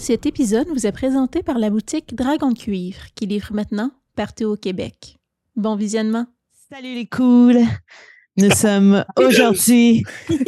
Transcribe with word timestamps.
Cet 0.00 0.24
épisode 0.24 0.68
vous 0.68 0.86
est 0.86 0.92
présenté 0.92 1.42
par 1.42 1.58
la 1.58 1.68
boutique 1.68 2.14
Dragon 2.14 2.54
Cuivre, 2.54 3.02
qui 3.14 3.26
livre 3.26 3.52
maintenant 3.52 3.90
partout 4.16 4.44
au 4.44 4.56
Québec. 4.56 5.18
Bon 5.54 5.74
visionnement. 5.74 6.24
Salut 6.72 6.94
les 6.94 7.04
cools! 7.04 7.60
Nous 8.38 8.50
sommes 8.50 9.04
aujourd'hui 9.16 10.04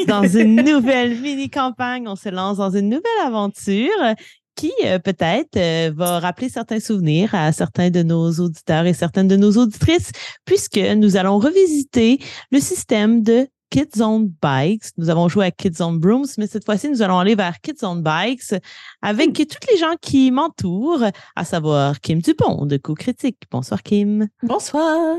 dans 0.06 0.26
une 0.26 0.62
nouvelle 0.62 1.20
mini-campagne. 1.20 2.08
On 2.08 2.16
se 2.16 2.30
lance 2.30 2.56
dans 2.56 2.70
une 2.70 2.88
nouvelle 2.88 3.26
aventure 3.26 4.14
qui 4.54 4.72
euh, 4.84 4.98
peut-être 4.98 5.56
euh, 5.56 5.92
va 5.94 6.20
rappeler 6.20 6.48
certains 6.48 6.80
souvenirs 6.80 7.34
à 7.34 7.52
certains 7.52 7.90
de 7.90 8.02
nos 8.02 8.30
auditeurs 8.32 8.86
et 8.86 8.94
certaines 8.94 9.28
de 9.28 9.36
nos 9.36 9.58
auditrices, 9.58 10.12
puisque 10.46 10.78
nous 10.78 11.16
allons 11.16 11.38
revisiter 11.38 12.18
le 12.50 12.60
système 12.60 13.22
de 13.22 13.48
Kids 13.70 14.02
on 14.02 14.28
Bikes. 14.42 14.86
Nous 14.98 15.10
avons 15.10 15.28
joué 15.28 15.46
à 15.46 15.50
Kids 15.52 15.80
on 15.80 15.92
Brooms, 15.92 16.26
mais 16.38 16.48
cette 16.48 16.64
fois-ci, 16.64 16.90
nous 16.90 17.02
allons 17.02 17.18
aller 17.18 17.36
vers 17.36 17.60
Kids 17.60 17.84
on 17.84 17.96
Bikes 17.96 18.54
avec 19.00 19.32
toutes 19.32 19.70
les 19.70 19.78
gens 19.78 19.94
qui 20.00 20.32
m'entourent, 20.32 21.04
à 21.36 21.44
savoir 21.44 22.00
Kim 22.00 22.20
Dupont 22.20 22.66
de 22.66 22.76
Coup 22.76 22.94
Critique. 22.94 23.38
Bonsoir, 23.50 23.82
Kim. 23.82 24.28
Bonsoir. 24.42 25.18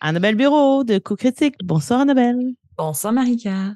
Annabelle 0.00 0.36
Bureau 0.36 0.84
de 0.84 0.98
Coup 0.98 1.16
Critique. 1.16 1.56
Bonsoir, 1.64 2.00
Annabelle. 2.00 2.54
Bonsoir, 2.78 3.12
Marika. 3.12 3.74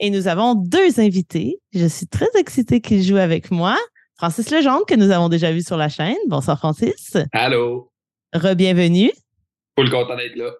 Et 0.00 0.10
nous 0.10 0.26
avons 0.26 0.54
deux 0.54 0.98
invités. 0.98 1.60
Je 1.72 1.86
suis 1.86 2.08
très 2.08 2.28
excitée 2.34 2.80
qu'ils 2.80 3.04
jouent 3.04 3.16
avec 3.16 3.52
moi. 3.52 3.78
Francis 4.16 4.50
Legendre, 4.50 4.84
que 4.86 4.94
nous 4.94 5.10
avons 5.10 5.28
déjà 5.28 5.52
vu 5.52 5.62
sur 5.62 5.76
la 5.76 5.88
chaîne. 5.88 6.16
Bonsoir, 6.26 6.58
Francis. 6.58 7.16
Allô. 7.32 7.92
Re-bienvenue. 8.34 9.12
Full 9.78 9.90
content 9.90 10.16
d'être 10.16 10.36
là. 10.36 10.50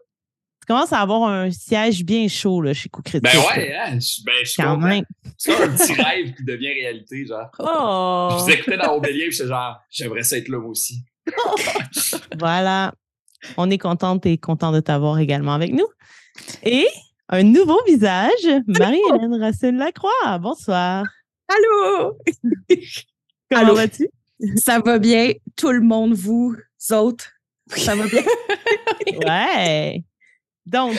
Tu 0.63 0.67
commences 0.67 0.93
à 0.93 1.01
avoir 1.01 1.25
un 1.25 1.51
siège 1.51 2.05
bien 2.05 2.29
chaud 2.29 2.63
là, 2.63 2.73
chez 2.73 2.89
Coup 2.89 3.03
Critique. 3.03 3.25
Ben 3.25 3.37
ouais, 3.37 3.75
hein? 3.75 3.99
Je, 3.99 4.23
ben, 4.25 4.33
je 4.45 4.49
suis 4.49 4.63
Quand 4.63 4.77
même. 4.77 5.05
C'est 5.37 5.57
comme 5.57 5.71
un 5.73 5.77
petit 5.77 5.93
rêve 5.95 6.35
qui 6.35 6.45
devient 6.45 6.69
réalité, 6.73 7.27
genre. 7.27 7.51
Oh! 7.59 8.29
Je 8.31 8.45
vous 8.45 8.51
écoutais 8.51 8.77
dans 8.77 8.95
Obélien, 8.95 9.25
puis 9.27 9.33
j'étais 9.33 9.49
genre, 9.49 9.81
j'aimerais 9.91 10.23
ça 10.23 10.39
être 10.39 10.47
là, 10.47 10.59
moi 10.59 10.71
aussi. 10.71 11.03
Voilà. 12.39 12.95
On 13.57 13.71
est 13.71 13.79
contente 13.79 14.25
et 14.25 14.39
content 14.39 14.71
de 14.71 14.79
t'avoir 14.79 15.19
également 15.19 15.53
avec 15.53 15.73
nous. 15.73 15.89
Et 16.63 16.87
un 17.29 17.43
nouveau 17.43 17.83
visage, 17.85 18.47
Marie-Hélène 18.69 19.41
Racine-Lacroix. 19.41 20.39
Bonsoir. 20.39 21.05
Allô? 21.49 22.19
Comment 23.51 23.63
Allô? 23.63 23.75
vas-tu? 23.75 24.09
Ça 24.59 24.79
va 24.79 25.01
bien? 25.01 25.33
Tout 25.57 25.73
le 25.73 25.81
monde, 25.81 26.13
vous 26.15 26.55
autres? 26.93 27.33
Ça 27.67 27.97
va 27.97 28.07
bien? 28.07 28.23
Ouais. 29.27 30.05
Donc, 30.67 30.97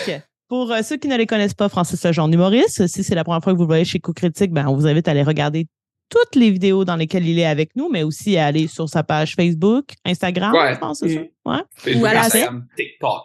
pour 0.47 0.72
euh, 0.72 0.81
ceux 0.81 0.97
qui 0.97 1.08
ne 1.08 1.17
les 1.17 1.25
connaissent 1.25 1.53
pas, 1.53 1.69
Francis 1.69 2.03
Legendre 2.03 2.33
humoriste, 2.33 2.88
si 2.88 3.03
c'est 3.03 3.16
la 3.16 3.23
première 3.23 3.44
fois 3.44 3.53
que 3.53 3.58
vous 3.58 3.64
le 3.64 3.67
voyez 3.67 3.86
chez 3.86 4.00
Coup 4.00 4.14
Critique, 4.14 4.52
ben, 4.52 4.67
on 4.67 4.75
vous 4.75 4.88
invite 4.88 5.08
à 5.08 5.11
aller 5.11 5.23
regarder 5.23 5.67
toutes 6.09 6.36
les 6.36 6.52
vidéos 6.52 6.86
dans 6.86 6.95
lesquelles 6.95 7.28
il 7.28 7.39
est 7.39 7.45
avec 7.45 7.75
nous, 7.75 7.89
mais 7.89 8.03
aussi 8.03 8.38
à 8.38 8.45
aller 8.47 8.67
sur 8.67 8.88
sa 8.89 9.03
page 9.03 9.36
Facebook, 9.36 9.86
Instagram, 10.06 10.53
Ouais. 10.53 10.73
je 10.75 10.80
pense, 10.80 11.00
c'est 11.00 11.16
ça? 11.16 11.22
Ouais. 11.45 11.61
Facebook, 11.75 12.03
Ou 12.03 12.06
à 12.06 12.14
la 12.14 12.25
Instagram, 12.25 12.67
TikTok. 12.75 13.22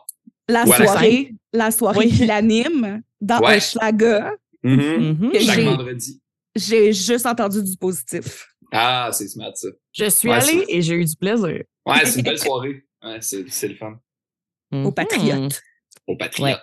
La 0.48 0.64
la 0.64 0.76
soirée, 0.76 1.34
la 1.52 1.70
soirée 1.70 1.98
Oui. 2.06 2.10
qu'il 2.10 2.30
anime 2.30 3.02
dans 3.20 3.40
Ouais. 3.40 3.56
un 3.56 3.60
schlager, 3.60 4.20
Mhm. 4.62 5.16
Mhm. 5.20 5.30
Que 5.32 5.38
Chaque 5.40 5.56
j'ai- 5.56 5.64
vendredi. 5.64 6.20
j'ai 6.56 6.92
juste 6.92 7.26
entendu 7.26 7.62
du 7.62 7.76
positif. 7.76 8.46
Ah, 8.72 9.10
c'est 9.12 9.28
smart, 9.28 9.52
ça. 9.54 9.68
Je 9.92 10.08
suis 10.10 10.28
Ouais, 10.28 10.34
allée 10.36 10.64
et 10.68 10.82
j'ai 10.82 10.94
eu 10.94 11.04
du 11.04 11.14
plaisir. 11.16 11.62
Ouais, 11.86 12.04
c'est 12.04 12.20
une 12.20 12.24
belle 12.24 12.38
soirée. 12.38 12.84
Ouais, 13.04 13.18
c'est 13.20 13.68
le 13.68 13.74
fun. 13.76 13.98
Aux 14.72 14.76
Mhm. 14.76 14.94
patriotes. 14.94 15.60
Aux 16.08 16.16
patriotes. 16.16 16.58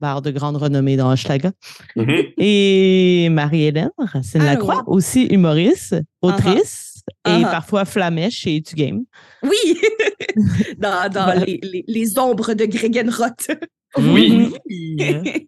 Bar 0.00 0.20
de 0.22 0.30
grande 0.32 0.56
renommée 0.56 0.96
dans 0.96 1.12
Hochelaga. 1.12 1.52
Mhm. 1.94 2.24
Et 2.38 3.28
Marie-Hélène 3.30 3.90
Racine-Lacroix, 3.96 4.80
Allô? 4.80 4.92
aussi 4.96 5.26
humoriste, 5.26 5.94
autrice 6.22 7.02
et 7.26 7.30
Uh-huh. 7.30 7.42
parfois 7.50 7.84
flamèche 7.84 8.34
chez 8.40 8.60
Tu 8.62 8.74
Game. 8.74 9.04
Oui! 9.42 9.50
dans 10.78 11.08
dans 11.12 11.24
Voilà. 11.24 11.44
les, 11.44 11.60
les- 11.62 11.84
les 11.86 12.18
ombres 12.18 12.54
de 12.54 12.64
Gregenroth. 12.64 13.50
Oui. 13.98 14.52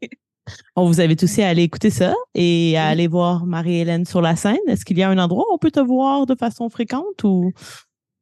On 0.77 0.87
vous 0.87 1.01
invite 1.01 1.25
aussi 1.25 1.43
à 1.43 1.49
aller 1.49 1.65
écouter 1.65 1.91
ça 1.91 2.15
et 2.35 2.77
à 2.79 2.87
aller 2.87 3.09
voir 3.09 3.47
Marie-Hélène 3.47 4.05
sur 4.05 4.21
la 4.23 4.37
scène. 4.37 4.59
Est-ce 4.69 4.85
qu'il 4.85 4.97
y 4.97 5.03
a 5.03 5.09
un 5.11 5.19
endroit 5.19 5.45
où 5.51 5.55
on 5.55 5.59
peut 5.59 5.73
te 5.73 5.81
voir 5.81 6.25
de 6.25 6.37
façon 6.37 6.69
fréquente 6.71 7.25
ou 7.25 7.53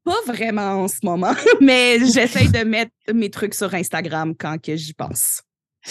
Pas 0.04 0.32
vraiment 0.32 0.82
en 0.82 0.88
ce 0.88 0.98
moment, 1.02 1.34
mais 1.60 1.98
j'essaie 2.00 2.48
de 2.48 2.64
mettre 2.64 2.92
mes 3.12 3.30
trucs 3.30 3.54
sur 3.54 3.72
Instagram 3.74 4.34
quand 4.38 4.60
que 4.60 4.76
j'y 4.76 4.92
pense. 4.92 5.42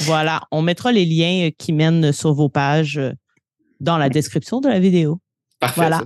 voilà, 0.01 0.41
on 0.51 0.61
mettra 0.61 0.91
les 0.91 1.05
liens 1.05 1.47
euh, 1.47 1.51
qui 1.57 1.73
mènent 1.73 2.11
sur 2.11 2.33
vos 2.33 2.49
pages 2.49 2.97
euh, 2.97 3.11
dans 3.79 3.97
la 3.97 4.09
description 4.09 4.61
de 4.61 4.69
la 4.69 4.79
vidéo. 4.79 5.19
Parfait. 5.59 5.81
Voilà. 5.81 5.97
ça. 5.99 6.05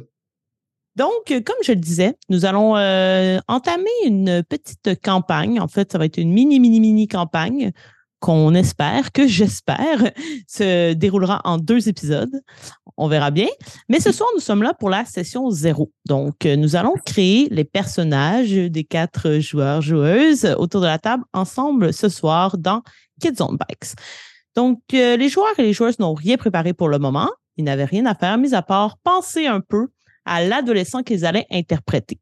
Donc, 0.98 1.30
euh, 1.30 1.42
comme 1.42 1.58
je 1.64 1.74
le 1.74 1.80
disais, 1.80 2.16
nous 2.28 2.46
allons 2.46 2.76
euh, 2.76 3.38
entamer 3.48 3.86
une 4.04 4.44
petite 4.44 5.00
campagne. 5.04 5.60
En 5.60 5.68
fait, 5.68 5.92
ça 5.92 6.00
va 6.00 6.06
être 6.06 6.18
une 6.18 6.32
mini, 6.32 6.60
mini, 6.60 6.80
mini 6.80 7.08
campagne 7.08 7.72
qu'on 8.20 8.54
espère, 8.56 9.12
que 9.12 9.28
j'espère, 9.28 10.12
se 10.48 10.94
déroulera 10.94 11.42
en 11.44 11.58
deux 11.58 11.88
épisodes. 11.90 12.42
On 12.98 13.08
verra 13.08 13.32
bien. 13.32 13.48
Mais 13.90 14.00
ce 14.00 14.12
soir, 14.12 14.30
nous 14.34 14.42
sommes 14.42 14.64
là 14.64 14.74
pour 14.74 14.90
la 14.90 15.06
session 15.06 15.50
zéro. 15.52 15.92
Donc, 16.06 16.46
euh, 16.46 16.56
nous 16.56 16.76
allons 16.76 16.96
créer 17.06 17.48
les 17.52 17.64
personnages 17.64 18.52
des 18.52 18.84
quatre 18.84 19.40
joueurs, 19.40 19.82
joueuses 19.82 20.46
autour 20.58 20.82
de 20.82 20.88
la 20.88 20.98
table 20.98 21.24
ensemble 21.34 21.94
ce 21.94 22.10
soir 22.10 22.58
dans 22.58 22.82
Kids 23.22 23.42
on 23.42 23.54
Bikes. 23.54 23.96
Donc, 24.56 24.80
euh, 24.94 25.18
les 25.18 25.30
joueurs 25.30 25.54
et 25.60 25.64
les 25.64 25.74
joueuses 25.74 26.00
n'ont 26.00 26.16
rien 26.16 26.38
préparé 26.38 26.74
pour 26.74 26.90
le 26.90 26.98
moment. 26.98 27.30
Ils 27.58 27.64
n'avaient 27.64 27.86
rien 27.86 28.06
à 28.06 28.16
faire, 28.16 28.38
mis 28.38 28.56
à 28.56 28.62
part 28.64 28.98
penser 29.04 29.46
un 29.46 29.62
peu 29.62 29.90
à 30.26 30.44
l'adolescent 30.44 31.04
qu'ils 31.04 31.26
allaient 31.26 31.48
interpréter. 31.52 32.20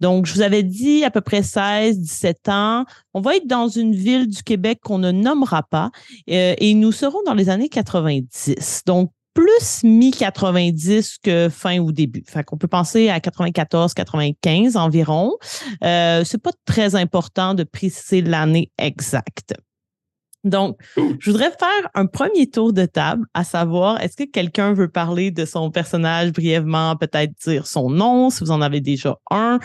Donc, 0.00 0.26
je 0.26 0.34
vous 0.34 0.42
avais 0.42 0.62
dit 0.62 1.04
à 1.04 1.10
peu 1.10 1.20
près 1.20 1.42
16, 1.42 1.98
17 1.98 2.48
ans. 2.48 2.84
On 3.14 3.20
va 3.20 3.36
être 3.36 3.46
dans 3.46 3.68
une 3.68 3.94
ville 3.94 4.28
du 4.28 4.42
Québec 4.42 4.80
qu'on 4.82 4.98
ne 4.98 5.10
nommera 5.10 5.62
pas 5.62 5.90
euh, 6.30 6.54
et 6.58 6.74
nous 6.74 6.92
serons 6.92 7.22
dans 7.24 7.34
les 7.34 7.48
années 7.48 7.68
90. 7.68 8.82
Donc, 8.86 9.10
plus 9.36 9.84
mi-90 9.84 11.16
que 11.22 11.48
fin 11.50 11.78
ou 11.78 11.92
début. 11.92 12.24
Fait 12.26 12.42
qu'on 12.42 12.56
peut 12.56 12.68
penser 12.68 13.10
à 13.10 13.20
94, 13.20 13.92
95 13.92 14.76
environ. 14.76 15.36
Euh, 15.84 16.24
c'est 16.24 16.42
pas 16.42 16.52
très 16.64 16.94
important 16.94 17.52
de 17.52 17.62
préciser 17.62 18.22
l'année 18.22 18.72
exacte. 18.78 19.54
Donc, 20.46 20.78
je 20.96 21.30
voudrais 21.30 21.50
faire 21.50 21.90
un 21.94 22.06
premier 22.06 22.48
tour 22.48 22.72
de 22.72 22.86
table, 22.86 23.26
à 23.34 23.42
savoir, 23.42 24.00
est-ce 24.00 24.16
que 24.16 24.30
quelqu'un 24.30 24.72
veut 24.72 24.88
parler 24.88 25.32
de 25.32 25.44
son 25.44 25.70
personnage 25.72 26.32
brièvement, 26.32 26.96
peut-être 26.96 27.32
dire 27.44 27.66
son 27.66 27.90
nom, 27.90 28.30
si 28.30 28.44
vous 28.44 28.52
en 28.52 28.62
avez 28.62 28.80
déjà 28.80 29.18
un, 29.30 29.58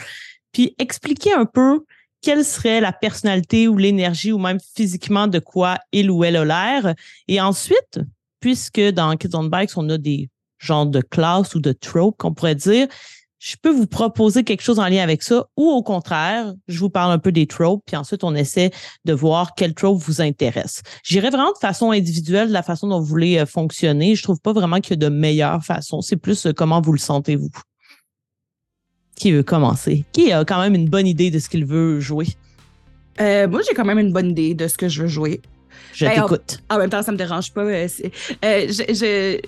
puis 0.51 0.75
expliquer 0.79 1.33
un 1.33 1.45
peu 1.45 1.85
quelle 2.21 2.43
serait 2.43 2.81
la 2.81 2.91
personnalité 2.91 3.67
ou 3.67 3.77
l'énergie 3.77 4.31
ou 4.31 4.39
même 4.39 4.59
physiquement 4.75 5.27
de 5.27 5.39
quoi 5.39 5.77
il 5.91 6.09
ou 6.09 6.23
elle 6.23 6.35
a 6.35 6.45
l'air. 6.45 6.95
Et 7.27 7.39
ensuite, 7.39 7.99
puisque 8.39 8.81
dans 8.81 9.15
Kids 9.17 9.35
on 9.35 9.43
Bikes, 9.43 9.77
on 9.77 9.87
a 9.89 9.97
des 9.97 10.29
genres 10.57 10.87
de 10.87 11.01
classes 11.01 11.55
ou 11.55 11.59
de 11.59 11.73
tropes 11.73 12.17
qu'on 12.17 12.33
pourrait 12.33 12.55
dire, 12.55 12.87
je 13.43 13.55
peux 13.59 13.71
vous 13.71 13.87
proposer 13.87 14.43
quelque 14.43 14.61
chose 14.61 14.77
en 14.77 14.87
lien 14.87 15.01
avec 15.01 15.23
ça 15.23 15.47
ou 15.57 15.67
au 15.67 15.81
contraire, 15.81 16.53
je 16.67 16.77
vous 16.77 16.91
parle 16.91 17.11
un 17.11 17.17
peu 17.17 17.31
des 17.31 17.47
tropes, 17.47 17.81
puis 17.87 17.95
ensuite 17.95 18.23
on 18.23 18.35
essaie 18.35 18.69
de 19.03 19.13
voir 19.13 19.55
quel 19.57 19.73
trope 19.73 19.97
vous 19.97 20.21
intéresse. 20.21 20.83
J'irai 21.03 21.31
vraiment 21.31 21.51
de 21.51 21.57
façon 21.57 21.89
individuelle, 21.89 22.49
de 22.49 22.53
la 22.53 22.61
façon 22.61 22.87
dont 22.87 22.99
vous 22.99 23.05
voulez 23.07 23.39
euh, 23.39 23.47
fonctionner. 23.47 24.13
Je 24.13 24.21
trouve 24.21 24.39
pas 24.39 24.53
vraiment 24.53 24.79
qu'il 24.79 24.91
y 24.91 24.93
a 24.93 25.09
de 25.09 25.09
meilleure 25.09 25.63
façon. 25.63 26.01
C'est 26.01 26.17
plus 26.17 26.45
euh, 26.45 26.53
comment 26.53 26.81
vous 26.81 26.93
le 26.93 26.99
sentez, 26.99 27.35
vous. 27.35 27.49
Qui 29.15 29.31
veut 29.31 29.43
commencer? 29.43 30.05
Qui 30.11 30.31
a 30.31 30.45
quand 30.45 30.61
même 30.61 30.75
une 30.75 30.87
bonne 30.87 31.07
idée 31.07 31.31
de 31.31 31.39
ce 31.39 31.49
qu'il 31.49 31.65
veut 31.65 31.99
jouer? 31.99 32.27
Euh, 33.19 33.47
moi, 33.47 33.61
j'ai 33.67 33.73
quand 33.73 33.85
même 33.85 33.99
une 33.99 34.13
bonne 34.13 34.29
idée 34.29 34.53
de 34.53 34.67
ce 34.67 34.77
que 34.77 34.87
je 34.87 35.01
veux 35.01 35.07
jouer. 35.07 35.41
Je 35.93 36.05
Ben, 36.05 36.21
t'écoute. 36.21 36.59
En 36.69 36.77
même 36.77 36.91
temps, 36.91 37.01
ça 37.01 37.11
me 37.11 37.17
dérange 37.17 37.51
pas. 37.53 37.61
euh, 37.63 37.87
je, 38.43 39.39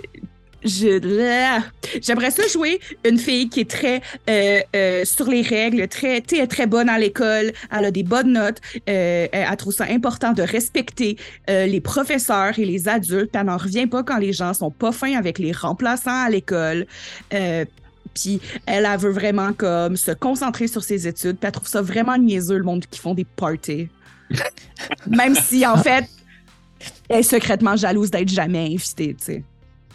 j'aimerais 0.63 2.32
ça 2.32 2.47
jouer 2.52 2.79
une 3.05 3.17
fille 3.17 3.49
qui 3.49 3.61
est 3.61 3.70
très 3.70 4.02
euh, 4.29 4.59
euh, 4.76 5.05
sur 5.05 5.28
les 5.28 5.41
règles, 5.41 5.87
très, 5.87 6.17
est 6.17 6.47
très 6.47 6.67
bonne 6.67 6.90
à 6.90 6.97
l'école, 6.97 7.52
elle 7.72 7.85
a 7.85 7.91
des 7.91 8.03
bonnes 8.03 8.34
notes, 8.34 8.61
euh, 8.90 9.28
elle, 9.32 9.58
trouve 9.58 9.73
ça 9.73 9.85
important 9.90 10.34
de 10.34 10.41
respecter 10.41 11.17
les 11.47 11.82
professeurs 11.82 12.58
et 12.58 12.66
les 12.66 12.87
adultes. 12.87 13.32
Elle 13.34 13.46
n'en 13.46 13.58
revient 13.58 13.87
pas 13.87 14.03
quand 14.03 14.17
les 14.17 14.34
gens 14.34 14.53
sont 14.53 14.72
pas 14.72 14.91
fins 14.91 15.17
avec 15.17 15.40
les 15.40 15.52
remplaçants 15.52 16.23
à 16.26 16.29
l'école. 16.29 16.85
Puis 17.29 18.41
elle, 18.66 18.85
elle 18.85 18.99
veut 18.99 19.11
vraiment 19.11 19.53
comme 19.53 19.96
se 19.96 20.11
concentrer 20.11 20.67
sur 20.67 20.84
ses 20.84 21.08
études. 21.08 21.37
Puis 21.37 21.47
elle 21.47 21.52
trouve 21.52 21.67
ça 21.67 21.82
vraiment 21.82 22.17
niaiseux 22.17 22.58
le 22.58 22.64
monde 22.64 22.85
qui 22.90 22.99
font 22.99 23.14
des 23.14 23.26
parties. 23.26 23.90
Même 25.08 25.35
si 25.35 25.66
en 25.66 25.78
fait 25.78 26.05
elle 27.09 27.20
est 27.20 27.23
secrètement 27.23 27.76
jalouse 27.76 28.11
d'être 28.11 28.29
jamais 28.29 28.73
invitée, 28.73 29.16
tu 29.17 29.26
sais. 29.26 29.43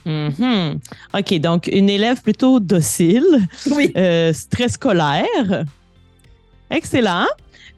Mhm. 0.04 0.78
OK, 1.14 1.34
donc 1.40 1.66
une 1.68 1.90
élève 1.90 2.22
plutôt 2.22 2.60
docile, 2.60 3.24
Oui. 3.70 3.92
euh, 3.96 4.32
très 4.50 4.68
scolaire. 4.68 5.64
Excellent. 6.70 7.26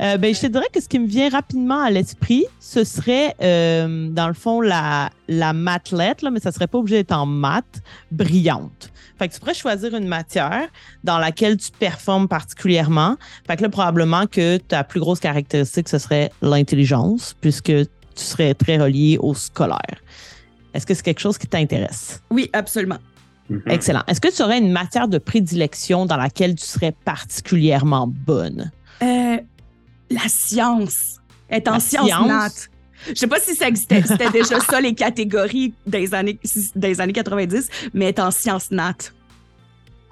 Euh, 0.02 0.16
ben, 0.16 0.34
je 0.34 0.40
te 0.40 0.46
dirais 0.46 0.66
que 0.72 0.80
ce 0.80 0.88
qui 0.88 0.98
me 0.98 1.06
vient 1.06 1.28
rapidement 1.28 1.82
à 1.82 1.90
l'esprit, 1.90 2.46
ce 2.58 2.84
serait, 2.84 3.34
euh, 3.42 4.08
dans 4.08 4.28
le 4.28 4.34
fond, 4.34 4.62
la, 4.62 5.10
la 5.28 5.52
mathlète, 5.52 6.22
là, 6.22 6.30
mais 6.30 6.40
ça 6.40 6.52
serait 6.52 6.66
pas 6.66 6.78
obligé 6.78 6.96
d'être 6.96 7.12
en 7.12 7.26
maths, 7.26 7.82
brillante. 8.10 8.90
Fait 9.18 9.28
que 9.28 9.34
tu 9.34 9.40
pourrais 9.40 9.52
choisir 9.52 9.94
une 9.94 10.08
matière 10.08 10.68
dans 11.04 11.18
laquelle 11.18 11.58
tu 11.58 11.70
performes 11.78 12.28
particulièrement. 12.28 13.16
Fait 13.46 13.58
que 13.58 13.62
là, 13.62 13.68
probablement 13.68 14.26
que 14.26 14.56
ta 14.56 14.84
plus 14.84 15.00
grosse 15.00 15.20
caractéristique, 15.20 15.90
ce 15.90 15.98
serait 15.98 16.30
l'intelligence, 16.40 17.36
puisque 17.42 17.66
tu 17.66 17.86
serais 18.24 18.54
très 18.54 18.78
relié 18.78 19.18
au 19.20 19.34
scolaire. 19.34 20.00
Est-ce 20.74 20.86
que 20.86 20.94
c'est 20.94 21.02
quelque 21.02 21.20
chose 21.20 21.38
qui 21.38 21.46
t'intéresse? 21.46 22.22
Oui, 22.30 22.48
absolument. 22.52 22.98
Mhm. 23.48 23.62
Excellent. 23.66 24.02
Est-ce 24.06 24.20
que 24.20 24.34
tu 24.34 24.42
aurais 24.42 24.58
une 24.58 24.70
matière 24.72 25.08
de 25.08 25.18
prédilection 25.18 26.06
dans 26.06 26.16
laquelle 26.16 26.54
tu 26.54 26.64
serais 26.64 26.94
particulièrement 27.04 28.06
bonne? 28.06 28.70
Euh, 29.02 29.38
la 30.10 30.28
science. 30.28 31.16
Être 31.50 31.68
en 31.72 31.80
science? 31.80 32.08
nat. 32.26 32.48
Je 33.08 33.14
sais 33.14 33.26
pas 33.26 33.40
si 33.40 33.54
ça 33.56 33.66
existait, 33.66 34.02
c'était 34.06 34.30
déjà 34.30 34.60
ça 34.60 34.80
les 34.80 34.94
catégories 34.94 35.72
des 35.86 36.12
années, 36.14 36.38
des 36.76 37.00
années 37.00 37.14
90, 37.14 37.68
mais 37.94 38.06
être 38.10 38.18
en 38.20 38.30
sciences 38.30 38.70
nat. 38.70 38.94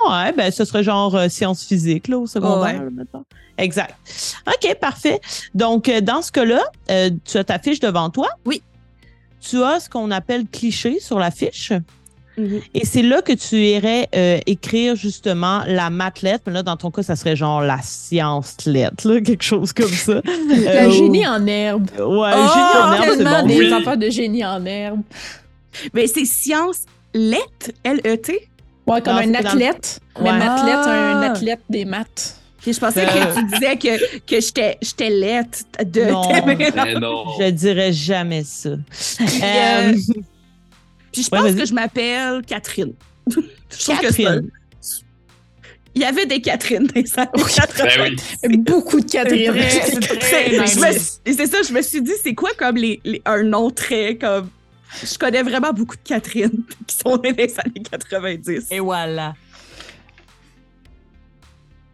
Ouais, 0.09 0.33
ben 0.33 0.51
ce 0.51 0.65
serait 0.65 0.83
genre 0.85 1.15
euh, 1.15 1.29
sciences 1.29 1.65
physiques 1.65 2.09
là, 2.09 2.19
au 2.19 2.27
secondaire, 2.27 2.83
Ouais. 2.83 3.05
là. 3.13 3.21
Exact. 3.59 3.95
OK, 4.47 4.75
parfait. 4.81 5.21
Donc, 5.55 5.89
euh, 5.89 6.01
dans 6.01 6.23
ce 6.23 6.31
cas-là, 6.33 6.63
euh, 6.91 7.11
tu 7.25 7.37
as 7.37 7.45
ta 7.45 7.59
fiche 7.59 7.81
devant 7.81 8.09
toi. 8.09 8.29
Oui. 8.47 8.63
Tu 9.41 9.63
as 9.63 9.81
ce 9.81 9.89
qu'on 9.91 10.11
appelle 10.11 10.47
cliché 10.47 11.01
sur 11.01 11.19
la 11.19 11.31
fiche. 11.31 11.73
Mhm. 12.37 12.61
Et 12.75 12.85
c'est 12.87 13.03
là 13.03 13.21
que 13.21 13.33
tu 13.33 13.57
irais 13.57 14.09
euh, 14.15 14.39
écrire 14.47 14.95
justement 14.95 15.63
la 15.67 15.91
mathlète. 15.91 16.43
Mais 16.47 16.53
là, 16.53 16.63
dans 16.63 16.77
ton 16.77 16.91
cas, 16.93 17.03
ça 17.03 17.17
serait 17.17 17.35
genre 17.35 17.63
la 17.63 17.79
science-lettre, 17.83 19.09
là, 19.11 19.21
quelque 19.21 19.43
chose 19.43 19.73
comme 19.73 19.89
ça. 19.89 20.15
La 20.49 20.85
Euh, 20.87 20.91
génie 20.91 21.27
en 21.27 21.45
herbe. 21.47 21.89
Ouais, 21.99 22.31
Oh, 22.37 22.49
génie 22.55 22.85
en 22.85 22.93
herbe, 22.93 23.15
c'est 23.19 23.25
bon. 23.25 23.47
des 23.47 23.59
Oui. 23.59 23.73
affaires 23.73 23.97
de 23.97 24.11
génie 24.11 24.45
en 24.45 24.65
herbe. 24.65 25.01
Mais 25.95 26.07
c'est 26.07 26.25
science 26.25 26.83
let, 27.13 27.39
L-E-T. 27.85 28.49
Ouais, 28.87 29.03
comme 29.03 29.15
Non, 29.17 29.21
un 29.21 29.35
athlète. 29.35 30.01
Mais 30.23 30.31
Ouais. 30.31 30.37
athlète, 30.37 30.75
un 30.87 31.21
Ah. 31.23 31.31
athlète 31.33 31.61
des 31.69 31.85
maths. 31.85 32.37
Puis 32.69 32.75
je 32.75 32.81
pensais 32.81 33.07
Euh. 33.07 33.07
que 33.35 33.39
tu 33.39 33.45
disais 33.47 33.77
que, 33.79 34.19
que 34.27 34.41
j'étais 34.43 34.77
j'étais 34.83 35.09
lettre 35.09 35.61
de 35.87 36.03
Non. 36.03 37.01
non. 37.01 37.25
Je 37.41 37.49
dirais 37.49 37.95
jamais 37.95 38.45
ça. 38.45 38.69
euh, 38.69 38.77
Euh, 39.43 39.93
Puis 41.11 41.23
je 41.23 41.31
Ouais, 41.33 41.41
pense 41.51 41.55
que 41.55 41.65
je 41.65 41.73
m'appelle 41.73 42.43
Catherine. 42.47 42.93
je 43.31 43.87
Catherine. 43.87 44.51
Il 45.95 46.03
y 46.03 46.05
avait 46.05 46.27
des 46.27 46.43
Catherine 46.43 46.87
dans 46.87 46.93
les 46.95 47.19
années 47.19 47.31
80. 47.55 47.85
Ben 47.97 48.17
oui. 48.51 48.57
Beaucoup 48.59 49.01
de 49.01 49.11
Catherine. 49.11 49.55
C'est 49.59 49.99
très- 50.01 50.19
C'est 50.19 50.19
très 50.19 50.51
je 50.51 50.61
me 50.61 50.85
90s. 50.85 51.21
suis- 51.25 51.35
c'est 51.35 51.47
ça, 51.47 51.63
je 51.67 51.73
me 51.73 51.81
suis 51.81 52.03
dit, 52.03 52.13
c'est 52.23 52.35
quoi 52.35 52.51
comme 52.59 52.77
les, 52.77 53.01
les- 53.05 53.23
un 53.25 53.45
nom 53.45 53.71
très 53.71 54.17
comme. 54.17 54.51
Je 55.03 55.17
connais 55.17 55.43
vraiment 55.43 55.73
beaucoup 55.73 55.97
de 55.97 56.03
Catherine 56.07 56.53
qui 56.87 56.97
sont 56.97 57.17
nées 57.17 57.33
dans 57.33 57.43
les 57.45 57.55
années 57.61 57.83
90. 57.91 58.67
Et 58.71 58.81
voilà. 58.81 59.35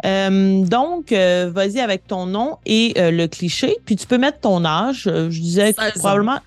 Euh, 0.05 0.65
donc, 0.65 1.13
euh, 1.13 1.51
vas-y 1.53 1.81
avec 1.81 2.07
ton 2.07 2.27
nom 2.27 2.59
et 2.67 2.95
euh, 2.99 3.11
le 3.11 3.27
cliché. 3.27 3.77
Puis 3.85 3.97
tu 3.97 4.07
peux 4.07 4.19
mettre 4.19 4.41
ton 4.41 4.65
âge. 4.65 5.05
Je 5.05 5.41
disais 5.41 5.73
que 5.73 5.83
16 5.83 5.97
ans. 5.97 5.99
probablement. 6.01 6.39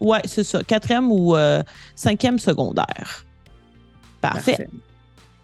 Ouais, 0.00 0.20
c'est 0.24 0.44
ça. 0.44 0.62
Quatrième 0.62 1.10
ou 1.10 1.34
cinquième 1.94 2.38
secondaire. 2.38 3.24
Parfait. 4.20 4.68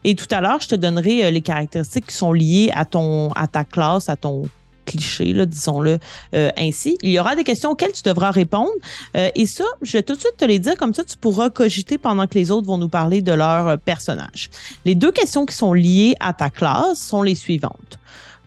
Et 0.05 0.15
tout 0.15 0.27
à 0.31 0.41
l'heure, 0.41 0.61
je 0.61 0.69
te 0.69 0.75
donnerai 0.75 1.31
les 1.31 1.41
caractéristiques 1.41 2.07
qui 2.07 2.15
sont 2.15 2.33
liées 2.33 2.71
à 2.75 2.85
ton 2.85 3.31
à 3.33 3.47
ta 3.47 3.65
classe, 3.65 4.09
à 4.09 4.17
ton 4.17 4.49
cliché, 4.85 5.33
là, 5.33 5.47
disons-le 5.47 5.99
euh, 6.35 6.51
ainsi. 6.57 6.99
Il 7.03 7.11
y 7.11 7.19
aura 7.19 7.37
des 7.37 7.45
questions 7.45 7.71
auxquelles 7.71 7.93
tu 7.93 8.03
devras 8.03 8.31
répondre. 8.31 8.71
Euh, 9.17 9.31
et 9.35 9.47
ça, 9.47 9.65
je 9.83 9.93
vais 9.93 10.03
tout 10.03 10.15
de 10.15 10.21
suite 10.21 10.37
te 10.37 10.45
les 10.45 10.59
dire, 10.59 10.77
comme 10.77 10.95
ça, 10.95 11.05
tu 11.05 11.17
pourras 11.17 11.51
cogiter 11.51 11.99
pendant 11.99 12.27
que 12.27 12.35
les 12.35 12.51
autres 12.51 12.67
vont 12.67 12.79
nous 12.79 12.89
parler 12.89 13.23
de 13.23 13.33
leur 13.33 13.69
euh, 13.69 13.77
personnage. 13.77 14.51
Les 14.85 14.95
deux 14.95 15.13
questions 15.13 15.47
qui 15.47 15.55
sont 15.55 15.73
liées 15.73 16.15
à 16.21 16.33
ta 16.33 16.51
classe 16.51 17.01
sont 17.01 17.23
les 17.23 17.35
suivantes. 17.35 17.99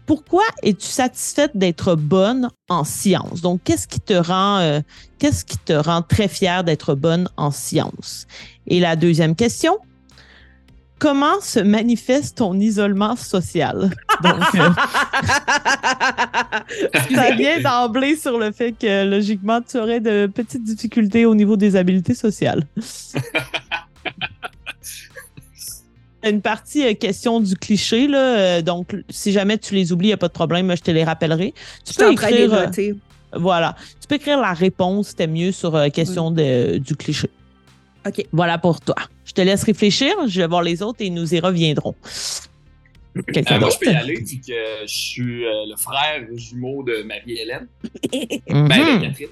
Pourquoi 0.06 0.44
es-tu 0.62 0.86
satisfaite 0.86 1.50
d'être 1.56 1.96
bonne 1.96 2.50
en 2.68 2.84
sciences? 2.84 3.40
Donc, 3.40 3.60
qu'est-ce 3.64 3.88
qui 3.88 3.98
te 3.98 4.14
rend, 4.14 4.80
qu'est-ce 5.18 5.44
qui 5.44 5.58
te 5.58 5.72
rend 5.72 6.00
très 6.00 6.28
fière 6.28 6.62
d'être 6.62 6.94
bonne 6.94 7.28
en 7.36 7.50
sciences? 7.50 8.28
Et 8.68 8.78
la 8.78 8.94
deuxième 8.94 9.34
question, 9.34 9.78
comment 10.98 11.40
se 11.40 11.60
manifeste 11.60 12.38
ton 12.38 12.58
isolement 12.58 13.16
social? 13.16 13.90
Donc, 14.22 14.54
euh, 14.54 14.70
ça 17.14 17.34
vient 17.34 17.60
d'emblée 17.60 18.16
sur 18.16 18.38
le 18.38 18.52
fait 18.52 18.72
que, 18.72 19.08
logiquement, 19.08 19.60
tu 19.60 19.78
aurais 19.78 20.00
de 20.00 20.26
petites 20.26 20.64
difficultés 20.64 21.26
au 21.26 21.34
niveau 21.34 21.56
des 21.56 21.76
habiletés 21.76 22.14
sociales. 22.14 22.64
Une 26.22 26.40
partie 26.40 26.84
euh, 26.84 26.94
question 26.94 27.40
du 27.40 27.54
cliché, 27.56 28.08
là, 28.08 28.18
euh, 28.18 28.62
donc 28.62 28.96
si 29.08 29.32
jamais 29.32 29.58
tu 29.58 29.74
les 29.74 29.92
oublies, 29.92 30.08
il 30.08 30.10
n'y 30.10 30.14
a 30.14 30.18
pas 30.18 30.28
de 30.28 30.32
problème, 30.32 30.74
je 30.74 30.82
te 30.82 30.90
les 30.90 31.04
rappellerai. 31.04 31.54
Tu 31.84 31.92
Je 31.92 31.98
peux 31.98 32.10
en 32.10 32.14
train 32.14 32.30
de 32.30 32.34
les 32.34 32.44
écrire, 32.44 32.54
euh, 32.54 32.92
voilà, 33.34 33.76
tu 34.00 34.08
peux 34.08 34.16
écrire 34.16 34.40
la 34.40 34.52
réponse, 34.52 35.08
c'était 35.08 35.26
mieux 35.26 35.52
sur 35.52 35.74
euh, 35.74 35.88
question 35.88 36.30
de, 36.30 36.78
du 36.78 36.96
cliché. 36.96 37.30
OK. 38.06 38.26
Voilà 38.32 38.58
pour 38.58 38.80
toi. 38.80 38.94
Je 39.24 39.32
te 39.32 39.40
laisse 39.40 39.64
réfléchir, 39.64 40.14
je 40.26 40.40
vais 40.40 40.46
voir 40.46 40.62
les 40.62 40.82
autres 40.82 40.98
et 41.00 41.10
nous 41.10 41.34
y 41.34 41.40
reviendront. 41.40 41.94
Quelqu'un 43.32 43.56
Euh, 43.56 43.60
moi, 43.60 43.70
je 43.70 43.78
peux 43.78 43.92
y 43.92 43.94
aller 43.94 44.16
vu 44.16 44.40
que 44.40 44.52
je 44.82 44.86
suis 44.94 45.44
euh, 45.46 45.50
le 45.70 45.76
frère 45.76 46.22
jumeau 46.34 46.82
de 46.82 47.02
Marie-Hélène. 47.02 47.66
Mhm. 48.48 48.68
Ben, 48.68 48.98
de 49.00 49.06
Catherine. 49.06 49.28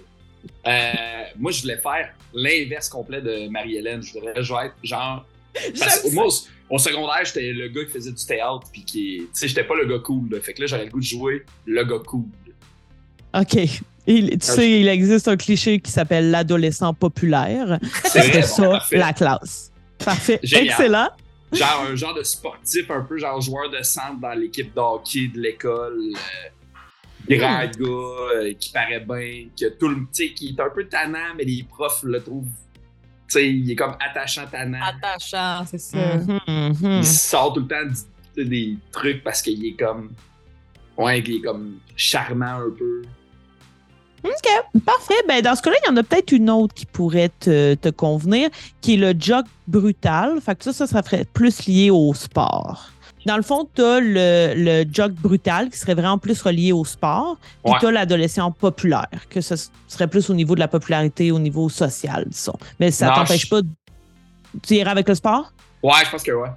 Euh, 0.66 0.92
moi, 1.38 1.52
je 1.52 1.62
voulais 1.62 1.76
faire 1.78 2.12
l'inverse 2.34 2.88
complet 2.88 3.20
de 3.20 3.48
Marie-Hélène. 3.48 4.02
Je 4.02 4.12
voudrais 4.14 4.42
je 4.42 4.52
vais 4.52 4.66
être 4.66 4.74
genre. 4.82 5.24
Parce 5.78 6.00
que 6.00 6.08
J'aime 6.08 6.14
moi, 6.14 6.26
au, 6.26 6.74
au 6.74 6.78
secondaire, 6.78 7.24
j'étais 7.24 7.52
le 7.52 7.68
gars 7.68 7.84
qui 7.84 7.90
faisait 7.92 8.12
du 8.12 8.24
théâtre, 8.24 8.66
puis 8.72 8.84
qui. 8.84 9.18
Tu 9.18 9.28
sais, 9.32 9.48
j'étais 9.48 9.64
pas 9.64 9.74
le 9.76 9.86
gars 9.86 10.00
cool. 10.02 10.30
là. 10.30 10.40
Fait 10.40 10.54
que 10.54 10.62
là, 10.62 10.66
j'aurais 10.66 10.86
le 10.86 10.90
goût 10.90 11.00
de 11.00 11.04
jouer 11.04 11.44
le 11.66 11.84
gars 11.84 11.98
cool. 12.06 12.24
OK. 13.34 13.58
Il- 14.06 14.38
tu 14.38 14.46
sais, 14.46 14.80
il 14.80 14.88
existe 14.88 15.28
un 15.28 15.36
cliché 15.36 15.80
qui 15.80 15.90
s'appelle 15.90 16.30
l'adolescent 16.30 16.92
populaire. 16.94 17.78
Bon, 17.80 18.42
ça, 18.42 18.68
parfait. 18.68 18.96
la 18.98 19.12
classe. 19.12 19.72
Parfait. 20.04 20.40
Génial. 20.42 20.66
Excellent. 20.66 21.08
Genre 21.52 21.86
un 21.90 21.94
genre 21.96 22.14
de 22.14 22.22
sportif, 22.22 22.90
un 22.90 23.02
peu 23.02 23.16
genre 23.16 23.40
joueur 23.40 23.70
de 23.70 23.80
centre 23.82 24.18
dans 24.20 24.32
l'équipe 24.32 24.74
d'hockey 24.74 25.28
de 25.34 25.40
l'école. 25.40 25.98
euh, 27.30 27.36
grand 27.38 27.64
Hmm. 27.64 27.70
gars 27.82 27.86
euh, 27.88 28.52
qui 28.58 28.70
paraît 28.72 29.00
bien, 29.00 29.46
que 29.58 29.68
tout 29.78 29.88
le. 29.88 29.96
Tu 29.96 30.06
sais, 30.12 30.34
qui 30.34 30.48
est 30.56 30.60
un 30.60 30.68
peu 30.68 30.84
tannant, 30.86 31.32
mais 31.38 31.44
les 31.44 31.62
profs 31.62 32.02
le 32.02 32.22
trouvent. 32.22 32.44
Tu 33.26 33.38
sais, 33.38 33.48
il 33.50 33.70
est 33.70 33.76
comme 33.76 33.96
attachant 34.06 34.42
tannant. 34.50 34.80
Attachant, 34.82 35.64
c'est 35.66 35.78
ça. 35.78 35.96
Mhm, 36.16 36.40
mhm. 36.46 36.98
Il 36.98 37.06
sort 37.06 37.54
tout 37.54 37.60
le 37.60 37.66
temps 37.68 37.86
du- 38.36 38.44
des 38.44 38.76
trucs 38.92 39.22
parce 39.22 39.40
qu'il 39.40 39.64
est 39.64 39.72
comme. 39.78 40.10
Ouais, 40.98 41.20
il 41.20 41.36
est 41.36 41.40
comme 41.40 41.78
charmant 41.96 42.58
un 42.66 42.70
peu. 42.76 43.02
Parfait. 44.84 45.14
Ben, 45.28 45.42
dans 45.42 45.54
ce 45.54 45.62
cas-là, 45.62 45.76
il 45.84 45.88
y 45.88 45.92
en 45.92 45.96
a 45.96 46.02
peut-être 46.02 46.32
une 46.32 46.50
autre 46.50 46.74
qui 46.74 46.86
pourrait 46.86 47.30
te, 47.40 47.74
te 47.74 47.88
convenir, 47.90 48.48
qui 48.80 48.94
est 48.94 48.96
le 48.96 49.14
jog 49.18 49.44
brutal. 49.68 50.40
Fait 50.40 50.54
que 50.56 50.64
ça, 50.64 50.72
ça, 50.72 50.86
serait 50.86 51.24
plus 51.32 51.66
lié 51.66 51.90
au 51.90 52.12
sport. 52.14 52.90
Dans 53.26 53.36
le 53.36 53.42
fond, 53.42 53.66
tu 53.74 53.82
as 53.82 54.00
le, 54.00 54.52
le 54.56 54.84
jog 54.92 55.12
brutal 55.14 55.70
qui 55.70 55.78
serait 55.78 55.94
vraiment 55.94 56.18
plus 56.18 56.40
relié 56.42 56.72
au 56.72 56.84
sport. 56.84 57.38
Puis 57.64 57.72
Ouais. 57.72 57.78
tu 57.80 57.86
as 57.86 57.90
l'adolescent 57.90 58.50
populaire, 58.50 59.08
que 59.30 59.40
ce 59.40 59.54
serait 59.88 60.08
plus 60.08 60.28
au 60.28 60.34
niveau 60.34 60.54
de 60.54 60.60
la 60.60 60.68
popularité, 60.68 61.30
au 61.30 61.38
niveau 61.38 61.68
social, 61.68 62.24
disons. 62.28 62.56
Mais 62.80 62.90
ça 62.90 63.10
t'empêche 63.14 63.42
je- 63.44 63.48
pas. 63.48 63.62
de- 63.62 63.68
Tu 64.62 64.74
irais 64.74 64.90
avec 64.90 65.08
le 65.08 65.14
sport? 65.14 65.52
Ouais, 65.82 65.92
je 66.04 66.10
pense 66.10 66.22
que 66.22 66.32
ouais. 66.32 66.48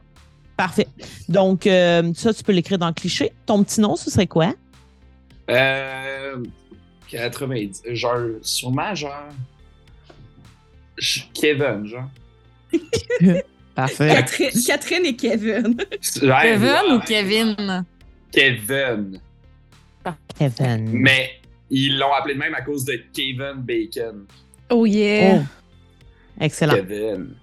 Parfait. 0.57 0.87
Donc, 1.29 1.65
euh, 1.67 2.11
ça, 2.15 2.33
tu 2.33 2.43
peux 2.43 2.51
l'écrire 2.51 2.77
dans 2.79 2.87
le 2.87 2.93
cliché. 2.93 3.31
Ton 3.45 3.63
petit 3.63 3.79
nom, 3.79 3.95
ce 3.95 4.09
serait 4.11 4.27
quoi? 4.27 4.53
Euh. 5.49 6.35
90. 7.09 7.83
Genre, 7.93 8.29
sûrement, 8.41 8.93
genre. 8.95 9.29
Kevin, 11.33 11.85
genre. 11.85 12.09
Parfait. 13.75 14.09
Catherine, 14.09 14.63
Catherine 14.65 15.05
et 15.05 15.15
Kevin. 15.15 15.77
Kevin 16.21 16.63
ouais, 16.63 16.91
ou 16.91 16.99
Kevin? 16.99 17.85
Kevin. 18.31 19.21
Kevin. 20.37 20.89
Mais 20.91 21.31
ils 21.69 21.97
l'ont 21.97 22.11
appelé 22.13 22.33
de 22.33 22.39
même 22.39 22.55
à 22.55 22.61
cause 22.61 22.85
de 22.85 22.99
Kevin 23.13 23.57
Bacon. 23.57 24.25
Oh 24.69 24.85
yeah. 24.85 25.41
Oh. 25.41 26.43
Excellent. 26.43 26.73
Kevin. 26.73 27.35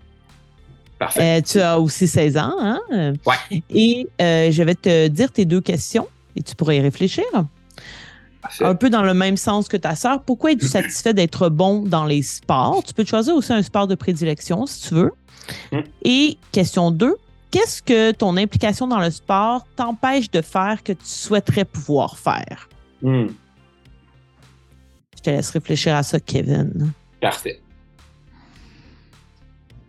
Parfait. 0.98 1.38
Euh, 1.38 1.42
tu 1.42 1.60
as 1.60 1.78
aussi 1.78 2.06
16 2.06 2.36
ans, 2.36 2.56
hein? 2.58 2.80
Ouais. 3.26 3.62
Et 3.70 4.06
euh, 4.20 4.50
je 4.50 4.62
vais 4.62 4.74
te 4.74 5.08
dire 5.08 5.30
tes 5.30 5.44
deux 5.44 5.60
questions 5.60 6.08
et 6.36 6.42
tu 6.42 6.54
pourrais 6.54 6.78
y 6.78 6.80
réfléchir. 6.80 7.24
Parfait. 8.44 8.64
Un 8.66 8.74
peu 8.74 8.90
dans 8.90 9.02
le 9.02 9.14
même 9.14 9.38
sens 9.38 9.68
que 9.68 9.76
ta 9.78 9.94
sœur. 9.94 10.22
Pourquoi 10.22 10.52
es-tu 10.52 10.66
satisfait 10.66 11.14
d'être 11.14 11.48
bon 11.48 11.80
dans 11.80 12.04
les 12.04 12.20
sports? 12.22 12.82
Tu 12.86 12.92
peux 12.92 13.04
choisir 13.06 13.34
aussi 13.34 13.54
un 13.54 13.62
sport 13.62 13.86
de 13.86 13.94
prédilection 13.94 14.66
si 14.66 14.88
tu 14.88 14.94
veux. 14.94 15.12
Hmm. 15.72 15.80
Et 16.02 16.36
question 16.52 16.90
2, 16.90 17.16
qu'est-ce 17.50 17.80
que 17.82 18.10
ton 18.12 18.36
implication 18.36 18.86
dans 18.86 19.00
le 19.00 19.10
sport 19.10 19.66
t'empêche 19.76 20.30
de 20.30 20.42
faire 20.42 20.82
que 20.82 20.92
tu 20.92 21.06
souhaiterais 21.06 21.64
pouvoir 21.64 22.18
faire? 22.18 22.68
Hmm, 23.00 23.28
Je 25.16 25.22
te 25.22 25.30
laisse 25.30 25.48
réfléchir 25.48 25.94
à 25.96 26.02
ça, 26.02 26.20
Kevin. 26.20 26.92
Parfait. 27.22 27.62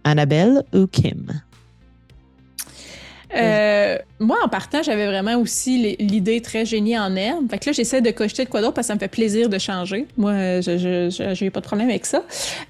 Annabelle 0.05 0.63
ou 0.73 0.87
Kim? 0.87 1.41
Euh, 3.35 3.97
moi, 4.19 4.37
en 4.43 4.47
partant, 4.47 4.81
j'avais 4.81 5.07
vraiment 5.07 5.35
aussi 5.35 5.95
l'idée 5.99 6.41
très 6.41 6.65
génie 6.65 6.97
en 6.97 7.15
herbe. 7.15 7.49
Fait 7.49 7.59
que 7.59 7.65
là, 7.67 7.71
j'essaie 7.73 8.01
de 8.01 8.11
cocheter 8.11 8.45
de 8.45 8.49
quoi 8.49 8.61
d'autre 8.61 8.73
parce 8.73 8.87
que 8.87 8.89
ça 8.89 8.95
me 8.95 8.99
fait 8.99 9.07
plaisir 9.07 9.49
de 9.49 9.57
changer. 9.57 10.07
Moi, 10.17 10.31
euh, 10.31 10.61
je 10.61 11.33
j'ai 11.33 11.49
pas 11.49 11.59
de 11.59 11.65
problème 11.65 11.89
avec 11.89 12.05
ça. 12.05 12.23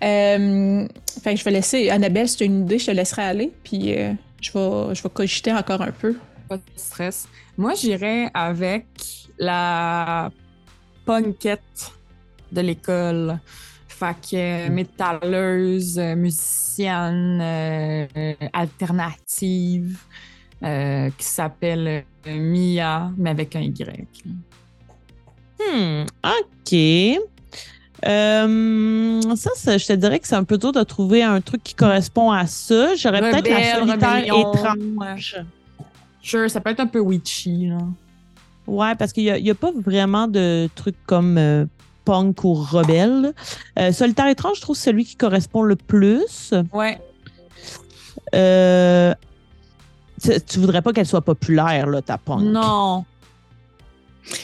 Euh, 0.03 0.87
fait 1.23 1.33
que 1.33 1.39
je 1.39 1.43
vais 1.43 1.51
laisser... 1.51 1.89
Annabelle, 1.89 2.27
si 2.27 2.37
tu 2.37 2.43
as 2.43 2.47
une 2.47 2.61
idée, 2.63 2.79
je 2.79 2.87
te 2.87 2.91
laisserai 2.91 3.23
aller. 3.23 3.51
Puis 3.63 3.95
euh, 3.95 4.13
je, 4.41 4.51
vais, 4.51 4.95
je 4.95 5.03
vais 5.03 5.09
cogiter 5.09 5.53
encore 5.53 5.81
un 5.81 5.91
peu. 5.91 6.15
Pas 6.49 6.57
de 6.57 6.63
stress. 6.75 7.27
Moi, 7.57 7.73
j'irais 7.75 8.29
avec 8.33 8.85
la 9.37 10.31
punkette 11.05 11.91
de 12.51 12.61
l'école. 12.61 13.39
Fait 13.87 14.15
que 14.29 14.69
métalleuse, 14.69 15.97
musicienne, 15.97 17.41
alternative, 18.51 19.97
euh, 20.65 21.09
qui 21.17 21.25
s'appelle 21.25 22.05
euh, 22.27 22.39
Mia, 22.39 23.11
mais 23.17 23.29
avec 23.29 23.55
un 23.55 23.61
Y. 23.61 24.05
Hmm, 25.59 26.05
OK. 26.23 27.19
Euh, 28.05 29.21
ça, 29.35 29.49
ça, 29.55 29.77
je 29.77 29.85
te 29.85 29.93
dirais 29.93 30.19
que 30.19 30.27
c'est 30.27 30.35
un 30.35 30.43
peu 30.43 30.57
dur 30.57 30.71
de 30.71 30.83
trouver 30.83 31.23
un 31.23 31.41
truc 31.41 31.63
qui 31.63 31.73
correspond 31.73 32.31
à 32.31 32.45
ça. 32.45 32.95
J'aurais 32.95 33.21
peut-être 33.21 33.49
la 33.49 33.75
solitaire 33.75 34.11
rébellion, 34.11 34.53
étrange. 34.53 35.37
Sure, 36.21 36.49
ça 36.49 36.59
peut 36.59 36.71
être 36.71 36.79
un 36.79 36.87
peu 36.87 36.99
witchy, 36.99 37.67
là. 37.67 37.77
Ouais, 38.67 38.95
parce 38.95 39.13
qu'il 39.13 39.31
n'y 39.31 39.49
a, 39.51 39.55
pas 39.55 39.71
vraiment 39.71 40.27
de 40.27 40.67
trucs 40.73 40.97
comme 41.05 41.37
euh, 41.37 41.65
punk 42.03 42.43
ou 42.43 42.53
rebelle. 42.55 43.33
Euh, 43.77 43.91
solitaire 43.91 44.27
étrange, 44.27 44.57
je 44.57 44.61
trouve 44.61 44.75
celui 44.75 45.05
qui 45.05 45.15
correspond 45.15 45.61
le 45.61 45.75
plus. 45.75 46.53
Ouais. 46.73 46.99
Euh, 50.29 50.35
tu, 50.39 50.41
tu 50.45 50.59
voudrais 50.59 50.81
pas 50.81 50.93
qu'elle 50.93 51.05
soit 51.05 51.21
populaire, 51.21 51.87
là, 51.87 52.01
ta 52.01 52.17
punk. 52.17 52.41
Non. 52.41 53.05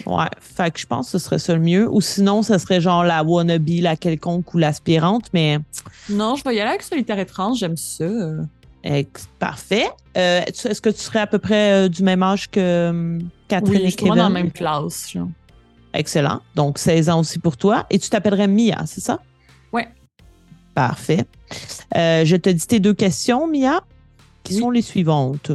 Ouais, 0.06 0.26
fait 0.40 0.70
que 0.72 0.80
je 0.80 0.86
pense 0.86 1.08
que 1.12 1.18
ce 1.18 1.26
serait 1.26 1.40
ça 1.40 1.56
le 1.56 1.60
mieux. 1.62 1.90
Ou 1.92 2.02
sinon, 2.02 2.44
ce 2.44 2.58
serait 2.60 2.80
genre 2.82 3.04
la 3.04 3.24
wannabe, 3.24 3.68
la 3.80 3.96
quelconque 3.96 4.54
ou 4.54 4.60
l'aspirante, 4.60 5.26
mais 5.34 5.58
Non, 6.10 6.36
je 6.36 6.44
vais 6.44 6.56
y 6.56 6.60
aller 6.60 6.70
avec 6.70 6.84
solitaire 6.84 7.18
étrange, 7.18 7.58
j'aime 7.60 7.78
ça. 7.78 8.06
ex- 8.84 9.28
parfait. 9.40 9.88
Euh, 10.18 10.42
Est-ce 10.46 10.82
que 10.82 10.90
tu 10.90 11.00
serais 11.00 11.20
à 11.20 11.28
peu 11.28 11.40
près 11.40 11.72
euh, 11.86 11.90
du 11.90 12.04
même 12.04 12.22
âge 12.22 12.50
que 12.52 12.90
hum, 12.90 13.20
Catherine 13.48 13.78
Oui, 13.78 13.82
et 13.82 13.90
je 13.90 13.98
suis 13.98 14.02
vraiment 14.02 14.14
Kevin? 14.14 14.24
dans 14.24 14.34
la 14.36 14.44
même 14.44 14.52
classe. 14.52 15.10
genre. 15.12 15.28
Excellent. 15.96 16.42
Donc, 16.56 16.78
16 16.78 17.10
ans 17.10 17.20
aussi 17.22 17.40
pour 17.40 17.58
toi. 17.58 17.86
Et 17.90 17.98
tu 17.98 18.08
t'appellerais 18.10 18.48
Mia, 18.48 18.84
c'est 18.86 19.02
ça? 19.02 19.20
Ouais. 19.74 19.88
Parfait. 20.76 21.26
Euh, 21.98 22.24
je 22.24 22.36
te 22.36 22.50
dis 22.50 22.68
tes 22.68 22.80
deux 22.80 22.94
questions, 22.94 23.48
Mia, 23.48 23.82
qui 24.44 24.54
Oui. 24.54 24.60
sont 24.60 24.70
les 24.70 24.82
suivantes. 24.84 25.52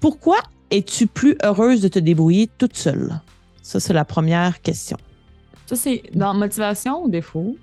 Pourquoi 0.00 0.38
es-tu 0.70 1.06
plus 1.06 1.36
heureuse 1.42 1.80
de 1.80 1.88
te 1.88 1.98
débrouiller 1.98 2.48
toute 2.58 2.76
seule? 2.76 3.20
Ça, 3.62 3.80
c'est 3.80 3.92
la 3.92 4.04
première 4.04 4.62
question. 4.62 4.96
Ça, 5.66 5.76
c'est 5.76 6.02
dans 6.14 6.34
motivation 6.34 7.04
ou 7.04 7.10
défaut? 7.10 7.56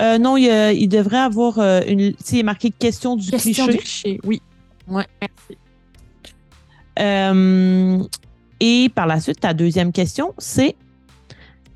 Euh, 0.00 0.18
non, 0.18 0.36
il, 0.36 0.46
il 0.74 0.88
devrait 0.88 1.18
avoir 1.18 1.58
euh, 1.58 1.80
une. 1.86 2.12
Tu 2.12 2.24
sais, 2.24 2.36
il 2.36 2.40
est 2.40 2.42
marqué 2.42 2.70
question 2.70 3.16
du 3.16 3.30
Question 3.30 3.66
cliché. 3.66 3.72
du 3.72 3.78
cliché, 3.78 4.20
oui. 4.24 4.42
Ouais, 4.88 5.06
merci. 5.20 5.58
Euh, 6.98 8.02
et 8.60 8.88
par 8.94 9.06
la 9.06 9.20
suite, 9.20 9.40
ta 9.40 9.52
deuxième 9.52 9.92
question, 9.92 10.34
c'est 10.38 10.76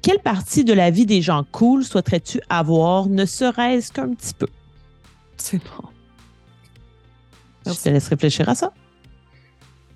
quelle 0.03 0.21
partie 0.21 0.65
de 0.65 0.73
la 0.73 0.91
vie 0.91 1.05
des 1.05 1.21
gens 1.21 1.45
cool 1.53 1.85
souhaiterais-tu 1.85 2.41
avoir, 2.49 3.09
ne 3.09 3.27
serait-ce 3.27 3.93
qu'un 3.93 4.15
petit 4.15 4.33
peu? 4.33 4.47
C'est 5.37 5.59
bon. 5.59 5.89
Je 7.67 7.73
te 7.73 7.89
laisse 7.91 8.09
réfléchir 8.09 8.49
à 8.49 8.55
ça. 8.55 8.73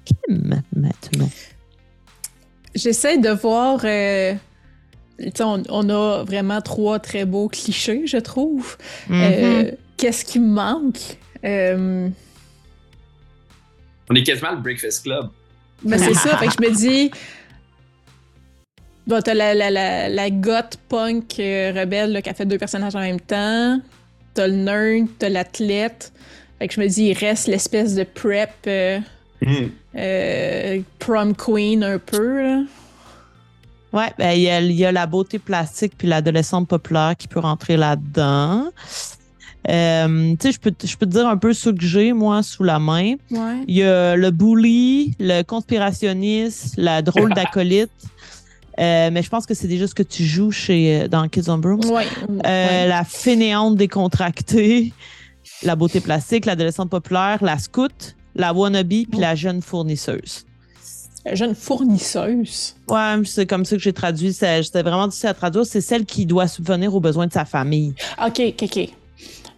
Kim, 0.04 0.62
maintenant? 0.74 1.30
J'essaie 2.74 3.18
de 3.18 3.30
voir. 3.30 3.80
euh, 3.84 4.34
tu 5.18 5.30
sais, 5.34 5.44
on, 5.44 5.62
on 5.68 5.88
a 5.90 6.24
vraiment 6.24 6.60
trois 6.60 6.98
très 6.98 7.24
beaux 7.24 7.48
clichés, 7.48 8.06
je 8.06 8.16
trouve. 8.16 8.76
Euh, 9.10 9.70
Qu'est-ce 9.96 10.24
qui 10.24 10.40
me 10.40 10.48
manque? 10.52 10.98
Euh, 11.44 12.08
On 14.10 14.14
est 14.14 14.22
quasiment 14.24 14.50
le 14.52 14.60
Breakfast 14.60 15.04
Club. 15.04 15.28
ben, 15.84 15.98
c'est 15.98 16.14
ça. 16.14 16.36
Fait 16.38 16.48
que 16.48 16.52
je 16.60 16.68
me 16.68 16.74
dis. 16.74 17.10
Bon, 19.06 19.20
t'as 19.22 19.34
la, 19.34 19.54
la, 19.54 19.70
la, 19.70 20.08
la 20.08 20.30
goth 20.30 20.78
punk 20.88 21.38
euh, 21.38 21.72
rebelle 21.76 22.12
là, 22.12 22.22
qui 22.22 22.30
a 22.30 22.34
fait 22.34 22.46
deux 22.46 22.58
personnages 22.58 22.96
en 22.96 23.00
même 23.00 23.20
temps. 23.20 23.80
T'as 24.32 24.48
le 24.48 24.54
nerd, 24.54 25.06
t'as 25.18 25.28
l'athlète. 25.28 26.12
Fait 26.58 26.68
que 26.68 26.74
je 26.74 26.80
me 26.80 26.88
dis, 26.88 27.04
il 27.04 27.12
reste 27.18 27.46
l'espèce 27.46 27.94
de 27.94 28.02
prep 28.04 28.50
Hmm. 29.46 29.68
euh, 29.96 30.80
prom 30.98 31.34
queen 31.34 31.84
un 31.84 31.98
peu. 31.98 32.42
Là. 32.42 32.62
Ouais, 33.92 34.12
ben, 34.18 34.32
il 34.32 34.40
y, 34.40 34.74
y 34.74 34.84
a 34.84 34.92
la 34.92 35.06
beauté 35.06 35.38
plastique 35.38 35.92
puis 35.96 36.08
l'adolescente 36.08 36.66
populaire 36.66 37.14
qui 37.16 37.28
peut 37.28 37.40
rentrer 37.40 37.76
là-dedans. 37.76 38.70
Euh, 39.68 40.32
tu 40.32 40.36
sais, 40.48 40.52
je 40.52 40.60
peux, 40.60 40.70
te- 40.72 40.86
je 40.86 40.96
peux 40.96 41.06
te 41.06 41.12
dire 41.12 41.26
un 41.26 41.36
peu 41.36 41.52
ce 41.52 41.70
que 41.70 41.80
j'ai, 41.84 42.12
moi, 42.12 42.42
sous 42.42 42.64
la 42.64 42.78
main. 42.78 43.14
Ouais. 43.30 43.62
Il 43.66 43.76
y 43.76 43.82
a 43.82 44.14
le 44.16 44.30
bully, 44.30 45.14
le 45.18 45.42
conspirationniste, 45.42 46.74
la 46.76 47.02
drôle 47.02 47.32
d'acolyte. 47.34 47.90
Euh, 48.80 49.10
mais 49.12 49.22
je 49.22 49.30
pense 49.30 49.46
que 49.46 49.54
c'est 49.54 49.68
déjà 49.68 49.86
ce 49.86 49.94
que 49.94 50.02
tu 50.02 50.24
joues 50.24 50.50
chez, 50.50 51.06
dans 51.08 51.28
Kids 51.28 51.48
on 51.48 51.58
Brooms. 51.58 51.84
Ouais. 51.90 52.04
Euh, 52.28 52.38
ouais. 52.82 52.88
La 52.88 53.04
fainéante 53.04 53.76
décontractée, 53.76 54.92
la 55.62 55.76
beauté 55.76 56.00
plastique, 56.00 56.44
l'adolescente 56.46 56.90
populaire, 56.90 57.38
la 57.42 57.58
scout, 57.58 58.16
la 58.34 58.52
wannabe 58.52 58.88
puis 58.88 59.20
la 59.20 59.34
jeune 59.34 59.62
fournisseuse. 59.62 60.44
Jeune 61.32 61.54
fournisseuse. 61.54 62.76
Ouais, 62.88 63.16
c'est 63.24 63.46
comme 63.46 63.64
ça 63.64 63.76
que 63.76 63.82
j'ai 63.82 63.94
traduit. 63.94 64.32
C'était 64.34 64.82
vraiment 64.82 65.06
difficile 65.08 65.30
à 65.30 65.34
traduire. 65.34 65.64
C'est 65.64 65.80
celle 65.80 66.04
qui 66.04 66.26
doit 66.26 66.48
subvenir 66.48 66.94
aux 66.94 67.00
besoins 67.00 67.26
de 67.26 67.32
sa 67.32 67.46
famille. 67.46 67.94
Ok, 68.24 68.40
ok, 68.40 68.62
ok. 68.62 68.88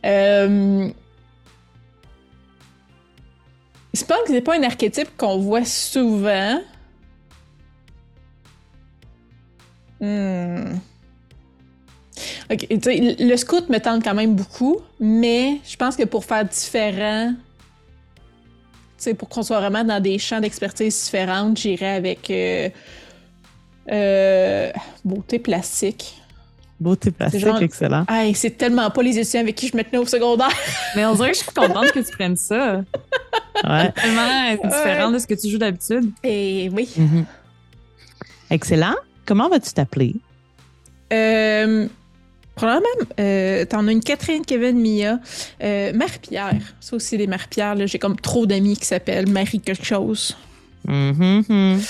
Euh... 0.04 0.90
C'est 3.92 4.06
pas 4.06 4.16
que 4.24 4.32
c'est 4.32 4.42
pas 4.42 4.56
un 4.56 4.62
archétype 4.62 5.16
qu'on 5.16 5.38
voit 5.38 5.64
souvent. 5.64 6.60
Hmm. 10.00 10.74
Ok, 12.50 12.66
le 12.70 13.36
scout 13.36 13.68
me 13.68 13.78
tente 13.78 14.04
quand 14.04 14.14
même 14.14 14.36
beaucoup, 14.36 14.78
mais 15.00 15.60
je 15.64 15.76
pense 15.76 15.96
que 15.96 16.04
pour 16.04 16.24
faire 16.24 16.44
différent, 16.44 17.34
sais, 18.98 19.14
pour 19.14 19.28
qu'on 19.28 19.42
soit 19.42 19.58
vraiment 19.60 19.84
dans 19.84 20.00
des 20.02 20.18
champs 20.18 20.40
d'expertise 20.40 21.04
différentes, 21.04 21.58
j'irais 21.58 21.94
avec 21.96 22.30
euh, 22.30 22.68
euh, 23.90 24.70
beauté 25.04 25.38
plastique. 25.38 26.20
Beauté 26.78 27.10
plastique, 27.10 27.40
genre- 27.40 27.62
excellent. 27.62 28.04
Hey, 28.08 28.34
c'est 28.34 28.50
tellement 28.50 28.90
pas 28.90 29.02
les 29.02 29.18
étudiants 29.18 29.40
avec 29.40 29.54
qui 29.54 29.68
je 29.68 29.76
me 29.76 29.82
tenais 29.82 29.98
au 29.98 30.06
secondaire. 30.06 30.50
Mais 30.96 31.06
on 31.06 31.14
dirait 31.14 31.30
que 31.32 31.38
je 31.38 31.42
suis 31.44 31.52
contente 31.52 31.90
que 31.92 32.00
tu 32.00 32.12
prennes 32.12 32.36
ça. 32.36 32.82
Ouais. 33.64 33.92
Tellement 33.92 34.54
différent 34.68 35.10
de 35.10 35.18
ce 35.18 35.26
que 35.26 35.34
tu 35.34 35.48
joues 35.48 35.56
d'habitude. 35.58 36.10
Et 36.22 36.68
oui. 36.72 36.88
Mhm. 36.96 37.24
Excellent. 38.50 38.94
Comment 39.24 39.48
vas-tu 39.48 39.72
t'appeler? 39.72 40.14
Euh, 41.12 41.86
probablement, 42.56 42.88
euh, 43.20 43.64
t'en 43.66 43.86
as 43.86 43.92
une 43.92 44.02
Catherine, 44.02 44.44
Kevin, 44.44 44.80
Mia. 44.80 45.20
Euh, 45.62 45.92
Marie-Pierre. 45.92 46.56
Ça 46.80 46.96
aussi, 46.96 47.16
des 47.16 47.28
Marie-Pierre. 47.28 47.76
là, 47.76 47.86
J'ai 47.86 47.98
comme 48.00 48.16
trop 48.16 48.46
d'amis 48.46 48.76
qui 48.76 48.86
s'appellent 48.86 49.28
Marie 49.28 49.60
quelque 49.60 49.84
chose. 49.84 50.36
Mhm, 50.88 51.44
mhm. 51.48 51.80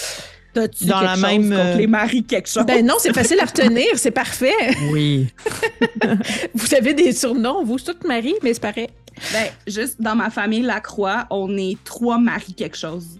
T'as-tu 0.52 0.87
Dans 0.87 1.00
quelque 1.00 1.04
la 1.06 1.14
chose 1.14 1.23
même, 1.23 1.42
contre 1.50 1.54
euh, 1.66 1.76
les 1.76 1.87
maris 1.87 2.25
quelque 2.25 2.49
chose? 2.49 2.64
Ben 2.64 2.85
non, 2.85 2.94
c'est 2.99 3.12
facile 3.12 3.38
à 3.40 3.44
retenir, 3.44 3.87
c'est 3.96 4.11
parfait. 4.11 4.54
Oui. 4.90 5.26
Vous 6.54 6.75
avez 6.75 6.94
des 6.94 7.12
surnoms, 7.12 7.62
vous, 7.62 7.78
toutes 7.78 8.04
Marie, 8.04 8.35
mais 8.42 8.54
c'est 8.54 8.61
pareil. 8.61 8.88
Ben, 9.35 9.49
juste 9.66 10.00
dans 10.00 10.14
ma 10.16 10.30
famille 10.30 10.62
Lacroix, 10.62 11.26
on 11.30 11.56
est 11.58 11.76
trois 11.85 12.18
maris 12.18 12.54
quelque 12.54 12.76
chose. 12.76 13.18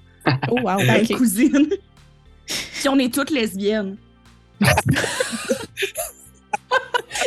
Oh, 0.51 0.61
wow, 0.63 0.79
Ben, 0.87 1.03
ok. 1.03 1.17
cousines. 1.17 1.69
Puis 2.47 2.89
on 2.89 2.99
est 2.99 3.13
toutes 3.13 3.31
lesbiennes. 3.31 3.97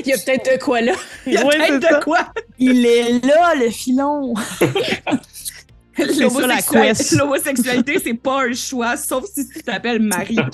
Il 0.09 0.15
y 0.15 0.15
a 0.15 0.17
peut-être 0.17 0.51
de 0.57 0.63
quoi 0.63 0.81
là. 0.81 0.93
Il 1.27 1.33
y 1.33 1.37
a 1.37 1.45
Ouais, 1.45 1.55
peut-être 1.57 1.83
ça. 1.87 1.99
de 1.99 2.03
quoi? 2.03 2.33
Il 2.57 2.83
est 2.85 3.23
là, 3.25 3.53
le 3.55 3.69
filon. 3.69 4.33
L'homosexualité, 5.97 7.15
l'homosexualité, 7.17 7.99
c'est 8.01 8.13
pas 8.13 8.45
un 8.45 8.53
choix, 8.53 8.95
sauf 8.97 9.25
si 9.25 9.47
tu 9.49 9.61
t'appelles 9.61 10.01
Marie. 10.01 10.37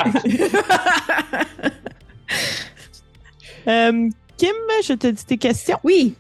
Euh, 3.68 4.10
Kim, 4.38 4.54
je 4.84 4.94
te 4.94 5.08
dis 5.08 5.26
tes 5.26 5.38
questions. 5.38 5.80
Oui. 5.84 6.14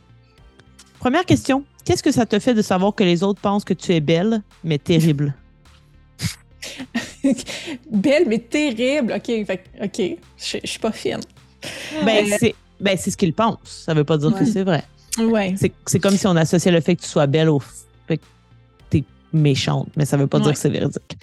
Première 0.99 1.25
question. 1.25 1.63
qu'est-ce 1.83 2.01
que 2.01 2.11
ça 2.11 2.25
te 2.25 2.39
fait 2.39 2.55
de 2.55 2.63
savoir 2.63 2.95
que 2.95 3.03
les 3.03 3.21
autres 3.21 3.39
pensent 3.39 3.63
que 3.63 3.73
tu 3.75 3.93
es 3.93 3.99
belle, 3.99 4.41
mais 4.63 4.79
terrible? 4.79 5.35
Belle, 7.91 8.23
mais 8.27 8.39
terrible. 8.39 9.13
OK, 9.13 9.25
fait, 9.45 9.63
OK, 9.83 10.17
je 10.37 10.57
je 10.63 10.67
suis 10.67 10.79
pas 10.79 10.91
fine. 10.91 11.19
Ben, 12.03 12.25
Euh, 12.31 12.35
c'est 12.39 12.55
ben, 12.79 12.97
c'est 12.97 13.11
ce 13.11 13.17
qu'ils 13.17 13.33
pensent. 13.33 13.83
Ça 13.85 13.93
veut 13.93 14.03
pas 14.03 14.17
dire 14.17 14.33
que 14.33 14.45
c'est 14.45 14.63
vrai. 14.63 14.83
Ouais. 15.17 15.55
C'est 15.85 15.99
comme 15.99 16.17
si 16.17 16.27
on 16.27 16.35
associait 16.35 16.71
le 16.71 16.81
fait 16.81 16.95
que 16.95 17.01
tu 17.01 17.07
sois 17.07 17.27
belle 17.27 17.49
au 17.49 17.61
fait 18.07 18.17
que 18.17 18.23
t'es 18.89 19.03
méchante, 19.33 19.89
mais 19.95 20.05
ça 20.05 20.17
veut 20.17 20.27
pas 20.27 20.39
dire 20.39 20.53
que 20.53 20.59
c'est 20.59 20.69
véridique. 20.69 21.17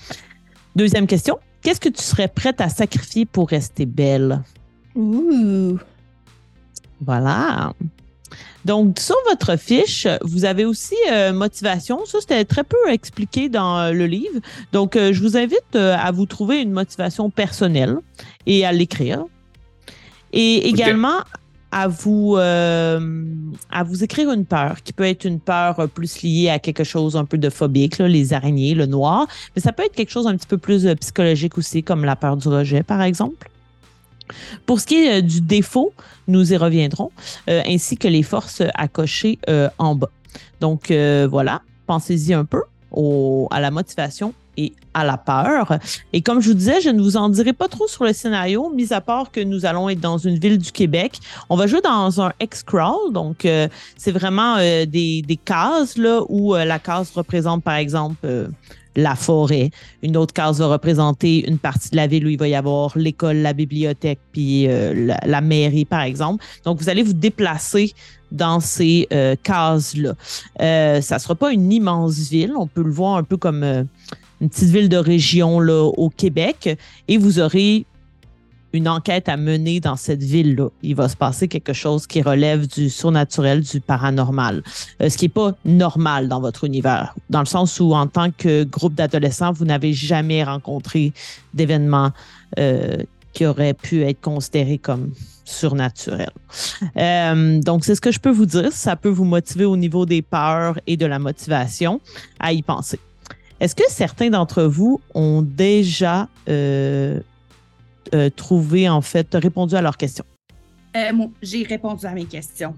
Deuxième 0.75 1.07
question. 1.07 1.39
Qu'est-ce 1.63 1.81
que 1.81 1.91
tu 1.91 2.03
serais 2.03 2.29
prête 2.29 2.61
à 2.61 2.69
sacrifier 2.69 3.25
pour 3.25 3.49
rester 3.49 3.87
belle? 3.87 4.43
Ouh. 4.97 5.79
Voilà. 7.01 7.73
Donc, 8.65 8.99
sur 8.99 9.17
votre 9.29 9.57
fiche, 9.57 10.07
vous 10.23 10.45
avez 10.45 10.65
aussi 10.65 10.95
euh, 11.11 11.33
motivation. 11.33 12.05
Ça, 12.07 12.19
c'était 12.21 12.45
très 12.45 12.65
peu 12.65 12.77
expliqué 12.89 13.49
dans 13.49 13.79
euh, 13.79 13.93
le 13.93 14.07
livre. 14.07 14.41
Donc, 14.73 14.97
euh, 14.97 15.13
je 15.13 15.21
vous 15.21 15.37
invite 15.37 15.75
euh, 15.75 15.97
à 15.99 16.13
vous 16.13 16.27
trouver 16.27 16.61
une 16.61 16.73
motivation 16.73 17.29
personnelle 17.29 17.97
et 18.47 18.65
à 18.65 18.73
l'écrire. 18.73 19.25
Et 20.33 20.69
également 20.69 21.19
à 21.73 21.89
vous, 21.89 22.37
euh, 22.37 23.25
à 23.71 23.83
vous 23.83 24.05
écrire 24.05 24.31
une 24.31 24.45
peur 24.45 24.83
qui 24.85 24.93
peut 24.93 25.07
être 25.07 25.25
une 25.25 25.41
peur 25.41 25.81
euh, 25.81 25.87
plus 25.87 26.23
liée 26.23 26.51
à 26.51 26.59
quelque 26.59 26.85
chose 26.85 27.17
un 27.17 27.25
peu 27.25 27.39
de 27.39 27.49
phobique, 27.49 27.97
là, 27.99 28.07
les 28.09 28.35
araignées, 28.35 28.75
le 28.75 28.85
noir. 28.87 29.27
Mais 29.57 29.63
ça 29.63 29.73
peut 29.73 29.83
être 29.85 29.95
quelque 29.95 30.11
chose 30.11 30.27
un 30.27 30.37
petit 30.37 30.47
peu 30.47 30.59
plus 30.59 30.87
euh, 30.87 30.95
psychologique 30.97 31.57
aussi, 31.57 31.83
comme 31.83 32.05
la 32.05 32.15
peur 32.15 32.37
du 32.37 32.47
rejet, 32.49 32.83
par 32.83 33.01
exemple. 33.03 33.49
Pour 34.67 34.81
ce 34.81 34.87
qui 34.87 34.97
est 34.97 35.23
du 35.23 35.41
défaut, 35.41 35.93
nous 36.29 36.53
y 36.53 36.57
reviendrons, 36.57 37.11
ainsi 37.49 37.97
que 37.99 38.09
les 38.09 38.23
forces 38.23 38.63
à 38.75 38.89
cocher 38.89 39.39
en 39.77 39.95
bas. 39.95 40.09
Donc 40.61 40.91
voilà, 40.91 41.61
pensez-y 41.87 42.33
un 42.33 42.47
peu 42.47 42.63
au- 42.91 43.49
à 43.51 43.61
la 43.61 43.71
motivation 43.71 44.33
et 44.57 44.73
à 44.95 45.05
la 45.05 45.17
peur. 45.17 45.79
Et 46.13 46.21
comme 46.21 46.41
je 46.41 46.49
vous 46.49 46.55
disais, 46.55 46.81
je 46.81 46.91
ne 46.91 47.01
vous 47.01 47.17
en 47.17 47.29
dirai 47.29 47.53
pas 47.53 47.69
trop 47.69 47.87
sur 47.89 48.05
le 48.05 48.13
scénario, 48.13 48.71
mis 48.75 48.93
à 48.93 49.01
part 49.01 49.31
que 49.31 49.41
nous 49.41 49.65
allons 49.65 49.89
être 49.89 50.01
dans 50.01 50.19
une 50.19 50.39
ville 50.39 50.59
du 50.59 50.73
Québec. 50.73 51.19
On 51.49 51.57
va 51.57 51.67
jouer 51.67 51.81
dans 51.81 52.21
un 52.21 52.33
X-Crawl, 52.41 53.13
donc 53.13 53.45
euh, 53.45 53.69
c'est 53.97 54.13
vraiment 54.13 54.57
euh, 54.59 54.85
des, 54.85 55.41
cases 55.45 55.97
là, 55.97 56.23
où 56.29 56.55
euh, 56.55 56.65
la 56.65 56.79
case 56.79 57.11
représente 57.15 57.65
par 57.65 57.75
exemple 57.75 58.51
la 58.95 59.15
forêt. 59.15 59.71
Une 60.03 60.19
autre 60.19 60.35
case 60.35 60.59
va 60.59 60.67
représenter 60.67 61.49
une 61.49 61.59
partie 61.59 61.91
de 61.91 61.97
la 61.97 62.07
ville 62.07 62.27
où 62.27 62.29
il 62.29 62.39
va 62.39 62.49
y 62.49 62.55
avoir 62.55 62.97
l'école, 62.97 63.39
la 63.39 63.55
bibliothèque, 63.55 64.19
puis 64.33 64.67
la, 64.67 65.41
mairie, 65.41 65.87
par 65.87 66.03
exemple. 66.03 66.45
Donc, 66.67 66.79
vous 66.79 66.91
allez 66.91 67.03
vous 67.03 67.15
déplacer 67.15 67.95
dans 68.31 68.61
ces 68.61 69.09
cases-là. 69.43 70.13
Ça 71.01 71.15
ne 71.15 71.19
sera 71.19 71.35
pas 71.35 71.53
une 71.53 71.73
immense 71.73 72.29
ville. 72.29 72.53
On 72.55 72.67
peut 72.67 72.83
le 72.83 72.91
voir 72.91 73.17
un 73.17 73.23
peu 73.23 73.39
comme 73.39 73.87
une 74.43 74.51
petite 74.51 74.71
ville 74.71 74.89
de 74.89 74.97
région 74.97 75.59
au 75.59 76.11
Québec. 76.11 76.77
Et 77.09 77.17
vous 77.17 77.39
aurez 77.39 77.87
une 78.73 78.89
enquête 78.89 79.29
à 79.29 79.37
mener 79.37 79.81
dans 79.81 79.97
cette 79.97 80.23
ville-là. 80.23 80.69
Il 80.83 80.95
va 80.95 81.09
se 81.09 81.17
passer 81.17 81.47
quelque 81.47 81.73
chose 81.73 82.07
qui 82.07 82.23
relève 82.23 82.67
du 82.67 82.91
surnaturel, 82.91 83.61
du 83.61 83.81
paranormal, 83.81 84.63
Euh, 85.01 85.09
ce 85.09 85.17
qui 85.17 85.27
n'est 85.27 85.31
pas 85.31 85.53
normal 85.65 86.29
dans 86.29 86.41
votre 86.41 86.65
univers, 86.65 87.15
dans 87.31 87.41
le 87.41 87.47
sens 87.47 87.81
où 87.81 87.93
en 87.93 88.07
tant 88.07 88.31
que 88.31 88.65
groupe 88.65 88.95
d'adolescents, 88.95 89.53
vous 89.53 89.65
n'avez 89.65 89.93
jamais 89.93 90.43
rencontré 90.43 91.13
d'événements 91.55 92.13
euh, 92.59 92.97
qui 93.33 93.47
auraient 93.47 93.75
pu 93.75 94.03
être 94.03 94.21
considérés 94.21 94.79
comme 94.79 95.13
surnaturels. 95.45 96.33
Euh, 96.97 97.61
donc, 97.61 97.85
c'est 97.85 97.95
ce 97.95 98.01
que 98.01 98.11
je 98.11 98.21
peux 98.21 98.31
vous 98.31 98.47
dire. 98.47 98.73
Ça 98.73 98.97
peut 98.97 99.09
vous 99.09 99.25
motiver 99.25 99.65
au 99.67 99.77
niveau 99.77 100.07
des 100.07 100.23
peurs 100.23 100.79
et 100.87 100.97
de 100.97 101.07
la 101.07 101.19
motivation 101.19 102.01
à 102.39 102.53
y 102.53 102.63
penser. 102.63 102.99
Est-ce 103.63 103.77
que 103.77 103.85
certains 103.89 104.29
d'entre 104.29 104.65
vous 104.65 105.01
ont 105.15 105.41
déjà 105.41 106.29
euh, 106.49 107.21
euh, 108.13 108.29
trouvé, 108.29 108.89
en 108.89 109.01
fait, 109.03 109.29
répondu 109.35 109.77
à 109.77 109.81
leurs 109.81 109.97
questions? 109.97 110.25
Euh, 110.97 111.13
moi, 111.13 111.29
j'ai 111.41 111.63
répondu 111.63 112.05
à 112.05 112.11
mes 112.11 112.25
questions. 112.25 112.75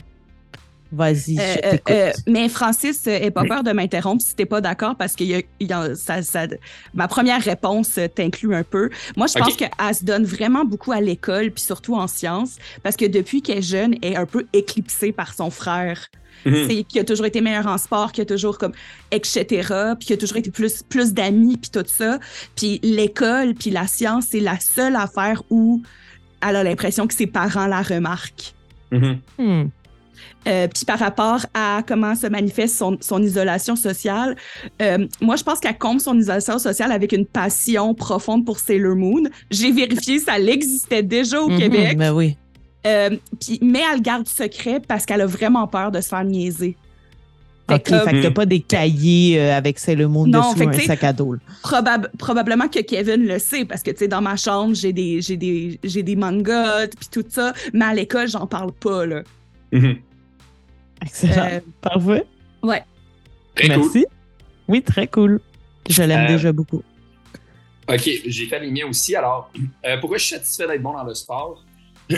Vas-y, 0.93 1.41
Euh, 1.41 1.55
je 1.89 1.93
euh, 1.93 2.13
mais 2.29 2.51
Francis, 2.51 3.07
euh, 3.07 3.13
aie 3.13 3.31
pas 3.31 3.45
peur 3.45 3.65
de 3.65 3.73
m'interrompre 3.73 4.23
si 4.23 4.35
t'es 4.37 4.45
pas 4.45 4.61
d'accord 4.61 4.95
parce 4.95 5.17
que 5.17 5.25
y 5.25 5.35
a- 5.35 5.41
y 5.59 5.73
a- 5.73 5.95
ça, 5.97 6.23
ça- 6.23 6.47
ma 6.93 7.09
première 7.09 7.41
réponse 7.43 7.99
t'inclut 8.15 8.55
un 8.55 8.63
peu. 8.63 8.91
Moi, 9.17 9.27
je 9.27 9.39
pense 9.39 9.57
qu'elle 9.57 9.71
se 9.95 10.05
donne 10.05 10.25
vraiment 10.25 10.67
beaucoup 10.67 10.93
à 10.93 11.01
l'école 11.01 11.51
puis 11.51 11.65
surtout 11.65 11.97
en 11.97 12.07
sciences 12.07 12.59
parce 12.83 12.95
que 12.97 13.07
depuis 13.07 13.41
qu'elle 13.41 13.59
est 13.59 13.63
jeune, 13.63 13.95
elle 14.03 14.13
est 14.13 14.17
un 14.17 14.27
peu 14.27 14.47
éclipsée 14.53 15.13
par 15.13 15.33
son 15.33 15.49
frère. 15.51 16.09
Mhm. 16.45 16.67
C'est 16.69 16.83
qui 16.85 16.99
a 17.01 17.05
toujours 17.05 17.27
été 17.27 17.41
meilleur 17.41 17.67
en 17.67 17.79
sport, 17.79 18.13
qui 18.13 18.21
a 18.21 18.25
toujours 18.25 18.59
comme 18.59 18.73
etc. 19.11 19.47
Puis 19.99 20.07
qui 20.09 20.13
a 20.13 20.17
toujours 20.17 20.37
été 20.39 20.51
plus 20.51 20.83
plus 20.89 21.13
d'amis 21.15 21.57
puis 21.57 21.71
tout 21.71 21.85
ça. 21.87 22.19
Puis 22.57 22.81
l'école 22.83 23.55
puis 23.55 23.71
la 23.71 23.87
science, 23.87 24.27
c'est 24.31 24.41
la 24.41 24.59
seule 24.61 24.97
affaire 24.97 25.43
où 25.51 25.83
elle 26.47 26.57
a 26.57 26.63
l'impression 26.65 27.07
que 27.07 27.15
ses 27.15 27.27
parents 27.27 27.67
la 27.67 27.83
remarquent. 27.83 28.55
Mhm. 28.93 29.19
Hmm. 29.39 29.65
Euh, 30.47 30.69
puis 30.69 30.85
par 30.85 30.99
rapport 30.99 31.47
à 31.55 31.83
comment 31.87 32.15
se 32.15 32.27
manifeste 32.27 32.77
son, 32.77 32.99
son 33.01 33.23
isolation 33.23 33.77
sociale, 33.77 34.37
euh, 34.83 35.07
moi, 35.23 35.37
je 35.37 35.43
pense 35.43 35.59
qu'elle 35.59 35.79
comble 35.79 36.01
son 36.03 36.19
isolation 36.19 36.59
sociale 36.59 36.93
avec 36.93 37.13
une 37.13 37.25
passion 37.25 37.95
profonde 37.95 38.45
pour 38.45 38.59
Sailor 38.59 38.95
Moon. 38.95 39.23
J'ai 39.51 39.73
vérifié, 39.73 40.19
ça 40.19 40.39
existait 40.39 41.03
déjà 41.03 41.41
au 41.41 41.49
Mhm, 41.49 41.59
Québec. 41.59 41.97
ben 41.97 42.13
oui. 42.13 42.37
Euh, 42.87 43.11
puis, 43.41 43.59
mais 43.63 43.81
elle 43.91 43.97
le 43.99 44.03
garde 44.03 44.29
secret 44.29 44.81
parce 44.87 45.07
qu'elle 45.07 45.21
a 45.23 45.27
vraiment 45.27 45.67
peur 45.67 45.91
de 45.91 46.01
se 46.01 46.09
faire 46.09 46.25
niaiser. 46.25 46.77
Fait 47.69 47.77
OK, 47.77 47.83
que, 47.85 47.99
fait 48.01 48.11
que 48.13 48.23
t'as 48.25 48.31
pas 48.31 48.45
des 48.45 48.61
cahiers 48.61 49.41
euh, 49.41 49.57
avec 49.57 49.79
Sailor 49.79 50.11
Moon 50.11 50.27
Non, 50.27 50.53
dessus 50.53 50.59
fait 50.59 50.83
un 50.83 50.87
sac 50.87 51.03
à 51.05 51.13
dos. 51.15 51.37
probab- 51.63 52.11
probablement 52.19 52.69
que 52.69 52.81
Kevin 52.81 53.25
le 53.27 53.39
sait 53.39 53.65
parce 53.65 53.83
que, 53.83 53.91
tu 53.91 53.99
sais, 54.01 54.09
dans 54.09 54.21
ma 54.21 54.37
chambre, 54.37 54.75
j'ai 54.75 54.93
des, 54.93 55.23
j'ai 55.23 55.39
des, 55.39 55.81
j'ai 55.83 56.03
des 56.03 56.15
mangas 56.15 56.89
puis 56.89 57.09
tout 57.11 57.25
ça, 57.27 57.55
mais 57.73 57.87
à 57.87 57.95
l'école, 57.95 58.29
j'en 58.29 58.47
parle 58.47 58.71
pas, 58.73 59.07
là. 59.07 59.23
Mhm. 59.73 59.97
Excellent. 61.01 61.49
Euh, 61.53 61.61
Parfait. 61.81 62.27
Très 63.55 63.69
cool. 63.69 63.79
Merci. 63.83 64.07
Oui, 64.69 64.83
très 64.83 65.07
cool. 65.07 65.41
Je 65.89 66.03
l'aime 66.03 66.25
Euh, 66.25 66.29
déjà 66.29 66.53
beaucoup. 66.53 66.83
Ok, 67.89 68.11
j'ai 68.27 68.47
fait 68.47 68.61
les 68.61 68.71
miens 68.71 68.87
aussi. 68.89 69.15
Alors, 69.17 69.51
euh, 69.87 69.97
pourquoi 70.01 70.19
je 70.19 70.25
suis 70.25 70.35
satisfait 70.35 70.67
d'être 70.67 70.83
bon 70.83 70.93
dans 70.93 71.05
le 71.05 71.15
sport? 71.15 71.65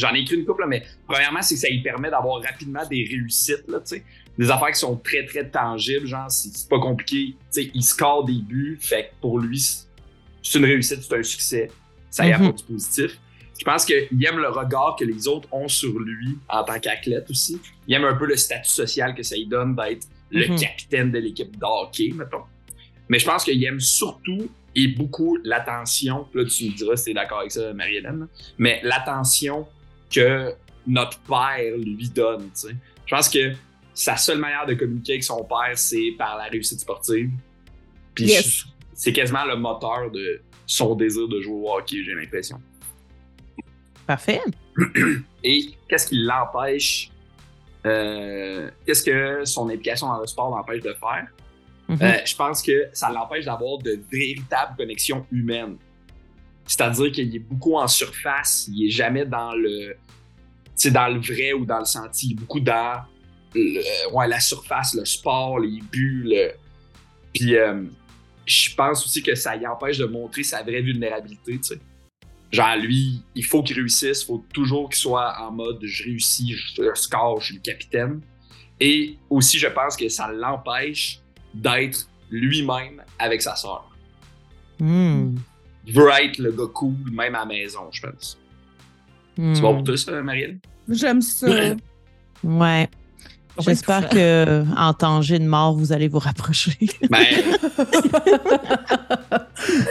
J'en 0.00 0.14
ai 0.14 0.20
écrit 0.20 0.36
une 0.36 0.44
couple, 0.46 0.62
là, 0.62 0.66
mais 0.66 0.82
premièrement, 1.06 1.42
c'est 1.42 1.54
que 1.54 1.60
ça 1.60 1.68
lui 1.68 1.82
permet 1.82 2.10
d'avoir 2.10 2.42
rapidement 2.42 2.84
des 2.88 3.06
réussites, 3.08 3.64
là, 3.68 3.78
tu 3.80 3.96
sais. 3.96 4.04
Des 4.38 4.50
affaires 4.50 4.70
qui 4.72 4.78
sont 4.80 4.96
très, 4.96 5.24
très 5.26 5.48
tangibles, 5.48 6.06
genre, 6.06 6.30
c'est 6.30 6.68
pas 6.68 6.78
compliqué. 6.80 7.34
Tu 7.52 7.62
sais, 7.62 7.70
il 7.74 7.82
score 7.82 8.24
des 8.24 8.40
buts, 8.40 8.78
fait 8.80 9.04
que 9.10 9.20
pour 9.20 9.38
lui, 9.38 9.58
c'est- 9.60 10.58
une 10.58 10.64
réussite, 10.64 11.02
c'est 11.02 11.16
un 11.18 11.22
succès. 11.22 11.70
Ça 12.10 12.26
y 12.26 12.28
Mhm. 12.30 12.34
apporte 12.42 12.58
du 12.58 12.64
positif. 12.72 13.18
Je 13.58 13.64
pense 13.64 13.84
qu'il 13.84 14.24
aime 14.24 14.38
le 14.38 14.48
regard 14.48 14.96
que 14.98 15.04
les 15.04 15.28
autres 15.28 15.46
ont 15.52 15.68
sur 15.68 15.98
lui 15.98 16.38
en 16.48 16.64
tant 16.64 16.80
qu'athlète 16.80 17.28
aussi. 17.30 17.60
Il 17.86 17.94
aime 17.94 18.04
un 18.06 18.14
peu 18.14 18.24
le 18.26 18.34
statut 18.36 18.70
social 18.70 19.14
que 19.14 19.22
ça 19.22 19.36
lui 19.36 19.46
donne 19.46 19.76
d'être 19.76 20.06
le 20.30 20.48
Mhm. 20.48 20.58
capitaine 20.58 21.10
de 21.12 21.18
l'équipe 21.18 21.54
de 21.58 21.62
hockey, 21.64 22.10
mettons. 22.14 22.44
Mais 23.10 23.18
je 23.18 23.26
pense 23.26 23.44
qu'il 23.44 23.62
aime 23.64 23.78
surtout 23.80 24.48
et 24.74 24.88
beaucoup 24.88 25.36
l'attention. 25.44 26.26
Là, 26.32 26.44
tu 26.46 26.64
me 26.70 26.70
diras 26.76 26.96
si 26.96 27.06
t'es 27.06 27.14
d'accord 27.14 27.40
avec 27.40 27.50
ça, 27.52 27.72
Marie-Hélène. 27.74 28.28
Mais 28.56 28.80
l'attention 28.82 29.66
que 30.10 30.54
notre 30.86 31.18
père 31.20 31.76
lui 31.76 32.08
donne. 32.08 32.50
Je 33.06 33.14
pense 33.14 33.28
que 33.28 33.52
sa 33.94 34.16
seule 34.16 34.38
manière 34.38 34.66
de 34.66 34.74
communiquer 34.74 35.12
avec 35.12 35.24
son 35.24 35.44
père, 35.44 35.76
c'est 35.76 36.12
par 36.18 36.36
la 36.36 36.44
réussite 36.44 36.80
sportive. 36.80 37.30
Puis 38.14 38.24
Yes. 38.26 38.64
c'est 38.94 39.12
quasiment 39.12 39.44
le 39.44 39.56
moteur 39.56 40.10
de 40.10 40.40
son 40.66 40.94
désir 40.94 41.28
de 41.28 41.40
jouer 41.40 41.54
au 41.54 41.72
hockey, 41.76 42.02
j'ai 42.04 42.14
l'impression. 42.14 42.60
Parfait. 44.06 44.40
Et 45.44 45.70
qu'est-ce 45.88 46.06
qui 46.08 46.16
l'empêche 46.16 47.10
euh, 47.86 48.70
Qu'est-ce 48.86 49.02
que 49.02 49.44
son 49.44 49.68
implication 49.68 50.08
dans 50.08 50.20
le 50.20 50.26
sport 50.26 50.50
l'empêche 50.50 50.82
de 50.82 50.94
faire? 50.94 51.26
Mhm. 51.88 51.98
Euh, 52.02 52.18
je 52.24 52.36
pense 52.36 52.62
que 52.62 52.88
ça 52.92 53.10
l'empêche 53.10 53.44
d'avoir 53.44 53.78
de 53.78 54.00
véritables 54.10 54.76
connexions 54.76 55.26
humaines. 55.32 55.76
C'est-à-dire 56.70 57.10
qu'il 57.10 57.34
est 57.34 57.40
beaucoup 57.40 57.74
en 57.76 57.88
surface, 57.88 58.68
il 58.72 58.86
est 58.86 58.90
jamais 58.90 59.26
dans 59.26 59.54
le, 59.54 59.96
dans 60.92 61.08
le 61.08 61.18
vrai 61.18 61.52
ou 61.52 61.64
dans 61.64 61.80
le 61.80 61.84
senti. 61.84 62.28
Il 62.28 62.32
est 62.34 62.34
beaucoup 62.36 62.60
dans 62.60 63.02
le- 63.56 64.14
ouais, 64.14 64.28
la 64.28 64.38
surface, 64.38 64.94
le 64.94 65.04
sport, 65.04 65.58
les 65.58 65.80
buts. 65.90 66.32
Puis 67.34 67.56
euh, 67.56 67.82
je 68.46 68.72
pense 68.76 69.04
aussi 69.04 69.20
que 69.20 69.34
ça 69.34 69.56
y 69.56 69.66
empêche 69.66 69.98
de 69.98 70.04
montrer 70.04 70.44
sa 70.44 70.62
vraie 70.62 70.80
vulnérabilité. 70.80 71.58
Genre, 72.52 72.76
lui, 72.76 73.20
il 73.34 73.44
faut 73.44 73.64
qu'il 73.64 73.74
réussisse, 73.74 74.22
il 74.22 74.26
faut 74.26 74.44
toujours 74.52 74.88
qu'il 74.90 74.98
soit 75.00 75.40
en 75.40 75.50
mode 75.50 75.80
je 75.82 76.04
réussis, 76.04 76.52
je 76.52 76.84
je 76.84 76.94
score, 76.94 77.40
je 77.40 77.46
suis 77.46 77.54
le 77.56 77.62
capitaine. 77.62 78.20
Et 78.78 79.16
aussi, 79.28 79.58
je 79.58 79.66
pense 79.66 79.96
que 79.96 80.08
ça 80.08 80.30
l'empêche 80.30 81.18
d'être 81.52 82.06
lui-même 82.30 83.02
avec 83.18 83.42
sa 83.42 83.56
sœur. 83.56 83.90
Hmm. 84.78 85.34
Il 85.86 85.94
veut 85.94 86.08
être 86.22 86.38
le 86.38 86.52
gars 86.52 86.64
cool, 86.72 86.94
même 87.12 87.34
à 87.34 87.40
la 87.40 87.46
maison, 87.46 87.80
je 87.90 88.02
pense. 88.02 88.38
Hmm. 89.36 89.54
C'est 89.54 89.60
bon 89.62 89.74
pour 89.76 89.84
toi, 89.84 89.96
ça, 89.96 90.22
Marielle? 90.22 90.58
J'aime 90.88 91.20
ça. 91.22 91.46
Ouais. 92.44 92.88
J'espère 93.58 94.08
que 94.08 94.64
en 94.76 94.92
danger 94.92 95.38
de 95.38 95.44
mort, 95.46 95.74
vous 95.74 95.92
allez 95.92 96.08
vous 96.08 96.18
rapprocher. 96.20 96.76
Ben, 97.10 97.24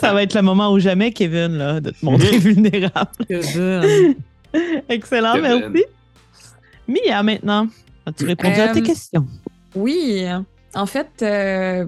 Ça 0.02 0.14
va 0.14 0.24
être 0.24 0.34
le 0.34 0.42
moment 0.42 0.72
ou 0.72 0.80
jamais, 0.80 1.12
Kevin, 1.12 1.58
là, 1.58 1.80
de 1.80 1.92
te 1.92 2.04
montrer 2.06 2.38
vulnérable. 2.38 3.12
Kevin. 3.28 4.16
Excellent, 4.90 5.34
Kevin. 5.34 5.70
merci. 5.72 5.86
Mia, 6.88 7.22
maintenant, 7.24 7.68
as-tu 8.06 8.26
répondu 8.26 8.60
à 8.60 8.70
tes 8.70 8.80
Euh, 8.80 8.84
questions? 8.84 9.28
Oui. 9.76 10.26
En 10.74 10.86
fait, 10.86 11.10
euh, 11.22 11.86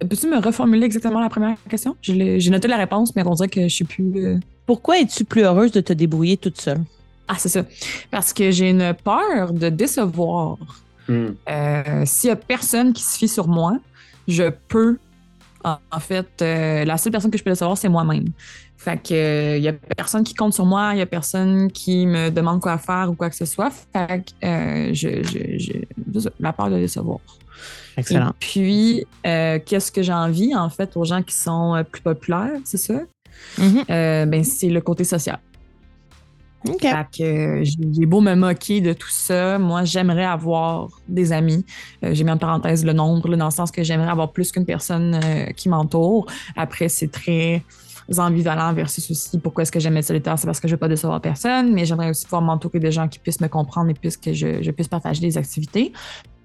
peux-tu 0.00 0.28
me 0.28 0.38
reformuler 0.38 0.84
exactement 0.84 1.20
la 1.20 1.28
première 1.28 1.56
question? 1.68 1.96
J'ai 2.02 2.50
noté 2.50 2.68
la 2.68 2.76
réponse, 2.76 3.14
mais 3.16 3.22
on 3.26 3.34
dirait 3.34 3.48
que 3.48 3.62
je 3.62 3.74
suis 3.74 3.84
plus. 3.84 4.12
euh, 4.16 4.38
Pourquoi 4.66 4.98
es-tu 4.98 5.24
plus 5.24 5.42
heureuse 5.42 5.72
de 5.72 5.80
te 5.80 5.92
débrouiller 5.92 6.36
toute 6.36 6.60
seule? 6.60 6.80
Ah, 7.28 7.34
c'est 7.38 7.48
ça. 7.48 7.64
Parce 8.10 8.32
que 8.32 8.50
j'ai 8.50 8.70
une 8.70 8.94
peur 8.94 9.52
de 9.52 9.68
décevoir. 9.68 10.58
hmm. 11.08 11.26
Euh, 11.48 12.02
S'il 12.04 12.28
y 12.28 12.32
a 12.32 12.36
personne 12.36 12.92
qui 12.92 13.02
se 13.02 13.18
fie 13.18 13.28
sur 13.28 13.48
moi, 13.48 13.78
je 14.28 14.50
peux. 14.68 14.98
En, 15.64 15.78
en 15.90 16.00
fait, 16.00 16.28
euh, 16.42 16.84
la 16.84 16.96
seule 16.96 17.10
personne 17.10 17.30
que 17.30 17.38
je 17.38 17.42
peux 17.42 17.50
décevoir, 17.50 17.76
c'est 17.76 17.88
moi-même. 17.88 18.28
Fait 18.76 19.02
que 19.02 19.14
euh, 19.14 19.56
il 19.56 19.64
y 19.64 19.68
a 19.68 19.72
personne 19.72 20.22
qui 20.22 20.34
compte 20.34 20.52
sur 20.54 20.66
moi, 20.66 20.90
il 20.92 20.98
y 20.98 21.02
a 21.02 21.06
personne 21.06 21.72
qui 21.72 22.06
me 22.06 22.30
demande 22.30 22.60
quoi 22.60 22.78
faire 22.78 23.08
ou 23.10 23.14
quoi 23.14 23.30
que 23.30 23.34
ce 23.34 23.46
soit. 23.46 23.70
Fait 23.92 24.22
que 24.22 24.46
euh, 24.46 24.94
je, 24.94 26.28
la 26.38 26.52
peur 26.52 26.70
de 26.70 26.76
décevoir. 26.76 27.18
Excellent. 27.96 28.30
Et 28.30 28.34
puis, 28.38 29.06
euh, 29.26 29.58
qu'est-ce 29.64 29.90
que 29.90 30.02
j'ai 30.02 30.12
envie, 30.12 30.54
en 30.54 30.68
fait, 30.68 30.96
aux 30.96 31.04
gens 31.04 31.22
qui 31.22 31.34
sont 31.34 31.74
euh, 31.74 31.82
plus 31.82 32.02
populaires, 32.02 32.52
c'est 32.64 32.76
ça? 32.76 33.00
Mhm. 33.58 33.84
Euh, 33.90 34.26
ben, 34.26 34.44
c'est 34.44 34.68
le 34.68 34.80
côté 34.80 35.04
social. 35.04 35.38
OK. 36.68 36.80
Fait 36.80 37.06
que 37.16 37.62
j'ai 37.62 38.06
beau 38.06 38.20
me 38.20 38.34
moquer 38.34 38.80
de 38.80 38.92
tout 38.92 39.10
ça, 39.10 39.58
moi, 39.58 39.84
j'aimerais 39.84 40.24
avoir 40.24 40.88
des 41.08 41.32
amis. 41.32 41.64
Euh, 42.04 42.12
j'ai 42.12 42.24
mis 42.24 42.30
en 42.30 42.38
parenthèse 42.38 42.84
le 42.84 42.92
nombre, 42.92 43.28
là, 43.28 43.36
dans 43.36 43.44
le 43.46 43.50
sens 43.50 43.70
que 43.70 43.82
j'aimerais 43.82 44.10
avoir 44.10 44.32
plus 44.32 44.52
qu'une 44.52 44.64
personne 44.64 45.20
euh, 45.22 45.46
qui 45.52 45.68
m'entoure. 45.68 46.26
Après, 46.56 46.88
c'est 46.88 47.10
très 47.10 47.62
ambivalent 48.18 48.72
versus 48.72 49.10
aussi 49.10 49.38
pourquoi 49.38 49.62
est-ce 49.62 49.72
que 49.72 49.80
j'aime 49.80 49.96
être 49.96 50.04
solitaire, 50.04 50.38
c'est 50.38 50.46
parce 50.46 50.60
que 50.60 50.68
je 50.68 50.74
veux 50.74 50.78
pas 50.78 50.88
décevoir 50.88 51.20
personne, 51.20 51.72
mais 51.72 51.84
j'aimerais 51.84 52.10
aussi 52.10 52.24
pouvoir 52.24 52.42
m'entourer 52.42 52.78
de 52.78 52.90
gens 52.90 53.08
qui 53.08 53.18
puissent 53.18 53.40
me 53.40 53.48
comprendre 53.48 53.90
et 53.90 53.94
puisque 53.94 54.32
je, 54.32 54.62
je 54.62 54.70
puisse 54.70 54.86
partager 54.86 55.20
des 55.20 55.36
activités. 55.36 55.92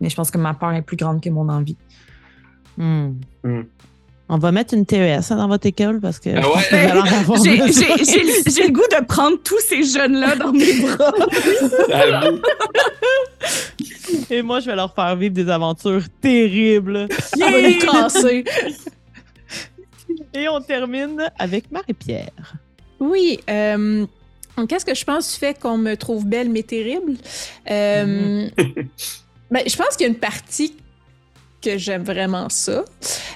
Mais 0.01 0.09
je 0.09 0.15
pense 0.15 0.29
que 0.31 0.37
ma 0.37 0.53
peur 0.53 0.73
est 0.73 0.81
plus 0.81 0.97
grande 0.97 1.21
que 1.21 1.29
mon 1.29 1.47
envie. 1.47 1.77
Hmm. 2.77 3.11
Hmm. 3.43 3.61
On 4.33 4.37
va 4.37 4.51
mettre 4.53 4.73
une 4.73 4.85
TES 4.85 5.19
hein, 5.29 5.35
dans 5.35 5.47
votre 5.49 5.65
école 5.67 5.99
parce 5.99 6.17
que 6.19 6.29
Ah 6.29 6.47
ouais? 6.47 6.63
que 6.69 8.51
J'ai 8.51 8.67
le 8.67 8.71
goût 8.71 8.81
de 8.89 9.05
prendre 9.05 9.37
tous 9.43 9.59
ces 9.59 9.83
jeunes-là 9.83 10.35
dans 10.37 10.53
mes 10.53 10.73
bras. 10.81 11.13
Et 14.29 14.41
moi, 14.41 14.59
je 14.61 14.67
vais 14.67 14.75
leur 14.75 14.93
faire 14.95 15.15
vivre 15.17 15.33
des 15.33 15.49
aventures 15.49 16.03
terribles. 16.21 17.07
Et 20.33 20.47
on 20.47 20.61
termine 20.61 21.29
avec 21.37 21.69
Marie-Pierre. 21.71 22.55
Oui. 22.99 23.39
euh, 23.49 24.05
Qu'est-ce 24.69 24.85
que 24.85 24.95
je 24.95 25.03
pense 25.03 25.33
du 25.33 25.39
fait 25.39 25.59
qu'on 25.59 25.77
me 25.77 25.95
trouve 25.95 26.25
belle 26.25 26.49
mais 26.49 26.63
terrible? 26.63 27.13
Euh, 27.69 28.47
ben, 29.51 29.61
je 29.67 29.75
pense 29.75 29.95
qu'il 29.95 30.05
y 30.07 30.09
a 30.09 30.13
une 30.13 30.19
partie 30.19 30.75
que 31.61 31.77
j'aime 31.77 32.03
vraiment 32.03 32.49
ça. 32.49 32.83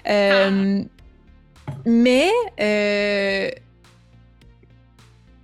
Euh, 0.10 0.82
Mais 1.86 2.30
euh, 2.60 3.49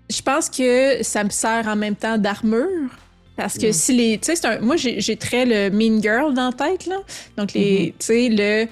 je 0.10 0.21
pense 0.21 0.49
que 0.49 1.03
ça 1.03 1.23
me 1.23 1.29
sert 1.29 1.67
en 1.67 1.75
même 1.75 1.95
temps 1.95 2.17
d'armure. 2.17 2.89
Parce 3.36 3.57
que 3.57 3.67
Mm. 3.69 3.73
si 3.73 3.93
les. 3.93 4.17
Tu 4.19 4.25
sais, 4.27 4.36
c'est 4.36 4.45
un- 4.45 4.60
moi, 4.60 4.75
j'ai 4.77 5.15
très 5.17 5.45
le 5.45 5.69
mean 5.75 6.01
girl 6.01 6.34
dans 6.34 6.47
la 6.47 6.53
tête, 6.53 6.86
là. 6.86 6.97
Donc, 7.38 7.53
les. 7.53 7.93
Tu 7.97 8.05
sais, 8.05 8.29
le. 8.29 8.67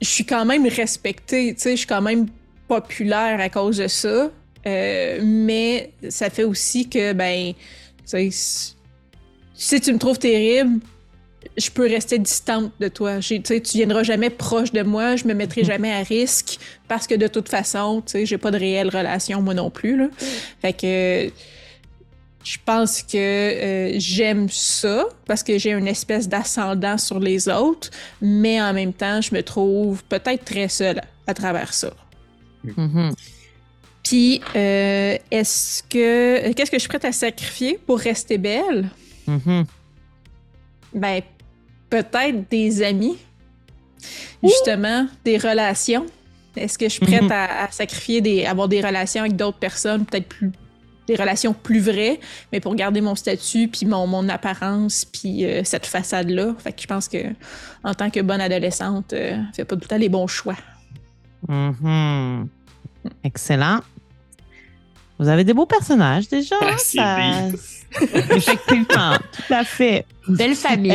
Je 0.00 0.06
suis 0.08 0.24
quand 0.24 0.44
même 0.44 0.66
respectée, 0.66 1.54
tu 1.54 1.60
sais, 1.60 1.70
je 1.72 1.76
suis 1.76 1.86
quand 1.86 2.02
même 2.02 2.26
populaire 2.66 3.38
à 3.40 3.48
cause 3.48 3.76
de 3.76 3.86
ça. 3.86 4.30
Euh, 4.66 5.20
mais 5.22 5.92
ça 6.08 6.28
fait 6.30 6.44
aussi 6.44 6.88
que, 6.88 7.12
ben, 7.12 7.52
tu 8.10 8.30
sais, 8.32 8.74
si- 9.64 9.80
tu 9.80 9.92
me 9.92 9.98
trouves 9.98 10.18
terrible, 10.18 10.80
je 11.56 11.70
peux 11.70 11.86
rester 11.88 12.18
distante 12.18 12.72
de 12.80 12.88
toi. 12.88 13.18
Tu 13.20 13.40
sais, 13.44 13.60
tu 13.60 13.76
viendras 13.78 14.02
jamais 14.02 14.30
proche 14.30 14.72
de 14.72 14.82
moi, 14.82 15.16
je 15.16 15.26
me 15.26 15.34
mettrai 15.34 15.64
jamais 15.72 15.92
à 15.92 16.02
risque 16.02 16.58
parce 16.88 17.06
que 17.06 17.14
de 17.14 17.26
toute 17.26 17.48
façon, 17.48 18.02
tu 18.04 18.12
sais, 18.12 18.26
j'ai 18.26 18.38
pas 18.38 18.50
de 18.50 18.58
réelle 18.58 18.88
relation 18.88 19.40
moi 19.42 19.54
non 19.54 19.70
plus. 19.70 19.96
Là. 19.96 20.08
Fait 20.60 20.72
que 20.72 21.30
je 22.44 22.58
pense 22.64 23.02
que 23.02 23.16
euh, 23.16 23.92
j'aime 23.98 24.48
ça 24.50 25.04
parce 25.26 25.42
que 25.44 25.58
j'ai 25.58 25.70
une 25.70 25.86
espèce 25.86 26.28
d'ascendant 26.28 26.98
sur 26.98 27.20
les 27.20 27.48
autres, 27.48 27.90
mais 28.20 28.60
en 28.60 28.72
même 28.72 28.92
temps, 28.92 29.20
je 29.20 29.32
me 29.34 29.42
trouve 29.42 30.02
peut-être 30.04 30.44
très 30.44 30.68
seule 30.68 31.00
à 31.26 31.34
travers 31.34 31.72
ça. 31.72 31.92
Mhm. 32.64 33.14
Puis, 34.02 34.40
euh, 34.56 35.16
est-ce 35.30 35.82
que. 35.84 36.52
Qu'est-ce 36.52 36.70
que 36.70 36.76
je 36.76 36.80
suis 36.80 36.88
prête 36.88 37.04
à 37.04 37.12
sacrifier 37.12 37.78
pour 37.86 37.98
rester 38.00 38.38
belle? 38.38 38.90
Mhm. 39.26 39.64
Ben, 40.94 41.22
peut-être 41.90 42.48
des 42.50 42.82
amis. 42.82 43.16
Justement, 44.42 45.06
des 45.24 45.38
relations. 45.38 46.06
Est-ce 46.56 46.76
que 46.76 46.86
je 46.86 46.90
suis 46.94 47.06
prête 47.06 47.22
Mhm. 47.22 47.32
à, 47.32 47.64
à 47.64 47.70
sacrifier 47.70 48.20
des. 48.20 48.44
avoir 48.44 48.68
des 48.68 48.80
relations 48.80 49.22
avec 49.22 49.36
d'autres 49.36 49.58
personnes, 49.58 50.04
peut-être 50.04 50.28
plus. 50.28 50.50
des 51.08 51.16
relations 51.16 51.52
plus 51.52 51.80
vraies, 51.80 52.20
mais 52.52 52.60
pour 52.60 52.76
garder 52.76 53.00
mon 53.00 53.16
statut, 53.16 53.66
puis 53.66 53.86
mon, 53.86 54.06
mon 54.06 54.28
apparence, 54.28 55.04
puis 55.04 55.44
euh, 55.44 55.62
cette 55.64 55.84
façade-là? 55.84 56.54
Fait 56.58 56.72
que 56.72 56.80
je 56.80 56.86
pense 56.86 57.08
que, 57.08 57.18
en 57.82 57.92
tant 57.92 58.08
que 58.08 58.20
bonne 58.20 58.40
adolescente, 58.40 59.12
euh, 59.12 59.36
fait 59.54 59.64
pas 59.64 59.74
tout 59.74 59.82
le 59.82 59.88
temps 59.88 59.96
les 59.98 60.08
bons 60.08 60.28
choix. 60.28 60.54
Mhm. 61.48 62.48
Excellent. 63.24 63.80
Vous 65.22 65.28
avez 65.28 65.44
des 65.44 65.54
beaux 65.54 65.66
personnages 65.66 66.28
déjà. 66.28 66.56
hein? 66.60 66.76
Ça- 66.78 67.48
Effectivement, 68.36 69.16
tout 69.32 69.54
à 69.54 69.64
fait. 69.64 70.04
Belle 70.28 70.54
famille. 70.54 70.90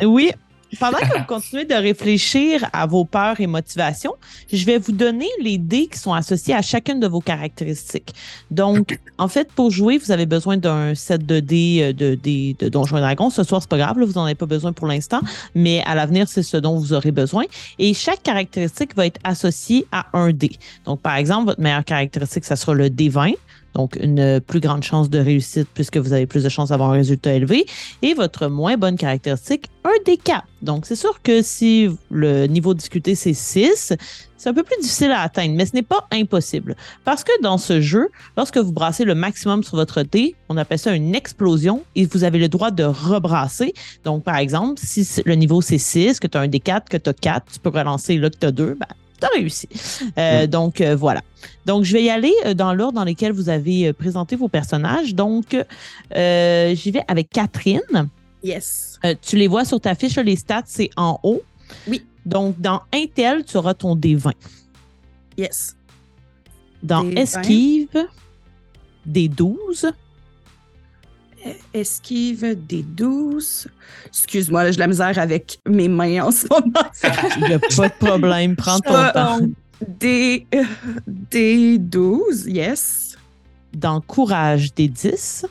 Euh, 0.00 0.04
Oui. 0.06 0.32
Pendant 0.80 0.96
que 1.00 1.18
vous 1.18 1.24
continuez 1.28 1.66
de 1.66 1.74
réfléchir 1.74 2.66
à 2.72 2.86
vos 2.86 3.04
peurs 3.04 3.38
et 3.40 3.46
motivations, 3.46 4.14
je 4.50 4.64
vais 4.64 4.78
vous 4.78 4.92
donner 4.92 5.28
les 5.42 5.58
dés 5.58 5.86
qui 5.86 5.98
sont 5.98 6.14
associés 6.14 6.54
à 6.54 6.62
chacune 6.62 6.98
de 6.98 7.06
vos 7.06 7.20
caractéristiques. 7.20 8.14
Donc, 8.50 8.98
en 9.18 9.28
fait, 9.28 9.52
pour 9.52 9.70
jouer, 9.70 9.98
vous 9.98 10.12
avez 10.12 10.24
besoin 10.24 10.56
d'un 10.56 10.94
set 10.94 11.26
de 11.26 11.40
dés 11.40 11.92
euh, 12.00 12.16
de, 12.16 12.68
Donjons 12.70 12.96
et 12.96 13.00
Dragons. 13.00 13.28
Ce 13.28 13.42
soir, 13.42 13.60
c'est 13.60 13.68
pas 13.68 13.76
grave, 13.76 13.98
là, 13.98 14.06
vous 14.06 14.14
n'en 14.14 14.24
avez 14.24 14.34
pas 14.34 14.46
besoin 14.46 14.72
pour 14.72 14.86
l'instant, 14.86 15.20
mais 15.54 15.82
à 15.84 15.94
l'avenir, 15.94 16.26
c'est 16.26 16.42
ce 16.42 16.56
dont 16.56 16.78
vous 16.78 16.94
aurez 16.94 17.10
besoin. 17.12 17.44
Et 17.78 17.92
chaque 17.92 18.22
caractéristique 18.22 18.96
va 18.96 19.04
être 19.04 19.20
associée 19.24 19.84
à 19.92 20.06
un 20.14 20.32
dé. 20.32 20.52
Donc, 20.86 21.02
par 21.02 21.16
exemple, 21.16 21.44
votre 21.44 21.60
meilleure 21.60 21.84
caractéristique, 21.84 22.46
ça 22.46 22.56
sera 22.56 22.72
le 22.72 22.88
D20. 22.88 23.34
Donc, 23.74 23.96
une 24.00 24.40
plus 24.40 24.60
grande 24.60 24.82
chance 24.82 25.10
de 25.10 25.18
réussite 25.18 25.68
puisque 25.72 25.96
vous 25.96 26.12
avez 26.12 26.26
plus 26.26 26.44
de 26.44 26.48
chances 26.48 26.70
d'avoir 26.70 26.90
un 26.90 26.94
résultat 26.94 27.32
élevé. 27.34 27.66
Et 28.02 28.14
votre 28.14 28.48
moins 28.48 28.76
bonne 28.76 28.96
caractéristique, 28.96 29.66
un 29.84 29.90
D4. 30.06 30.42
Donc, 30.62 30.86
c'est 30.86 30.96
sûr 30.96 31.20
que 31.22 31.42
si 31.42 31.88
le 32.10 32.46
niveau 32.46 32.74
de 32.74 32.78
difficulté, 32.78 33.14
c'est 33.14 33.34
6, 33.34 33.94
c'est 34.36 34.48
un 34.48 34.54
peu 34.54 34.62
plus 34.62 34.80
difficile 34.80 35.10
à 35.12 35.20
atteindre, 35.20 35.54
mais 35.54 35.66
ce 35.66 35.74
n'est 35.74 35.82
pas 35.82 36.06
impossible. 36.10 36.76
Parce 37.04 37.22
que 37.22 37.30
dans 37.42 37.58
ce 37.58 37.80
jeu, 37.80 38.08
lorsque 38.36 38.58
vous 38.58 38.72
brassez 38.72 39.04
le 39.04 39.14
maximum 39.14 39.62
sur 39.62 39.76
votre 39.76 40.02
dé, 40.02 40.34
on 40.48 40.56
appelle 40.56 40.78
ça 40.78 40.92
une 40.94 41.14
explosion 41.14 41.82
et 41.94 42.06
vous 42.06 42.24
avez 42.24 42.38
le 42.38 42.48
droit 42.48 42.70
de 42.70 42.84
rebrasser. 42.84 43.72
Donc, 44.04 44.24
par 44.24 44.36
exemple, 44.36 44.80
si 44.82 45.06
le 45.24 45.34
niveau 45.34 45.60
c'est 45.60 45.78
6, 45.78 46.18
que 46.18 46.26
tu 46.26 46.36
as 46.36 46.40
un 46.40 46.48
D4, 46.48 46.88
que 46.90 46.96
tu 46.96 47.10
as 47.10 47.14
4, 47.14 47.52
tu 47.52 47.58
peux 47.60 47.70
relancer 47.70 48.18
là 48.18 48.30
que 48.30 48.38
tu 48.38 48.46
as 48.46 48.52
2, 48.52 48.74
ben, 48.74 48.86
tu 49.22 49.26
as 49.26 49.38
réussi. 49.38 49.68
Euh, 50.18 50.46
Donc, 50.46 50.80
euh, 50.80 50.96
voilà. 50.96 51.22
Donc, 51.66 51.84
je 51.84 51.92
vais 51.92 52.02
y 52.02 52.10
aller 52.10 52.32
euh, 52.44 52.54
dans 52.54 52.74
l'ordre 52.74 52.94
dans 52.98 53.04
lequel 53.04 53.32
vous 53.32 53.48
avez 53.48 53.92
présenté 53.92 54.36
vos 54.36 54.48
personnages. 54.48 55.14
Donc, 55.14 55.56
euh, 56.14 56.74
j'y 56.74 56.90
vais 56.90 57.02
avec 57.08 57.30
Catherine. 57.30 58.08
Yes. 58.42 58.98
Euh, 59.04 59.14
tu 59.20 59.36
les 59.36 59.46
vois 59.48 59.64
sur 59.64 59.80
ta 59.80 59.94
fiche, 59.94 60.16
les 60.16 60.36
stats, 60.36 60.64
c'est 60.66 60.90
en 60.96 61.18
haut. 61.22 61.42
Oui. 61.86 62.04
Donc, 62.26 62.60
dans 62.60 62.82
Intel, 62.92 63.44
tu 63.44 63.56
auras 63.56 63.74
ton 63.74 63.96
D20. 63.96 64.32
Yes. 65.38 65.76
Dans 66.82 67.04
D20. 67.04 67.18
Esquive, 67.18 68.06
D12. 69.08 69.92
Esquive 71.74 72.54
des 72.66 72.82
12. 72.82 73.66
Excuse-moi, 74.06 74.66
j'ai 74.66 74.74
de 74.74 74.78
la 74.78 74.86
misère 74.86 75.18
avec 75.18 75.58
mes 75.68 75.88
mains 75.88 76.24
en 76.24 76.30
ce 76.30 76.46
moment. 76.48 76.88
Il 77.38 77.44
n'y 77.48 77.54
a 77.54 77.58
pas 77.58 77.88
de 77.88 77.94
problème, 78.06 78.54
prends 78.56 78.78
ton 78.78 78.94
Euh, 78.94 79.12
temps. 79.12 79.38
Des, 79.88 80.46
euh, 80.54 80.62
des 81.06 81.78
12, 81.78 82.46
yes. 82.46 83.16
Dans 83.74 84.00
Courage, 84.00 84.68
D10. 84.76 85.46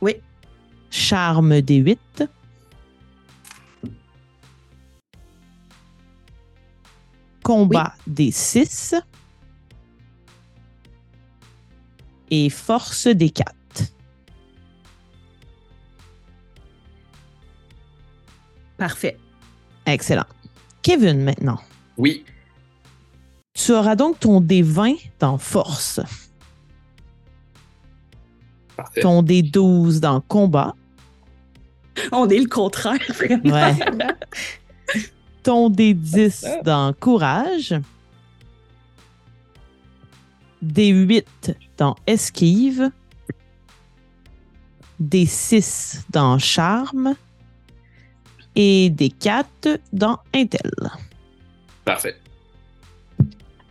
Oui. 0.00 0.16
Charme, 0.90 1.52
D8. 1.58 1.98
Combat, 7.42 7.94
D6. 8.08 9.00
Et 12.30 12.48
force 12.50 13.06
des 13.06 13.30
4. 13.30 13.54
Parfait. 18.76 19.18
Excellent. 19.86 20.24
Kevin, 20.82 21.22
maintenant. 21.22 21.58
Oui. 21.98 22.24
Tu 23.52 23.72
auras 23.72 23.94
donc 23.96 24.20
ton 24.20 24.40
D20 24.40 24.96
dans 25.18 25.36
force, 25.36 26.00
Parfait. 28.76 29.00
ton 29.02 29.22
D12 29.22 30.00
dans 30.00 30.20
combat, 30.22 30.74
On 32.12 32.26
est 32.28 32.38
le 32.38 32.48
contraire, 32.48 32.98
vraiment. 33.10 33.52
Ouais. 33.52 33.74
ton 35.42 35.68
D10 35.68 36.62
dans 36.62 36.94
courage, 36.94 37.74
D8 40.64 41.54
dans 41.76 41.96
esquive, 42.06 42.90
D6 45.00 46.02
dans 46.10 46.38
charme 46.38 47.14
et 48.54 48.90
D4 48.94 49.78
dans 49.92 50.18
intel. 50.34 50.70
Parfait. 51.84 52.16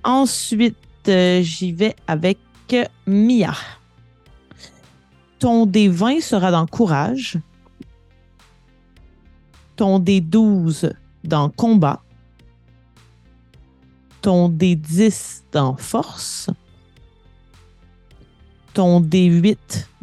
Ensuite, 0.03 0.77
euh, 1.07 1.41
j'y 1.41 1.71
vais 1.71 1.95
avec 2.07 2.39
euh, 2.73 2.85
Mia. 3.05 3.53
Ton 5.37 5.65
D20 5.65 6.21
sera 6.21 6.51
dans 6.51 6.65
courage. 6.65 7.37
Ton 9.75 9.99
D12 9.99 10.91
dans 11.23 11.49
combat. 11.49 12.01
Ton 14.21 14.49
D10 14.49 15.43
dans 15.51 15.77
force. 15.77 16.49
Ton 18.79 19.01
D8 19.01 19.57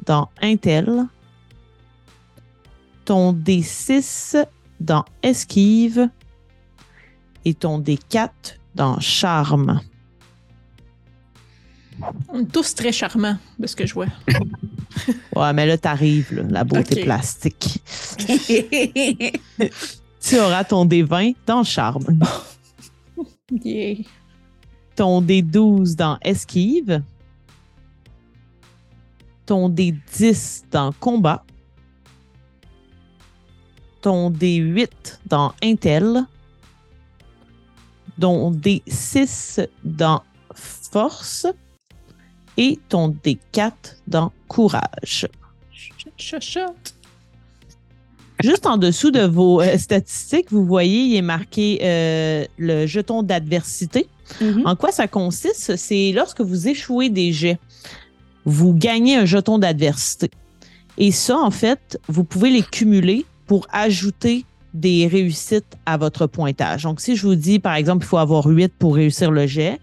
dans 0.04 0.28
intel. 0.42 1.06
Ton 3.06 3.32
D6 3.32 4.44
dans 4.80 5.06
esquive. 5.22 6.10
Et 7.46 7.54
ton 7.54 7.80
D4 7.80 8.28
dans 8.74 9.00
charme. 9.00 9.80
On 12.28 12.40
est 12.40 12.52
tous 12.52 12.74
très 12.74 12.92
charmants, 12.92 13.38
de 13.58 13.66
ce 13.66 13.74
que 13.74 13.86
je 13.86 13.94
vois. 13.94 14.08
Ouais, 15.34 15.54
mais 15.54 15.64
là, 15.64 15.78
t'arrives, 15.78 16.46
la 16.50 16.64
beauté 16.64 17.02
plastique. 17.02 17.82
Tu 20.20 20.38
auras 20.38 20.64
ton 20.64 20.84
D20 20.84 21.34
dans 21.46 21.64
charme, 21.64 22.04
Yeah. 23.64 24.04
ton 24.96 25.22
D12 25.22 25.94
dans 25.94 26.18
esquive, 26.20 27.00
ton 29.46 29.70
D10 29.70 30.64
dans 30.70 30.92
combat, 30.92 31.44
ton 34.02 34.30
D8 34.30 34.88
dans 35.26 35.54
intel, 35.62 36.24
ton 38.20 38.50
D6 38.52 39.66
dans 39.84 40.22
force 40.54 41.46
et 42.56 42.78
ton 42.88 43.10
D4 43.10 43.72
dans 44.06 44.32
courage. 44.48 45.28
Juste 48.42 48.66
en 48.66 48.76
dessous 48.76 49.10
de 49.10 49.22
vos 49.22 49.62
euh, 49.62 49.78
statistiques, 49.78 50.52
vous 50.52 50.64
voyez, 50.64 51.04
il 51.04 51.16
est 51.16 51.22
marqué 51.22 51.78
euh, 51.82 52.44
le 52.58 52.86
jeton 52.86 53.22
d'adversité. 53.22 54.08
Mhm. 54.40 54.62
En 54.66 54.76
quoi 54.76 54.92
ça 54.92 55.08
consiste? 55.08 55.76
C'est 55.76 56.12
lorsque 56.14 56.42
vous 56.42 56.68
échouez 56.68 57.08
des 57.08 57.32
jets, 57.32 57.58
vous 58.46 58.72
gagnez 58.72 59.16
un 59.16 59.26
jeton 59.26 59.58
d'adversité. 59.58 60.30
Et 60.96 61.10
ça, 61.10 61.36
en 61.36 61.50
fait, 61.50 62.00
vous 62.08 62.24
pouvez 62.24 62.50
les 62.50 62.62
cumuler 62.62 63.26
pour 63.46 63.66
ajouter 63.70 64.44
des 64.72 65.06
réussites 65.06 65.76
à 65.84 65.96
votre 65.96 66.26
pointage. 66.26 66.84
Donc, 66.84 67.00
si 67.00 67.16
je 67.16 67.26
vous 67.26 67.34
dis, 67.34 67.58
par 67.58 67.74
exemple, 67.74 68.04
il 68.04 68.08
faut 68.08 68.18
avoir 68.18 68.46
8 68.46 68.72
pour 68.78 68.94
réussir 68.94 69.30
le 69.30 69.46
jet, 69.46 69.78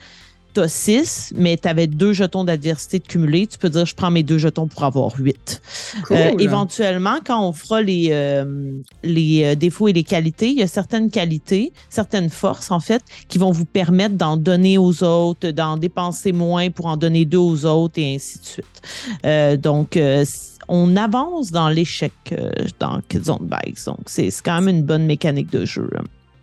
tu 0.53 0.59
as 0.59 0.67
6, 0.67 1.33
mais 1.35 1.57
tu 1.57 1.67
avais 1.67 1.87
deux 1.87 2.13
jetons 2.13 2.43
d'adversité 2.43 2.99
de 2.99 3.07
cumulés, 3.07 3.47
tu 3.47 3.57
peux 3.57 3.69
dire, 3.69 3.85
je 3.85 3.95
prends 3.95 4.11
mes 4.11 4.23
deux 4.23 4.37
jetons 4.37 4.67
pour 4.67 4.83
avoir 4.83 5.13
8. 5.17 5.61
Cool. 6.05 6.17
Euh, 6.17 6.31
éventuellement, 6.39 7.17
quand 7.25 7.47
on 7.47 7.53
fera 7.53 7.81
les, 7.81 8.09
euh, 8.11 8.71
les 9.03 9.43
euh, 9.43 9.55
défauts 9.55 9.87
et 9.87 9.93
les 9.93 10.03
qualités, 10.03 10.49
il 10.49 10.59
y 10.59 10.63
a 10.63 10.67
certaines 10.67 11.09
qualités, 11.09 11.73
certaines 11.89 12.29
forces, 12.29 12.71
en 12.71 12.79
fait, 12.79 13.03
qui 13.27 13.37
vont 13.37 13.51
vous 13.51 13.65
permettre 13.65 14.15
d'en 14.15 14.37
donner 14.37 14.77
aux 14.77 15.03
autres, 15.03 15.49
d'en 15.51 15.77
dépenser 15.77 16.31
moins 16.31 16.69
pour 16.69 16.85
en 16.87 16.97
donner 16.97 17.25
deux 17.25 17.37
aux 17.37 17.65
autres 17.65 17.99
et 17.99 18.15
ainsi 18.15 18.39
de 18.39 18.45
suite. 18.45 18.81
Euh, 19.25 19.57
donc, 19.57 19.97
euh, 19.97 20.23
on 20.67 20.95
avance 20.95 21.51
dans 21.51 21.69
l'échec 21.69 22.13
euh, 22.31 22.49
dans 22.79 23.01
Kidzone 23.09 23.47
Bikes. 23.47 23.85
Donc, 23.85 23.99
c'est 24.05 24.29
quand 24.43 24.61
même 24.61 24.77
une 24.77 24.83
bonne 24.83 25.05
mécanique 25.05 25.51
de 25.51 25.65
jeu. 25.65 25.89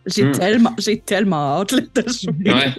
J'ai 0.07 0.25
Hmm. 0.25 0.33
tellement, 0.33 0.75
j'ai 0.79 0.99
tellement 0.99 1.61
hâte 1.61 1.73
là, 1.73 1.81
de 1.95 2.09
jouer. 2.09 2.53
Ouais. 2.53 2.73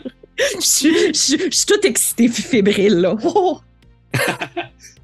Je 0.59 0.65
suis- 0.65 1.07
je 1.07 1.19
suis 1.19 1.37
je 1.51 1.55
suis 1.55 1.65
toute 1.65 1.85
excitée, 1.85 2.27
fébrile, 2.27 2.95
là. 3.01 3.15
Oh! 3.23 3.59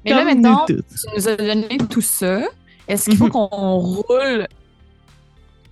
Mais 0.04 0.12
là, 0.12 0.24
maintenant, 0.24 0.64
tu 0.66 0.78
nous 1.16 1.28
as 1.28 1.36
donné 1.36 1.78
tout 1.90 2.00
ça. 2.00 2.40
Est-ce 2.86 3.10
qu'il 3.10 3.18
faut 3.18 3.28
qu'on 3.30 3.46
roule 3.76 4.46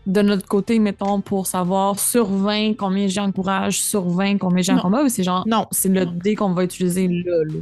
de 0.06 0.22
notre 0.22 0.46
côté, 0.46 0.78
mettons, 0.78 1.20
pour 1.20 1.46
savoir 1.46 1.98
sur 1.98 2.26
20 2.26 2.74
combien 2.74 3.08
j'ai 3.08 3.20
en 3.20 3.32
courage, 3.32 3.80
sur 3.80 4.08
20 4.08 4.38
combien 4.38 4.62
j'ai 4.62 4.72
en 4.72 4.78
combat, 4.78 5.02
ou 5.02 5.08
c'est 5.08 5.24
genre, 5.24 5.44
Non. 5.46 5.66
c'est 5.72 5.88
le 5.88 6.06
dé 6.06 6.34
qu'on 6.36 6.50
va 6.52 6.64
utiliser 6.64 7.08
là, 7.08 7.44
là? 7.44 7.54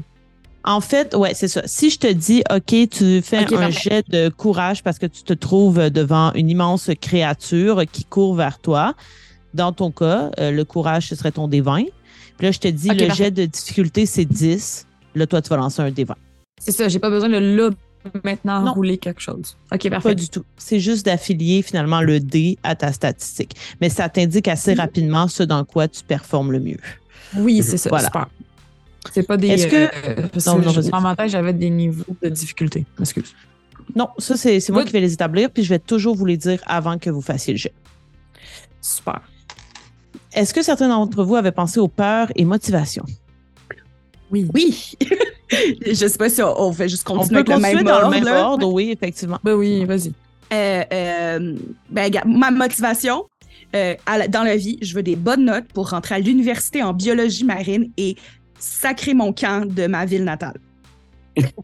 En 0.66 0.80
fait, 0.80 1.14
ouais, 1.14 1.34
c'est 1.34 1.48
ça. 1.48 1.62
Si 1.66 1.90
je 1.90 1.98
te 1.98 2.06
dis, 2.10 2.42
OK, 2.50 2.88
tu 2.90 3.20
fais 3.22 3.38
un 3.38 3.44
parfait. 3.44 3.70
jet 3.72 4.04
de 4.10 4.30
courage 4.30 4.82
parce 4.82 4.98
que 4.98 5.04
tu 5.06 5.22
te 5.22 5.34
trouves 5.34 5.90
devant 5.90 6.32
une 6.32 6.48
immense 6.48 6.90
créature 7.00 7.82
qui 7.92 8.04
court 8.04 8.34
vers 8.34 8.58
toi, 8.58 8.94
dans 9.54 9.72
ton 9.72 9.90
cas, 9.90 10.30
euh, 10.38 10.50
le 10.50 10.64
courage, 10.64 11.08
ce 11.08 11.14
serait 11.16 11.32
ton 11.32 11.48
D20. 11.48 11.86
Puis 12.36 12.46
là, 12.46 12.50
je 12.52 12.58
te 12.58 12.68
dis, 12.68 12.88
le 12.88 13.06
parfait. 13.06 13.24
jet 13.24 13.30
de 13.30 13.44
difficulté, 13.46 14.06
c'est 14.06 14.24
10. 14.24 14.86
Là, 15.14 15.26
toi, 15.26 15.40
tu 15.40 15.48
vas 15.48 15.56
lancer 15.56 15.80
un 15.82 15.90
D20. 15.90 16.14
C'est 16.60 16.72
ça, 16.72 16.88
j'ai 16.88 16.98
pas 16.98 17.10
besoin 17.10 17.28
de 17.28 17.36
là, 17.38 17.70
maintenant, 18.24 18.62
Non. 18.62 18.72
rouler 18.74 18.98
quelque 18.98 19.20
chose. 19.20 19.56
OK, 19.72 19.82
Pas 19.84 19.90
parfait. 19.90 20.14
du 20.14 20.28
tout. 20.28 20.44
C'est 20.56 20.80
juste 20.80 21.06
d'affilier 21.06 21.62
finalement 21.62 22.00
le 22.00 22.20
D 22.20 22.58
à 22.62 22.74
ta 22.74 22.92
statistique. 22.92 23.54
Mais 23.80 23.88
ça 23.88 24.08
t'indique 24.08 24.48
assez 24.48 24.74
rapidement 24.74 25.28
ce 25.28 25.42
dans 25.42 25.64
quoi 25.64 25.86
tu 25.88 26.02
performes 26.02 26.50
le 26.52 26.60
mieux. 26.60 26.78
Oui, 27.36 27.62
c'est 27.62 27.76
ça, 27.78 27.88
Voilà. 27.88 28.06
super. 28.06 28.26
C'est 29.12 29.22
pas 29.26 29.36
des... 29.36 29.48
Est-ce 29.48 29.66
que- 29.66 29.76
euh, 29.76 30.28
parce 30.32 30.46
Non, 30.46 30.60
que 30.60 30.64
non, 30.64 31.28
j'avais 31.28 31.52
des 31.52 31.70
niveaux 31.70 32.04
de 32.22 32.28
difficulté. 32.30 32.84
Excuse. 33.00 33.34
Non, 33.94 34.08
ça, 34.18 34.36
c'est 34.36 34.60
c'est 34.60 34.72
moi 34.72 34.80
Oui. 34.82 34.86
qui 34.86 34.92
vais 34.94 35.00
les 35.00 35.12
établir, 35.12 35.50
puis 35.50 35.62
je 35.62 35.68
vais 35.68 35.78
toujours 35.78 36.16
vous 36.16 36.24
les 36.26 36.38
dire 36.38 36.58
avant 36.66 36.98
que 36.98 37.10
vous 37.10 37.20
fassiez 37.20 37.52
le 37.52 37.58
jet. 37.58 37.74
Super. 38.80 39.20
Est-ce 40.34 40.52
que 40.52 40.62
certains 40.62 40.88
d'entre 40.88 41.22
vous 41.24 41.36
avaient 41.36 41.52
pensé 41.52 41.78
aux 41.80 41.88
peurs 41.88 42.28
et 42.36 42.44
motivations? 42.44 43.04
Oui. 44.30 44.48
Oui. 44.52 44.92
je 45.86 45.94
sais 45.94 46.18
pas 46.18 46.28
si 46.28 46.42
on, 46.42 46.60
on 46.60 46.72
fait 46.72 46.88
juste 46.88 47.08
On 47.08 47.18
continuer 47.18 47.44
peut 47.44 47.52
avec 47.52 47.62
le 47.62 47.68
continuer 47.68 47.74
même 47.76 47.84
dans 47.84 47.94
ordre. 48.02 48.08
le 48.10 48.14
même 48.16 48.24
là. 48.24 48.48
ordre, 48.48 48.72
oui, 48.72 48.90
effectivement. 48.90 49.38
Ben 49.44 49.54
oui, 49.54 49.84
vas-y. 49.84 50.12
Euh, 50.52 50.82
euh, 50.92 51.54
ben, 51.90 52.12
ma 52.26 52.50
motivation 52.50 53.24
euh, 53.74 53.94
la- 54.06 54.28
dans 54.28 54.42
la 54.42 54.56
vie, 54.56 54.78
je 54.82 54.94
veux 54.94 55.02
des 55.02 55.16
bonnes 55.16 55.44
notes 55.44 55.66
pour 55.72 55.90
rentrer 55.90 56.16
à 56.16 56.18
l'université 56.18 56.82
en 56.82 56.92
biologie 56.92 57.44
marine 57.44 57.90
et 57.96 58.16
sacrer 58.58 59.14
mon 59.14 59.32
camp 59.32 59.66
de 59.68 59.86
ma 59.86 60.04
ville 60.04 60.24
natale. 60.24 60.56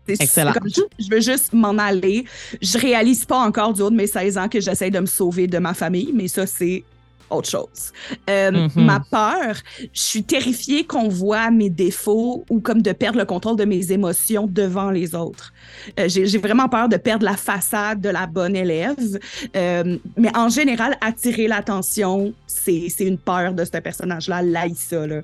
C'est- 0.07 0.21
Excellent. 0.23 0.53
comme 0.53 0.69
je, 0.69 0.81
je 0.99 1.09
veux 1.11 1.21
juste 1.21 1.53
m'en 1.53 1.79
aller. 1.79 2.25
Je 2.61 2.79
réalise 2.79 3.25
pas 3.25 3.39
encore 3.39 3.73
du 3.73 3.83
haut 3.83 3.91
de 3.91 3.97
mes 3.97 4.09
16 4.09 4.39
ans 4.39 4.49
que 4.49 4.61
j'essaie 4.61 4.91
de 4.91 4.99
me 5.01 5.07
sauver 5.07 5.47
de 5.47 5.59
ma 5.59 5.75
famille, 5.75 6.11
mais 6.15 6.27
ça, 6.29 6.47
c'est 6.47 6.83
autre 7.31 7.49
chose. 7.49 7.93
Euh, 8.29 8.51
Mhm. 8.51 8.85
Ma 8.85 9.01
peur, 9.01 9.55
je 9.93 10.01
suis 10.01 10.23
terrifiée 10.25 10.85
qu'on 10.85 11.09
voit 11.09 11.51
mes 11.51 11.71
défauts 11.71 12.45
ou 12.51 12.61
comme 12.61 12.83
de 12.83 12.93
perdre 12.93 13.19
le 13.19 13.25
contrôle 13.25 13.57
de 13.57 13.65
mes 13.65 13.93
émotions 13.93 14.47
devant 14.47 14.91
les 14.91 15.15
autres. 15.15 15.53
Euh, 15.99 16.09
J'ai 16.09 16.39
vraiment 16.39 16.69
peur 16.69 16.89
de 16.89 16.97
perdre 16.97 17.25
la 17.25 17.37
façade 17.37 18.01
de 18.01 18.09
la 18.09 18.27
bonne 18.27 18.57
élève. 18.57 19.19
Euh, 19.57 19.99
mais 20.17 20.37
en 20.37 20.49
général, 20.49 20.97
attirer 21.01 21.47
l'attention, 21.49 22.33
c'est 22.47 22.89
c'est 22.89 23.05
une 23.07 23.19
peur 23.19 23.53
de 23.55 23.65
ce 23.65 23.79
personnage-là, 23.79 24.43
Laïssa. 24.43 25.07
Là. 25.07 25.21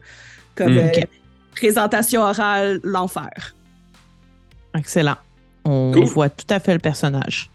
Comme 0.54 0.74
Mm. 0.74 0.78
euh, 0.78 0.90
présentation 1.54 2.22
orale, 2.22 2.80
l'enfer. 2.82 3.54
Excellent. 4.76 5.16
On 5.64 5.92
Cool. 5.92 6.04
voit 6.04 6.28
tout 6.30 6.46
à 6.50 6.60
fait 6.60 6.72
le 6.74 6.78
personnage. 6.78 7.50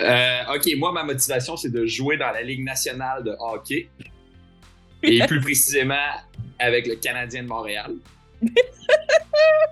Euh, 0.00 0.54
ok, 0.54 0.68
moi, 0.78 0.92
ma 0.92 1.04
motivation, 1.04 1.56
c'est 1.56 1.70
de 1.70 1.84
jouer 1.86 2.16
dans 2.16 2.30
la 2.30 2.42
Ligue 2.42 2.64
nationale 2.64 3.22
de 3.22 3.34
hockey. 3.38 3.88
Et 5.02 5.18
plus 5.26 5.40
précisément 5.40 5.94
avec 6.58 6.86
le 6.86 6.96
Canadien 6.96 7.42
de 7.42 7.48
Montréal. 7.48 7.94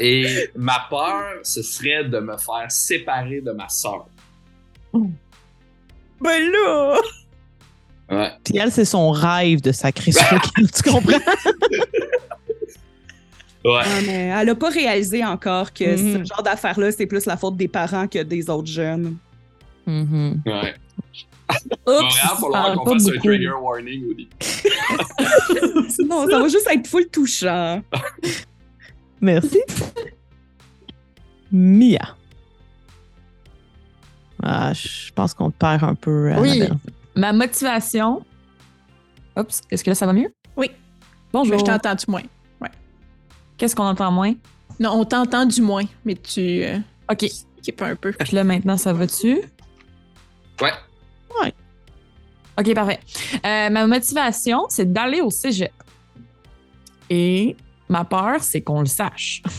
Et 0.00 0.50
ma 0.54 0.86
peur, 0.88 1.40
ce 1.42 1.62
serait 1.62 2.04
de 2.04 2.18
me 2.20 2.36
faire 2.36 2.70
séparer 2.70 3.40
de 3.40 3.50
ma 3.50 3.68
sœur. 3.68 4.06
Ben 4.92 6.52
là! 6.52 7.00
Ouais. 8.10 8.30
Puis 8.44 8.56
elle, 8.56 8.72
c'est 8.72 8.84
son 8.84 9.10
rêve 9.10 9.60
de 9.60 9.72
sacrer 9.72 10.12
tu 10.56 10.90
comprends? 10.90 11.18
Ouais. 13.64 13.82
Ah, 13.84 14.00
mais 14.06 14.32
elle 14.40 14.48
a 14.48 14.54
pas 14.54 14.70
réalisé 14.70 15.24
encore 15.24 15.72
que 15.72 15.96
ce 15.96 16.24
genre 16.24 16.42
d'affaires-là, 16.42 16.92
c'est 16.92 17.06
plus 17.06 17.26
la 17.26 17.36
faute 17.36 17.56
des 17.56 17.68
parents 17.68 18.06
que 18.06 18.22
des 18.22 18.48
autres 18.48 18.68
jeunes. 18.68 19.16
Mhm. 19.88 20.42
Ouais. 20.44 20.74
Il 21.50 21.70
va 21.86 21.92
Oups, 21.98 22.14
vraiment 22.14 22.36
falloir 22.40 22.50
parle 22.62 22.76
qu'on 22.76 22.84
pas 22.84 22.92
fasse 22.92 23.08
un 23.08 23.12
beaucoup. 23.12 23.26
trigger 23.28 23.52
warning 23.62 24.10
au 24.10 24.14
début. 24.14 24.28
non, 26.06 26.28
ça 26.28 26.38
va 26.38 26.48
juste 26.48 26.68
être 26.70 26.86
full 26.86 27.08
touchant. 27.08 27.82
Merci. 29.20 29.58
Mia. 31.50 32.14
Ah, 34.42 34.72
je 34.74 35.10
pense 35.14 35.34
qu'on 35.34 35.50
te 35.50 35.56
perd 35.56 35.82
un 35.84 35.94
peu. 35.94 36.32
Oui. 36.38 36.50
Annabelle. 36.62 36.76
Ma 37.16 37.32
motivation. 37.32 38.22
Oups, 39.36 39.62
est-ce 39.70 39.82
que 39.82 39.90
là, 39.90 39.94
ça 39.94 40.06
va 40.06 40.12
mieux? 40.12 40.30
Oui. 40.56 40.70
Bonjour. 41.32 41.52
Mais 41.54 41.58
je 41.58 41.64
t'ai 41.64 41.72
entendu 41.72 42.04
moins. 42.08 42.22
Qu'est-ce 43.56 43.74
qu'on 43.74 43.84
entend 43.86 44.12
moins? 44.12 44.34
Non, 44.78 44.92
on 44.92 45.04
t'entend 45.04 45.44
du 45.44 45.60
moins, 45.62 45.82
mais 46.04 46.14
tu 46.14 46.62
euh, 46.62 46.78
OK. 47.10 47.24
équipes 47.58 47.82
un 47.82 47.96
peu. 47.96 48.12
Puis 48.12 48.36
là, 48.36 48.44
maintenant, 48.44 48.76
ça 48.76 48.92
va-tu? 48.92 49.40
Ouais. 51.40 51.52
OK, 52.58 52.74
parfait. 52.74 53.00
Euh, 53.46 53.70
ma 53.70 53.86
motivation, 53.86 54.66
c'est 54.68 54.92
d'aller 54.92 55.20
au 55.20 55.30
cégep. 55.30 55.72
Et 57.08 57.56
ma 57.88 58.04
peur, 58.04 58.42
c'est 58.42 58.60
qu'on 58.62 58.80
le 58.80 58.86
sache. 58.86 59.42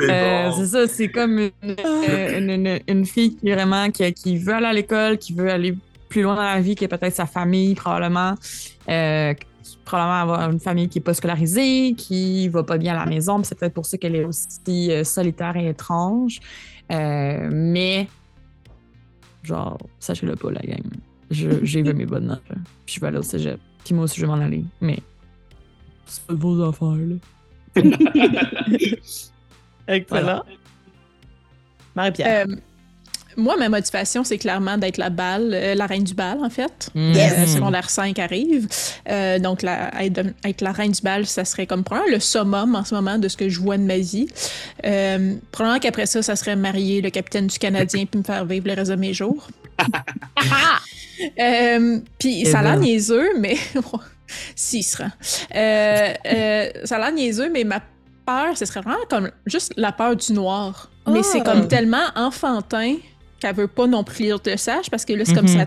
C'est 0.00 0.10
Euh, 0.12 0.50
bon. 0.50 0.56
c'est 0.56 0.66
ça, 0.66 0.86
c'est 0.86 1.08
comme 1.08 1.38
une, 1.40 1.50
euh, 1.64 2.38
une, 2.38 2.50
une- 2.50 2.80
une 2.86 3.04
fille 3.04 3.34
qui 3.34 3.50
vraiment 3.50 3.90
qui, 3.90 4.12
qui 4.14 4.36
veut 4.38 4.54
aller 4.54 4.66
à 4.66 4.72
l'école, 4.72 5.18
qui 5.18 5.32
veut 5.32 5.50
aller 5.50 5.74
plus 6.08 6.22
loin 6.22 6.36
dans 6.36 6.42
la 6.44 6.60
vie, 6.60 6.76
qui 6.76 6.84
est 6.84 6.88
peut-être 6.88 7.16
sa 7.16 7.26
famille, 7.26 7.74
probablement. 7.74 8.34
Euh, 8.88 9.34
probablement 9.84 10.20
avoir 10.20 10.50
une 10.52 10.60
famille 10.60 10.88
qui 10.88 10.98
est 10.98 11.02
pas 11.02 11.14
scolarisée, 11.14 11.94
qui 11.96 12.48
va 12.48 12.62
pas 12.62 12.78
bien 12.78 12.94
à 12.94 13.04
la 13.04 13.06
maison. 13.06 13.38
puis 13.38 13.46
C'est 13.46 13.58
peut-être 13.58 13.74
pour 13.74 13.86
ça 13.86 13.98
qu'elle 13.98 14.14
est 14.14 14.22
aussi 14.24 14.48
solitaire 15.04 15.56
et 15.56 15.68
étrange. 15.70 16.38
Euh, 16.92 17.48
mais, 17.52 18.08
genre, 19.42 19.78
sachez-le 20.00 20.36
pas, 20.36 20.50
la 20.50 20.60
gang. 20.60 20.82
Je- 21.30 21.64
J'ai 21.64 21.82
vu 21.82 21.92
mes 21.94 22.06
bonnes 22.06 22.26
notes. 22.26 22.48
là. 22.48 22.56
Puis 22.86 22.94
je 22.96 23.00
vais 23.00 23.08
aller 23.08 23.18
au 23.18 23.22
cégep. 23.22 23.60
Puis 23.84 23.94
moi 23.94 24.04
aussi, 24.04 24.16
je 24.20 24.26
vais 24.26 24.32
m'en 24.32 24.42
aller. 24.42 24.64
Mais, 24.80 24.98
c'est 26.06 26.22
pas 26.24 26.34
de 26.34 26.38
vos 26.40 26.62
affaires, 26.62 26.96
là. 26.96 27.16
Excellent. 29.88 30.42
Marie-Pierre. 31.94 32.46
Euh, 32.48 32.56
moi, 33.36 33.56
ma 33.56 33.68
motivation, 33.68 34.24
c'est 34.24 34.38
clairement 34.38 34.78
d'être 34.78 34.96
la 34.96 35.10
balle, 35.10 35.50
euh, 35.52 35.74
la 35.74 35.86
reine 35.86 36.04
du 36.04 36.14
bal, 36.14 36.38
en 36.42 36.50
fait. 36.50 36.90
Mhm. 36.94 37.14
Euh, 37.16 37.46
secondaire 37.46 37.90
5 37.90 38.18
arrive. 38.18 38.68
Euh, 39.08 39.38
donc, 39.38 39.62
la, 39.62 39.90
être, 40.02 40.22
être 40.44 40.60
la 40.60 40.72
reine 40.72 40.92
du 40.92 41.02
bal, 41.02 41.26
ça 41.26 41.44
serait 41.44 41.66
comme 41.66 41.84
probablement 41.84 42.14
le 42.14 42.20
summum 42.20 42.74
en 42.74 42.84
ce 42.84 42.94
moment 42.94 43.18
de 43.18 43.28
ce 43.28 43.36
que 43.36 43.48
je 43.48 43.60
vois 43.60 43.76
de 43.76 43.82
ma 43.84 43.98
vie. 43.98 44.26
Euh, 44.84 45.34
probablement 45.52 45.80
qu'après 45.80 46.06
ça, 46.06 46.22
ça 46.22 46.36
serait 46.36 46.56
marier 46.56 47.00
le 47.00 47.10
capitaine 47.10 47.46
du 47.46 47.58
Canadien 47.58 48.06
puis 48.06 48.18
me 48.18 48.24
faire 48.24 48.44
vivre 48.44 48.66
le 48.66 48.74
reste 48.74 48.90
de 48.90 48.96
mes 48.96 49.12
jours. 49.14 49.48
Euh, 51.40 51.98
puis 52.18 52.46
ça 52.46 52.60
a 52.60 52.62
l'air 52.62 52.74
ben. 52.74 52.82
niaiseux, 52.82 53.30
mais 53.40 53.56
s'il 54.54 54.84
se 54.84 54.98
rend. 54.98 55.10
Euh, 55.54 56.14
euh, 56.26 56.70
ça 56.84 56.94
a 56.94 56.98
l'air 57.00 57.12
niaiseux, 57.12 57.50
mais 57.52 57.64
ma 57.64 57.80
peur, 58.24 58.56
ce 58.56 58.64
serait 58.64 58.82
vraiment 58.82 59.04
comme 59.10 59.30
juste 59.44 59.72
la 59.76 59.90
peur 59.90 60.14
du 60.14 60.32
noir. 60.32 60.90
Mais 61.08 61.18
Ah. 61.20 61.28
c'est 61.32 61.40
comme 61.42 61.66
tellement 61.66 62.04
enfantin 62.14 62.94
qu'elle 63.40 63.54
veut 63.54 63.68
pas 63.68 63.86
non 63.86 64.04
plus 64.04 64.24
lire 64.24 64.38
le 64.44 64.56
sage 64.56 64.90
parce 64.90 65.04
que 65.04 65.12
là, 65.12 65.24
c'est 65.24 65.34
comme 65.34 65.44
Mhm. 65.46 65.58
ça 65.58 65.66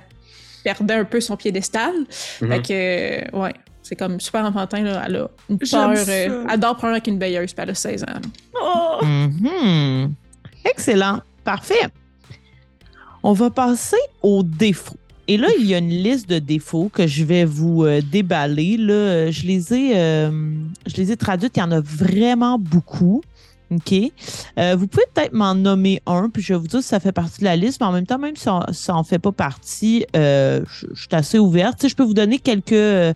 perdait 0.64 0.94
un 0.96 1.06
peu 1.06 1.20
son 1.22 1.38
piédestal. 1.38 1.94
Mhm. 2.42 2.50
Fait 2.50 2.62
que, 2.62 3.36
euh, 3.36 3.40
ouais, 3.42 3.54
c'est 3.82 3.96
comme 3.96 4.20
super 4.20 4.46
enfantin. 4.46 4.84
Là. 4.84 5.04
Elle 5.08 5.16
a 5.16 5.28
une 5.50 5.58
peur. 5.58 5.90
euh, 5.90 6.46
elle 6.50 6.60
dort 6.60 6.76
probablement 6.76 6.92
avec 6.92 7.08
une 7.08 7.20
veilleuse, 7.20 7.54
puis 7.54 7.64
elle 7.64 7.70
a 7.72 7.76
16 7.76 8.04
ans. 8.04 8.22
Oh! 8.62 9.06
Mhm. 9.06 10.14
Excellent. 10.66 11.22
Parfait. 11.44 11.88
On 13.24 13.34
va 13.34 13.50
passer 13.50 13.98
aux 14.22 14.44
défauts. 14.44 14.96
Et 15.28 15.38
là, 15.38 15.48
il 15.60 15.66
y 15.66 15.76
a 15.76 15.78
une 15.78 15.90
liste 15.90 16.28
de 16.28 16.40
défauts 16.40 16.90
que 16.92 17.08
je 17.08 17.24
vais 17.24 17.46
vous 17.46 17.86
euh, 17.86 18.02
déballer. 18.02 18.76
Là, 18.78 19.30
je 19.32 19.44
les 19.46 19.74
ai, 19.74 19.92
euh, 19.96 20.32
je 20.88 20.96
les 20.98 21.12
ai 21.12 21.18
traduites. 21.18 21.56
Il 21.56 21.60
y 21.60 21.64
en 21.64 21.72
a 21.72 21.80
vraiment 21.80 22.58
beaucoup. 22.60 23.22
OK. 23.72 23.94
Euh, 24.60 24.76
vous 24.78 24.88
pouvez 24.88 25.06
peut-être 25.14 25.34
m'en 25.34 25.56
nommer 25.56 26.02
un, 26.06 26.30
puis 26.30 26.42
je 26.42 26.54
vais 26.54 26.60
vous 26.60 26.68
dire 26.68 26.82
si 26.82 26.90
ça 26.90 27.00
fait 27.00 27.12
partie 27.12 27.40
de 27.40 27.46
la 27.46 27.56
liste, 27.56 27.80
mais 27.80 27.88
en 27.88 27.92
même 27.92 28.06
temps, 28.06 28.20
même 28.20 28.36
si 28.36 28.44
ça 28.44 28.94
n'en 28.94 29.04
fait 29.04 29.20
pas 29.20 29.32
partie, 29.32 30.06
euh, 30.16 30.62
je, 30.68 30.88
suis 30.94 31.08
assez 31.12 31.40
ouverte. 31.40 31.78
Tu 31.78 31.84
sais, 31.84 31.90
je 31.90 31.96
peux 31.96 32.04
vous 32.04 32.14
donner 32.14 32.40
quelques, 32.40 32.74
euh, 32.74 33.14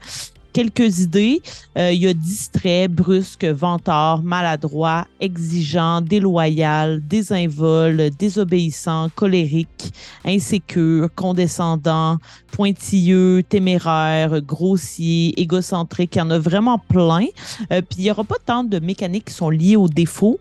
quelques 0.55 0.99
idées. 0.99 1.41
Euh, 1.77 1.91
il 1.91 1.99
y 1.99 2.07
a 2.07 2.13
distrait, 2.13 2.87
brusque, 2.87 3.43
vantard, 3.43 4.23
maladroit, 4.23 5.05
exigeant, 5.19 5.99
déloyal, 5.99 7.01
désinvol, 7.05 8.09
désobéissant, 8.17 9.09
colérique, 9.15 9.91
insécure, 10.23 11.09
condescendant, 11.13 12.19
pointilleux, 12.53 13.43
téméraire, 13.43 14.39
grossier, 14.41 15.37
égocentrique. 15.37 16.15
Il 16.15 16.19
y 16.19 16.21
en 16.21 16.31
a 16.31 16.39
vraiment 16.39 16.79
plein. 16.79 17.25
Euh, 17.73 17.81
Puis 17.81 17.97
il 17.97 18.03
n'y 18.03 18.11
aura 18.11 18.23
pas 18.23 18.37
tant 18.45 18.63
de 18.63 18.79
mécaniques 18.79 19.25
qui 19.25 19.33
sont 19.33 19.49
liées 19.49 19.75
aux 19.75 19.89
défauts. 19.89 20.39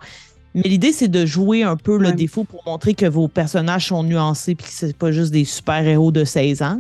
Mais 0.55 0.63
l'idée, 0.69 0.93
c'est 0.93 1.09
de 1.09 1.27
jouer 1.27 1.65
un 1.65 1.77
peu 1.77 1.99
le 1.99 2.09
Ouais. 2.09 2.13
défaut 2.15 2.45
pour 2.45 2.63
montrer 2.65 2.95
que 2.95 3.07
vos 3.07 3.27
personnages 3.27 3.87
sont 3.89 4.05
nuancés 4.05 4.55
puis 4.55 4.67
que 4.67 4.73
c'est 4.73 4.97
pas 4.97 5.11
juste 5.11 5.33
des 5.33 5.45
super-héros 5.45 6.13
de 6.13 6.25
16 6.25 6.63
ans. 6.63 6.79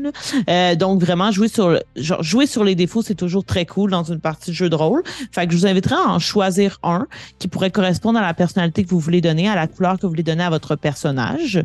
Euh, 0.48 0.76
donc, 0.76 1.00
vraiment, 1.00 1.32
jouer 1.32 1.48
sur, 1.48 1.70
le- 1.70 1.82
genre, 1.96 2.22
jouer 2.22 2.46
sur 2.46 2.62
les 2.62 2.76
défauts, 2.76 3.02
c'est 3.02 3.16
toujours 3.16 3.44
très 3.44 3.66
cool 3.66 3.90
dans 3.90 4.04
une 4.04 4.20
partie 4.20 4.50
de 4.50 4.54
jeu 4.54 4.70
de 4.70 4.76
rôle. 4.76 5.02
Fait 5.32 5.46
que 5.48 5.52
je 5.52 5.58
vous 5.58 5.66
inviterai 5.66 5.96
à 5.96 6.08
en 6.10 6.18
choisir 6.20 6.78
un 6.84 7.06
qui 7.40 7.48
pourrait 7.48 7.72
correspondre 7.72 8.18
à 8.18 8.22
la 8.22 8.32
personnalité 8.32 8.84
que 8.84 8.90
vous 8.90 9.00
voulez 9.00 9.20
donner, 9.20 9.48
à 9.48 9.56
la 9.56 9.66
couleur 9.66 9.96
que 9.96 10.02
vous 10.02 10.10
voulez 10.10 10.22
donner 10.22 10.44
à 10.44 10.50
votre 10.50 10.76
personnage. 10.76 11.60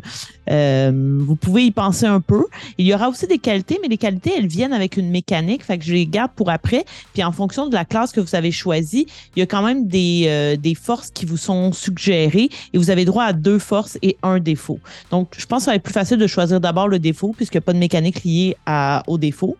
Euh, 0.50 0.90
vous 1.20 1.36
pouvez 1.36 1.64
y 1.66 1.70
penser 1.70 2.06
un 2.06 2.20
peu. 2.20 2.44
Il 2.78 2.86
y 2.86 2.92
aura 2.94 3.08
aussi 3.08 3.28
des 3.28 3.38
qualités, 3.38 3.78
mais 3.82 3.88
les 3.88 3.98
qualités, 3.98 4.32
elles 4.36 4.48
viennent 4.48 4.72
avec 4.72 4.96
une 4.96 5.10
mécanique. 5.10 5.62
Fait 5.64 5.78
que 5.78 5.84
je 5.84 5.92
les 5.92 6.06
garde 6.06 6.32
pour 6.34 6.50
après. 6.50 6.84
Puis 7.12 7.22
en 7.22 7.30
fonction 7.30 7.68
de 7.68 7.74
la 7.74 7.84
classe 7.84 8.10
que 8.10 8.18
vous 8.20 8.34
avez 8.34 8.50
choisie, 8.50 9.06
il 9.36 9.40
y 9.40 9.42
a 9.42 9.46
quand 9.46 9.62
même 9.62 9.86
des, 9.86 10.24
euh, 10.26 10.56
des 10.56 10.74
forces 10.74 11.10
qui 11.12 11.24
vous 11.24 11.36
sont 11.36 11.70
suggérées 11.72 11.99
et 12.08 12.50
vous 12.74 12.90
avez 12.90 13.04
droit 13.04 13.24
à 13.24 13.32
deux 13.32 13.58
forces 13.58 13.98
et 14.02 14.16
un 14.22 14.38
défaut. 14.38 14.80
Donc, 15.10 15.34
je 15.36 15.46
pense 15.46 15.60
que 15.60 15.64
ça 15.66 15.70
va 15.72 15.76
être 15.76 15.82
plus 15.82 15.92
facile 15.92 16.18
de 16.18 16.26
choisir 16.26 16.60
d'abord 16.60 16.88
le 16.88 16.98
défaut 16.98 17.32
puisqu'il 17.36 17.58
n'y 17.58 17.64
a 17.64 17.66
pas 17.66 17.72
de 17.72 17.78
mécanique 17.78 18.24
liée 18.24 18.56
à, 18.66 19.02
au 19.06 19.18
défaut. 19.18 19.56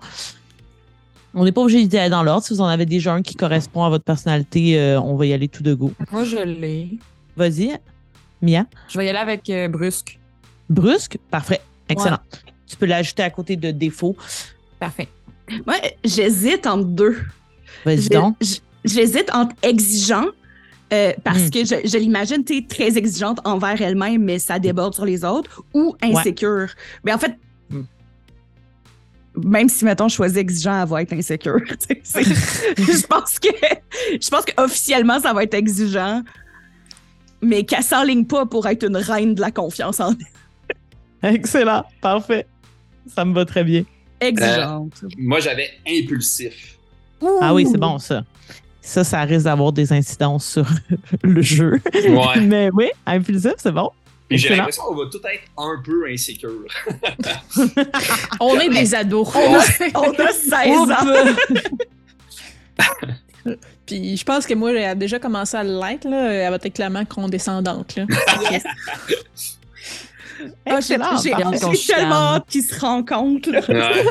On 1.35 1.45
n'est 1.45 1.53
pas 1.53 1.61
obligé 1.61 1.87
d'y 1.87 1.97
aller 1.97 2.11
dans 2.11 2.23
l'ordre. 2.23 2.45
Si 2.45 2.53
vous 2.53 2.61
en 2.61 2.67
avez 2.67 2.87
déjà 2.87 3.13
un 3.15 3.23
qui 3.23 3.37
correspond 3.37 3.85
à 3.85 3.89
votre 3.89 4.05
personnalité, 4.05 4.81
euh, 4.81 5.01
on 5.01 5.15
va 5.15 5.27
y 5.27 5.33
aller 5.33 5.49
tout 5.49 5.63
de 5.63 5.75
go. 5.75 5.93
Moi, 6.11 6.25
je 6.25 6.39
l'ai. 6.39 6.99
Vas-y, 7.37 7.79
Mia. 8.43 8.65
Je 8.89 8.99
vais 8.99 9.07
y 9.07 9.09
aller 9.09 9.19
avec 9.19 9.49
euh, 9.49 9.69
Brusque. 9.69 10.19
Brusque, 10.69 11.19
parfait. 11.31 11.61
Excellent. 11.89 12.19
Tu 12.67 12.77
peux 12.77 12.87
l'ajouter 12.87 13.23
à 13.23 13.31
côté 13.31 13.57
de 13.57 13.71
défaut. 13.71 14.17
Parfait. 14.79 15.09
Moi, 15.67 15.77
j'hésite 16.05 16.67
entre 16.67 16.85
deux. 16.85 17.17
Vas-y 17.85 18.09
donc. 18.09 18.37
J'hésite 18.85 19.31
entre 19.35 19.55
exigeant, 19.63 20.27
euh, 20.93 21.13
parce 21.25 21.43
Hmm. 21.45 21.51
que 21.51 21.59
je, 21.65 21.89
je 21.89 21.99
l'imagine, 21.99 22.45
tu 22.45 22.57
es 22.59 22.67
très 22.67 22.97
exigeante 22.99 23.39
envers 23.45 23.81
elle-même, 23.81 24.23
mais 24.25 24.39
ça 24.39 24.59
déborde 24.59 24.95
sur 24.95 25.05
les 25.05 25.25
autres, 25.25 25.63
ou 25.75 25.97
insécure. 26.03 26.69
Mais 27.05 27.13
en 27.13 27.19
fait, 27.19 27.37
même 29.37 29.69
si, 29.69 29.85
mettons, 29.85 30.09
je 30.09 30.17
choisis 30.17 30.37
exigeant, 30.39 30.83
elle 30.83 30.89
va 30.89 31.03
être 31.03 31.13
insécure. 31.13 31.61
je 31.95 33.07
pense 33.07 33.39
que 33.39 33.49
je 34.21 34.29
pense 34.29 34.45
qu'officiellement, 34.45 35.21
ça 35.21 35.33
va 35.33 35.45
être 35.45 35.55
exigeant, 35.55 36.23
mais 37.41 37.63
qu'elle 37.65 37.85
s'enligne 37.85 38.25
pas 38.25 38.45
pour 38.47 38.67
être 38.67 38.85
une 38.87 38.97
reine 38.97 39.35
de 39.35 39.41
la 39.41 39.51
confiance 39.53 40.01
en 40.01 40.13
Excellent. 41.23 41.85
Parfait. 42.01 42.47
Ça 43.07 43.25
me 43.25 43.35
va 43.35 43.45
très 43.45 43.63
bien. 43.63 43.85
exigeante. 44.21 45.05
Moi, 45.19 45.39
j'avais 45.41 45.69
impulsif. 45.87 46.79
Ah 47.41 47.55
oui, 47.55 47.67
c'est 47.71 47.79
bon, 47.79 47.99
ça. 47.99 48.25
Ça, 48.83 49.05
ça 49.05 49.21
risque 49.23 49.45
d'avoir 49.45 49.73
des 49.73 49.93
incidences 49.93 50.47
sur 50.47 50.67
le 51.23 51.43
jeu. 51.43 51.81
Ouais. 51.95 52.41
Mais 52.41 52.71
oui, 52.73 52.89
impulsif, 53.07 53.53
c'est 53.59 53.73
bon. 53.73 53.91
J'ai 54.31 54.51
l'impression 54.55 54.85
qu'on 54.85 54.95
va 54.95 55.07
tout 55.11 55.19
être 55.25 55.43
un 55.59 55.83
peu 55.85 56.09
insécure. 56.09 56.65
On 58.41 58.59
est 58.61 58.69
des 58.69 58.95
ados. 58.95 59.29
On 59.35 59.55
a 59.57 59.61
16 60.33 60.79
ans. 60.79 61.35
Puis 63.87 64.17
je 64.17 64.25
pense 64.25 64.47
que 64.47 64.55
moi, 64.55 64.71
elle 64.73 64.85
a 64.85 64.95
déjà 64.95 65.19
commencé 65.19 65.57
à 65.57 65.65
l'être. 65.65 66.09
là. 66.09 66.33
Elle 66.33 66.51
va 66.51 66.57
être 66.63 66.73
clairement 66.73 67.05
condescendante. 67.05 67.97
Là. 67.97 68.05
Ah, 70.67 70.81
j'ai-. 70.81 70.97
J'ai 71.23 71.35
j'ai 71.75 71.93
tellement 71.93 72.35
hâte 72.35 72.45
qu'ils 72.49 72.63
se 72.63 72.79
rencontrent. 72.81 73.51
là. 73.51 73.61
Ouais. 73.69 74.05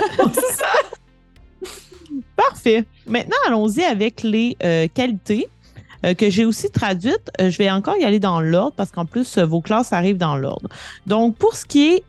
Parfait. 2.48 2.86
Maintenant, 3.06 3.36
allons-y 3.48 3.84
avec 3.84 4.24
les 4.24 4.56
euh, 4.64 4.88
qualités 4.94 5.50
euh, 6.06 6.14
que 6.14 6.30
j'ai 6.30 6.46
aussi 6.46 6.70
traduites. 6.72 7.30
Euh, 7.42 7.50
je 7.50 7.58
vais 7.58 7.70
encore 7.70 7.98
y 7.98 8.06
aller 8.06 8.20
dans 8.20 8.40
l'ordre 8.40 8.74
parce 8.78 8.92
qu'en 8.92 9.06
plus, 9.06 9.38
vos 9.40 9.60
classes 9.62 9.92
arrivent 9.92 10.18
dans 10.18 10.38
l'ordre. 10.38 10.70
Donc, 11.06 11.36
pour 11.36 11.56
ce 11.56 11.66
qui 11.66 11.90
est. 11.90 12.04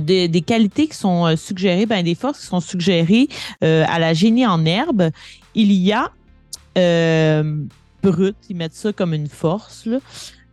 des, 0.00 0.42
qualités 0.42 0.88
qui 0.88 0.96
sont 0.96 1.34
suggérées, 1.36 1.86
ben, 1.86 2.04
des 2.04 2.14
forces 2.14 2.40
qui 2.40 2.46
sont 2.46 2.60
suggérées 2.60 3.28
à 3.62 3.98
la 3.98 4.12
génie 4.12 4.46
en 4.46 4.64
herbe. 4.66 5.10
Il 5.54 5.72
y 5.72 5.92
a 5.92 6.10
brut, 8.02 8.36
ils 8.50 8.56
mettent 8.56 8.74
ça 8.74 8.92
comme 8.92 9.14
une 9.14 9.28
force. 9.28 9.88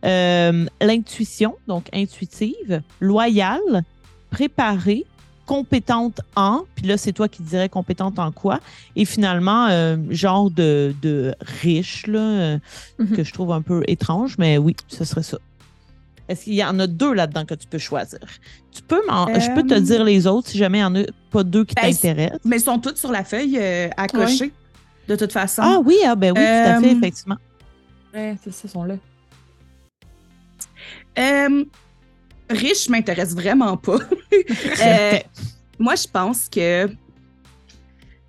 L'intuition, 0.02 1.56
donc 1.66 1.88
intuitive, 1.92 2.80
loyale, 3.00 3.84
préparée, 4.30 5.04
compétente 5.48 6.20
en, 6.36 6.64
puis 6.74 6.86
là, 6.86 6.98
c'est 6.98 7.12
toi 7.12 7.26
qui 7.26 7.42
dirais 7.42 7.70
compétente 7.70 8.18
en 8.18 8.30
quoi, 8.32 8.60
et 8.96 9.06
finalement, 9.06 9.66
euh, 9.70 9.96
genre 10.10 10.50
de, 10.50 10.94
de 11.00 11.34
riche, 11.40 12.06
là, 12.06 12.20
euh, 12.20 12.58
Mhm. 12.98 13.16
que 13.16 13.24
je 13.24 13.32
trouve 13.32 13.50
un 13.52 13.62
peu 13.62 13.82
étrange, 13.88 14.36
mais 14.38 14.58
oui, 14.58 14.76
ce 14.88 15.04
serait 15.06 15.22
ça. 15.22 15.38
Est-ce 16.28 16.44
qu'il 16.44 16.54
y 16.54 16.62
en 16.62 16.78
a 16.78 16.86
deux 16.86 17.14
là-dedans 17.14 17.46
que 17.46 17.54
tu 17.54 17.66
peux 17.66 17.78
choisir? 17.78 18.18
Tu 18.70 18.82
peux 18.82 19.00
m'en- 19.08 19.26
Je 19.40 19.50
peux 19.54 19.62
te 19.66 19.72
Euh, 19.72 19.80
dire 19.80 20.04
les 20.04 20.26
autres 20.26 20.48
si 20.50 20.58
jamais 20.58 20.78
il 20.80 20.82
n'y 20.82 20.86
en 20.86 20.94
a 20.96 21.04
pas 21.30 21.42
deux 21.42 21.64
qui 21.64 21.74
Ben, 21.74 21.90
t'intéressent. 21.90 22.40
Mais 22.44 22.56
ils 22.58 22.62
sont 22.62 22.78
toutes 22.78 22.98
sur 22.98 23.10
la 23.10 23.24
feuille 23.24 23.56
euh, 23.58 23.88
à 23.96 24.06
cocher, 24.06 24.52
de 25.08 25.16
toute 25.16 25.32
façon. 25.32 25.62
Ah 25.64 25.78
oui, 25.82 25.96
ah 26.04 26.14
ben 26.14 26.32
oui, 26.36 26.44
tout 26.44 26.68
à 26.68 26.78
fait, 26.80 26.86
Euh, 26.92 26.96
effectivement. 26.98 27.36
Ouais, 28.12 28.36
c'est 28.44 28.52
ça, 28.52 28.68
sont 28.68 28.84
là. 28.84 28.96
Riche 32.50 32.88
m'intéresse 32.88 33.34
vraiment 33.34 33.76
pas. 33.76 33.98
Euh, 34.84 35.18
moi, 35.78 35.94
je 35.96 36.06
pense 36.06 36.48
que 36.48 36.88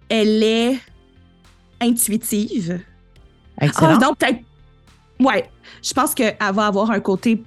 elle 0.10 0.44
est 0.44 0.80
intuitive. 1.80 2.80
Excellent. 3.62 3.98
Ah, 4.02 4.06
non, 4.06 4.14
peut-être. 4.16 4.40
Ouais. 5.20 5.50
Je 5.84 5.94
pense 5.94 6.14
qu'elle 6.16 6.36
va 6.40 6.66
avoir 6.68 6.90
un 6.92 7.00
côté. 7.00 7.44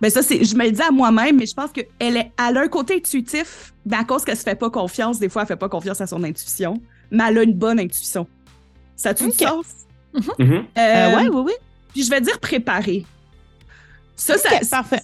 Ben, 0.00 0.10
ça, 0.10 0.22
c'est. 0.22 0.44
Je 0.44 0.56
me 0.56 0.64
le 0.64 0.72
dis 0.72 0.82
à 0.82 0.90
moi-même, 0.90 1.36
mais 1.36 1.46
je 1.46 1.54
pense 1.54 1.70
qu'elle 1.72 1.86
est... 2.16 2.32
elle 2.38 2.56
a 2.56 2.60
un 2.62 2.68
côté 2.68 2.94
intuitif, 2.96 3.72
mais 3.86 3.96
à 3.96 4.04
cause 4.04 4.24
qu'elle 4.24 4.36
se 4.36 4.42
fait 4.42 4.54
pas 4.58 4.70
confiance, 4.70 5.18
des 5.18 5.28
fois, 5.28 5.42
elle 5.42 5.48
fait 5.48 5.56
pas 5.56 5.68
confiance 5.68 6.00
à 6.00 6.06
son 6.06 6.22
intuition, 6.24 6.80
mais 7.10 7.24
elle 7.28 7.38
a 7.38 7.42
une 7.42 7.54
bonne 7.54 7.78
intuition. 7.80 8.26
Ça 8.96 9.10
a-tu 9.10 9.24
Ok. 9.24 9.32
du 9.32 9.38
sens? 9.38 9.66
Euh, 10.40 10.62
Euh, 10.78 11.16
ouais, 11.16 11.28
oui, 11.28 11.42
oui. 11.46 11.52
Puis 11.92 12.02
je 12.04 12.10
vais 12.10 12.20
dire 12.20 12.38
préparé. 12.40 13.04
Ça, 14.18 14.36
ça, 14.36 14.48
Ok, 14.60 14.68
parfait. 14.70 15.02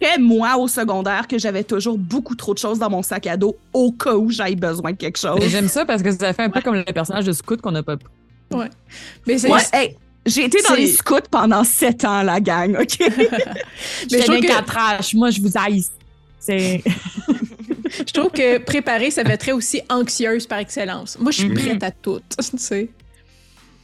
très 0.00 0.18
moi 0.18 0.56
au 0.56 0.66
secondaire 0.68 1.28
que 1.28 1.38
j'avais 1.38 1.62
toujours 1.64 1.96
beaucoup 1.98 2.34
trop 2.34 2.52
de 2.54 2.58
choses 2.58 2.78
dans 2.78 2.90
mon 2.90 3.02
sac 3.02 3.26
à 3.28 3.36
dos 3.36 3.56
au 3.72 3.92
cas 3.92 4.14
où 4.14 4.30
j'aille 4.30 4.56
besoin 4.56 4.92
de 4.92 4.96
quelque 4.96 5.18
chose. 5.18 5.40
J'aime 5.48 5.68
ça 5.68 5.84
parce 5.84 6.02
que 6.02 6.10
ça 6.10 6.32
fait 6.32 6.42
un 6.42 6.50
peu 6.50 6.60
comme 6.62 6.74
le 6.74 6.84
personnage 6.84 7.24
de 7.26 7.32
Scout 7.32 7.60
qu'on 7.60 7.72
n'a 7.72 7.82
pas 7.82 7.96
pris. 7.96 8.12
Mais 9.26 9.38
c'est 9.38 9.50
Ouais, 9.50 9.60
hey, 9.72 9.96
j'ai 10.24 10.44
été 10.44 10.58
dans 10.68 10.74
les 10.74 10.88
scouts 10.88 11.28
pendant 11.30 11.62
sept 11.62 12.04
ans, 12.04 12.22
la 12.22 12.40
gang, 12.40 12.76
OK? 12.80 12.96
Mais 13.00 13.08
je 14.10 14.24
trouve 14.24 14.40
que- 14.40 14.64
trash. 14.64 15.14
Moi, 15.14 15.30
je 15.30 15.40
vous 15.40 15.52
haïs. 15.56 15.90
C'est. 16.40 16.82
Je 17.98 18.12
trouve 18.12 18.30
que 18.30 18.58
préparer, 18.58 19.10
ça 19.12 19.24
fait 19.24 19.36
très 19.36 19.52
aussi 19.52 19.80
anxieuse 19.88 20.46
par 20.46 20.58
excellence. 20.58 21.16
Moi, 21.18 21.30
je 21.30 21.38
suis 21.38 21.48
Mhm. 21.48 21.54
prête 21.54 21.82
à 21.84 21.90
tout, 21.92 22.20
tu 22.38 22.58
sais. 22.58 22.88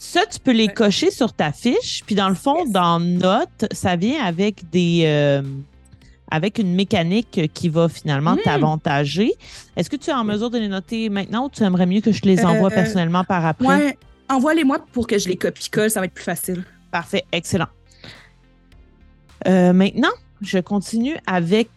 Ça, 0.05 0.23
tu 0.27 0.41
peux 0.41 0.51
les 0.51 0.67
cocher 0.67 1.13
sur 1.13 1.33
ta 1.33 1.53
fiche. 1.53 2.03
Puis 2.05 2.17
dans 2.17 2.29
le 2.29 2.35
fond, 2.35 2.65
dans 2.67 2.99
Notes, 2.99 3.67
ça 3.71 3.95
vient 3.95 4.21
avec 4.25 4.69
des. 4.71 5.03
euh, 5.07 5.43
avec 6.29 6.59
une 6.59 6.75
mécanique 6.75 7.43
qui 7.55 7.69
va 7.69 7.89
finalement 7.89 8.35
Mm. 8.35 8.41
t'avantager. 8.43 9.33
Est-ce 9.77 9.89
que 9.89 9.97
tu 9.97 10.11
es 10.11 10.13
en 10.13 10.25
mesure 10.25 10.51
de 10.51 10.59
les 10.59 10.67
noter 10.67 11.09
maintenant 11.09 11.45
ou 11.47 11.51
tu 11.51 11.63
aimerais 11.63 11.87
mieux 11.87 12.01
que 12.01 12.11
je 12.11 12.23
les 12.23 12.45
envoie 12.45 12.69
Euh, 12.73 12.75
personnellement 12.75 13.23
par 13.23 13.45
après? 13.47 13.67
Ouais, 13.69 13.99
envoie-les-moi 14.29 14.85
pour 14.93 15.07
que 15.07 15.19
je 15.19 15.29
les 15.29 15.37
copie-colle, 15.37 15.89
ça 15.91 16.01
va 16.01 16.07
être 16.07 16.15
plus 16.15 16.25
facile. 16.25 16.65
Parfait, 16.91 17.23
excellent. 17.33 17.69
Euh, 19.47 19.73
maintenant, 19.73 20.11
je 20.41 20.59
continue 20.59 21.17
avec 21.27 21.69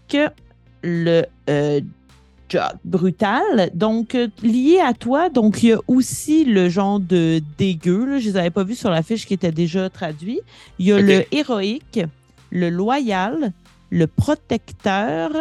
le 0.84 1.24
brutal. 2.84 3.72
Donc, 3.74 4.16
euh, 4.16 4.28
lié 4.44 4.80
à 4.80 4.94
toi, 4.94 5.30
donc 5.30 5.64
il 5.64 5.70
y 5.70 5.74
a 5.74 5.80
aussi 5.88 6.46
le 6.46 6.70
genre 6.70 7.00
de 7.00 7.42
dégueu. 7.58 8.06
Là, 8.06 8.20
je 8.20 8.30
les 8.30 8.38
avais 8.38 8.50
pas 8.50 8.64
vus 8.64 8.76
sur 8.76 8.90
la 8.90 9.04
fiche 9.04 9.26
qui 9.26 9.34
était 9.34 9.52
déjà 9.52 9.90
traduit. 9.90 10.42
Il 10.80 10.86
y 10.86 10.92
a 10.92 11.00
le 11.00 11.24
héroïque, 11.34 12.00
le 12.52 12.70
loyal, 12.70 13.52
le 13.90 14.08
protecteur, 14.08 15.32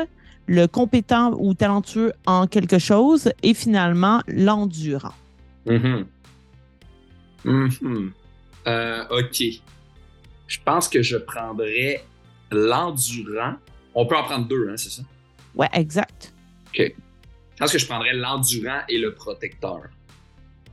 le 0.46 0.66
compétent 0.66 1.32
ou 1.38 1.54
talentueux 1.54 2.12
en 2.26 2.46
quelque 2.46 2.78
chose 2.78 3.32
et 3.42 3.54
finalement 3.54 4.20
l'endurant. 4.26 5.14
Mhm. 5.66 6.06
Mhm. 7.44 8.12
Euh, 8.66 9.04
ok. 9.10 9.42
Je 10.46 10.58
pense 10.64 10.88
que 10.88 11.02
je 11.02 11.16
prendrais 11.16 12.04
l'endurant. 12.50 13.54
On 13.94 14.06
peut 14.06 14.16
en 14.16 14.24
prendre 14.24 14.46
deux, 14.46 14.68
hein, 14.68 14.76
c'est 14.76 14.90
ça? 14.90 15.02
Ouais, 15.54 15.68
exact. 15.72 16.33
Je 16.76 17.58
pense 17.58 17.72
que 17.72 17.78
je 17.78 17.86
prendrais 17.86 18.12
l'endurant 18.14 18.80
et 18.88 18.98
le 18.98 19.14
protecteur. 19.14 19.80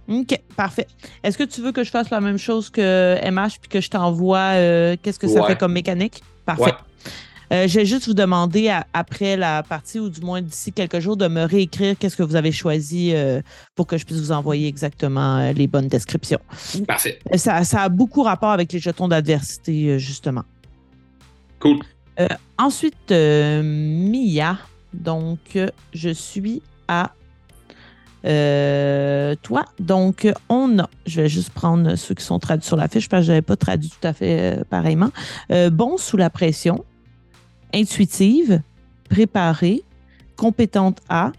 OK, 0.07 0.39
parfait. 0.57 0.87
Est-ce 1.23 1.37
que 1.37 1.43
tu 1.43 1.61
veux 1.61 1.71
que 1.71 1.83
je 1.83 1.89
fasse 1.91 2.09
la 2.09 2.19
même 2.21 2.37
chose 2.39 2.69
que 2.69 3.17
MH 3.29 3.59
puis 3.61 3.69
que 3.69 3.81
je 3.81 3.89
t'envoie 3.89 4.55
euh, 4.55 4.95
qu'est-ce 5.01 5.19
que 5.19 5.27
ça 5.27 5.41
Ouais. 5.41 5.47
fait 5.49 5.57
comme 5.57 5.73
mécanique? 5.73 6.23
Parfait. 6.45 6.63
Ouais. 6.63 6.73
Euh, 7.53 7.67
je 7.67 7.79
vais 7.79 7.85
juste 7.85 8.07
vous 8.07 8.13
demander 8.13 8.69
à- 8.69 8.87
après 8.93 9.35
la 9.37 9.61
partie 9.61 9.99
ou 9.99 10.09
du 10.09 10.21
moins 10.21 10.41
d'ici 10.41 10.71
quelques 10.71 10.99
jours 10.99 11.17
de 11.17 11.27
me 11.27 11.43
réécrire 11.43 11.95
qu'est-ce 11.99 12.15
que 12.15 12.23
vous 12.23 12.35
avez 12.37 12.51
choisi 12.53 13.11
euh, 13.13 13.41
pour 13.75 13.87
que 13.87 13.97
je 13.97 14.05
puisse 14.05 14.19
vous 14.19 14.31
envoyer 14.31 14.67
exactement 14.67 15.37
euh, 15.37 15.51
les 15.51 15.67
bonnes 15.67 15.87
descriptions. 15.89 16.39
Parfait. 16.87 17.19
Ça, 17.35 17.63
ça 17.65 17.81
a 17.83 17.89
beaucoup 17.89 18.23
rapport 18.23 18.51
avec 18.51 18.71
les 18.73 18.79
jetons 18.79 19.07
d'adversité, 19.09 19.99
justement. 19.99 20.43
Cool. 21.59 21.79
Ensuite, 22.57 23.11
Mia. 23.11 24.57
Donc, 24.93 25.57
je 25.93 26.09
suis 26.09 26.61
à 26.87 27.13
euh, 28.25 29.35
toi. 29.41 29.65
Donc, 29.79 30.27
on 30.49 30.79
a, 30.79 30.89
je 31.05 31.21
vais 31.21 31.29
juste 31.29 31.51
prendre 31.51 31.95
ceux 31.95 32.13
qui 32.13 32.23
sont 32.23 32.39
traduits 32.39 32.67
sur 32.67 32.77
la 32.77 32.87
fiche 32.87 33.09
parce 33.09 33.21
que 33.21 33.27
je 33.27 33.31
n'avais 33.31 33.41
pas 33.41 33.55
traduit 33.55 33.89
tout 33.89 34.07
à 34.07 34.13
fait 34.13 34.59
euh, 34.59 34.63
pareillement. 34.69 35.11
Euh, 35.51 35.69
bon 35.69 35.97
sous 35.97 36.17
la 36.17 36.29
pression, 36.29 36.85
intuitive, 37.73 38.61
préparée, 39.09 39.83
compétente 40.35 40.99
à, 41.09 41.31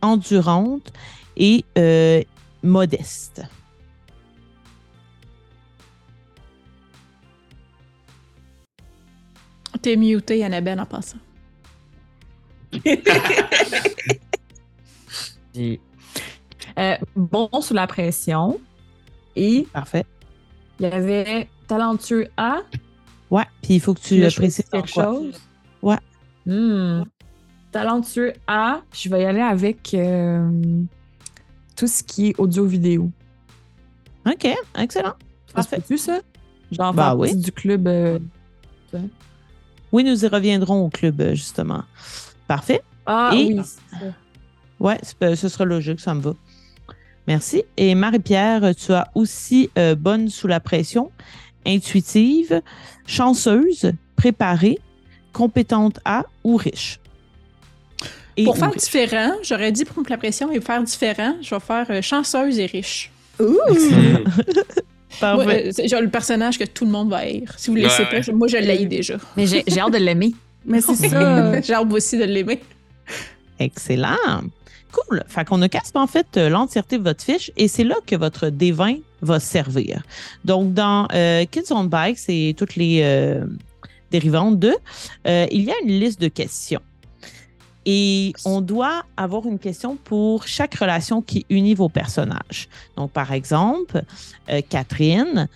endurante 0.00 0.92
et 1.36 1.64
modeste. 2.62 3.42
T'es 9.82 9.96
muté, 9.96 10.44
Annabelle, 10.44 10.80
en 10.80 10.86
passant. 10.86 11.18
Euh, 16.78 16.96
bon 17.16 17.48
sous 17.60 17.74
la 17.74 17.86
pression. 17.86 18.60
Et 19.36 19.66
Parfait. 19.72 20.04
il 20.80 20.86
y 20.86 20.90
avait 20.90 21.48
talentueux 21.66 22.28
à. 22.36 22.58
Ouais, 23.30 23.44
puis 23.62 23.74
il 23.74 23.80
faut 23.80 23.94
que 23.94 24.00
tu 24.00 24.14
Tu 24.16 24.20
le 24.20 24.30
précises 24.30 24.64
quelque 24.70 24.92
quoi. 24.92 25.04
chose. 25.04 25.40
Ouais. 25.82 25.96
Hmm. 26.46 27.02
Talentueux 27.72 28.32
à. 28.46 28.80
Je 28.92 29.08
vais 29.08 29.22
y 29.22 29.24
aller 29.24 29.40
avec 29.40 29.92
euh, 29.94 30.48
tout 31.76 31.86
ce 31.86 32.02
qui 32.02 32.28
est 32.28 32.38
audio-vidéo. 32.38 33.10
OK, 34.26 34.48
excellent. 34.76 35.14
Parfait. 35.54 35.76
peut-tu, 35.76 35.98
ça? 35.98 36.20
Genre, 36.70 36.92
Bah 36.92 37.14
oui. 37.14 37.34
du 37.34 37.50
club. 37.52 37.86
euh, 37.88 38.18
Oui, 39.92 40.04
nous 40.04 40.24
y 40.24 40.28
reviendrons 40.28 40.84
au 40.86 40.90
club, 40.90 41.30
justement. 41.34 41.82
Parfait. 42.48 42.80
Ah 43.06 43.30
Et- 43.34 43.54
oui. 43.54 43.60
Ouais, 44.80 44.98
pas- 45.20 45.36
ce 45.36 45.48
sera 45.48 45.64
logique, 45.64 46.00
ça 46.00 46.14
me 46.14 46.20
va. 46.20 46.34
Merci. 47.26 47.62
Et 47.76 47.94
Marie-Pierre, 47.94 48.74
tu 48.74 48.92
as 48.92 49.08
aussi 49.14 49.70
euh, 49.78 49.94
bonne 49.94 50.28
sous 50.28 50.46
la 50.48 50.60
pression, 50.60 51.10
intuitive, 51.66 52.62
chanceuse, 53.06 53.92
préparée, 54.16 54.78
compétente 55.32 56.00
à 56.04 56.24
ou 56.44 56.56
riche. 56.56 56.98
Et 58.36 58.44
Pour 58.44 58.54
ou 58.54 58.58
faire 58.58 58.70
riche. 58.72 58.82
différent, 58.82 59.32
j'aurais 59.42 59.72
dit 59.72 59.84
pour 59.84 60.02
la 60.08 60.16
pression 60.16 60.50
et 60.52 60.60
faire 60.60 60.82
différent, 60.82 61.34
je 61.42 61.54
vais 61.54 61.60
faire 61.60 61.86
euh, 61.90 62.00
chanceuse 62.02 62.58
et 62.58 62.66
riche. 62.66 63.10
Ouh! 63.40 63.44
Moi, 65.20 65.36
Parfait. 65.36 65.70
euh, 65.80 65.88
genre 65.88 66.00
le 66.00 66.08
personnage 66.10 66.58
que 66.58 66.64
tout 66.64 66.84
le 66.84 66.92
monde 66.92 67.10
va 67.10 67.18
haïr. 67.18 67.52
Si 67.56 67.68
vous 67.70 67.76
ne 67.76 67.80
le 67.82 67.86
Ouais, 67.88 67.92
laissez 67.98 68.08
pas, 68.08 68.20
je- 68.20 68.30
moi 68.30 68.46
je 68.46 68.56
l'haïs 68.58 68.86
déjà. 68.88 69.16
Mais 69.36 69.46
j'ai 69.46 69.64
hâte 69.80 69.92
de 69.92 69.98
l'aimer. 69.98 70.32
Mais 70.64 70.80
c'est 70.80 70.94
ça. 70.94 71.60
J'ai 71.62 71.74
hâte 71.74 71.92
aussi 71.92 72.18
de 72.18 72.24
l'aimer. 72.24 72.60
Excellent. 73.58 74.42
Cool. 74.92 75.22
Fait 75.28 75.44
qu'on 75.44 75.60
a 75.62 75.68
quasiment 75.68 76.02
en 76.02 76.06
fait 76.06 76.36
euh, 76.36 76.48
l'entièreté 76.48 76.98
de 76.98 77.02
votre 77.04 77.22
fiche 77.22 77.50
et 77.56 77.68
c'est 77.68 77.84
là 77.84 77.96
que 78.06 78.16
votre 78.16 78.48
D20 78.48 79.02
va 79.22 79.40
servir. 79.40 80.02
Donc, 80.44 80.74
dans 80.74 81.08
euh, 81.12 81.44
Kids 81.44 81.72
on 81.72 81.84
Bikes 81.84 82.28
et 82.28 82.54
toutes 82.56 82.76
les 82.76 83.00
euh, 83.02 83.44
dérivantes 84.10 84.58
de, 84.58 84.74
euh, 85.26 85.46
il 85.50 85.64
y 85.64 85.70
a 85.70 85.74
une 85.82 86.00
liste 86.00 86.20
de 86.20 86.28
questions. 86.28 86.82
Et 87.86 88.32
on 88.44 88.60
doit 88.60 89.04
avoir 89.16 89.46
une 89.46 89.58
question 89.58 89.96
pour 89.96 90.46
chaque 90.46 90.74
relation 90.74 91.22
qui 91.22 91.46
unit 91.48 91.74
vos 91.74 91.88
personnages. 91.88 92.68
Donc, 92.96 93.12
par 93.12 93.32
exemple, 93.32 94.02
Catherine, 94.68 95.48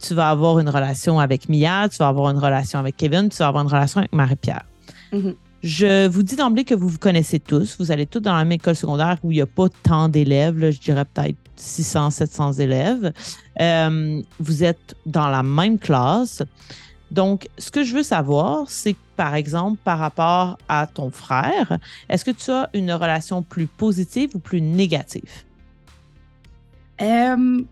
tu 0.00 0.14
vas 0.14 0.30
avoir 0.30 0.58
une 0.58 0.68
relation 0.68 1.20
avec 1.20 1.48
Mia, 1.48 1.88
tu 1.88 1.98
vas 1.98 2.08
avoir 2.08 2.30
une 2.30 2.38
relation 2.38 2.78
avec 2.78 2.96
Kevin, 2.96 3.28
tu 3.28 3.38
vas 3.38 3.48
avoir 3.48 3.64
une 3.64 3.70
relation 3.70 3.98
avec 4.00 4.12
Marie-Pierre. 4.12 4.64
Mhm. 5.12 5.34
Je 5.62 6.08
vous 6.08 6.22
dis 6.22 6.36
d'emblée 6.36 6.64
que 6.64 6.74
vous 6.74 6.88
vous 6.88 6.98
connaissez 6.98 7.38
tous. 7.38 7.76
Vous 7.78 7.92
allez 7.92 8.06
tous 8.06 8.20
dans 8.20 8.32
la 8.32 8.44
même 8.44 8.52
école 8.52 8.76
secondaire 8.76 9.18
où 9.22 9.30
il 9.30 9.34
n'y 9.34 9.40
a 9.42 9.46
pas 9.46 9.68
tant 9.82 10.08
d'élèves. 10.08 10.70
Je 10.70 10.80
dirais 10.80 11.04
peut-être 11.04 11.36
600, 11.56 12.10
700 12.10 12.52
élèves. 12.54 13.12
Euh, 13.60 14.22
vous 14.38 14.64
êtes 14.64 14.96
dans 15.04 15.28
la 15.28 15.42
même 15.42 15.78
classe. 15.78 16.42
Donc, 17.10 17.48
ce 17.58 17.70
que 17.70 17.84
je 17.84 17.94
veux 17.94 18.02
savoir, 18.02 18.70
c'est 18.70 18.96
par 19.16 19.34
exemple, 19.34 19.78
par 19.84 19.98
rapport 19.98 20.56
à 20.66 20.86
ton 20.86 21.10
frère, 21.10 21.78
est-ce 22.08 22.24
que 22.24 22.30
tu 22.30 22.50
as 22.50 22.70
une 22.72 22.92
relation 22.92 23.42
plus 23.42 23.66
positive 23.66 24.30
ou 24.34 24.38
plus 24.38 24.62
négative? 24.62 25.44
Euh, 27.02 27.62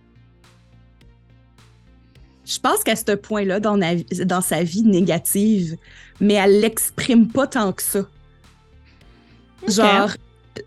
je 2.49 2.59
pense 2.59 2.83
qu'à 2.83 2.97
ce 2.97 3.15
point-là, 3.15 3.61
dans, 3.61 4.41
sa 4.41 4.63
vie 4.63 4.83
négative, 4.83 5.77
mais 6.21 6.35
elle 6.35 6.61
l'exprime 6.61 7.29
pas 7.29 7.47
tant 7.47 7.73
que 7.73 7.83
ça. 7.83 8.01
Genre, 9.67 10.11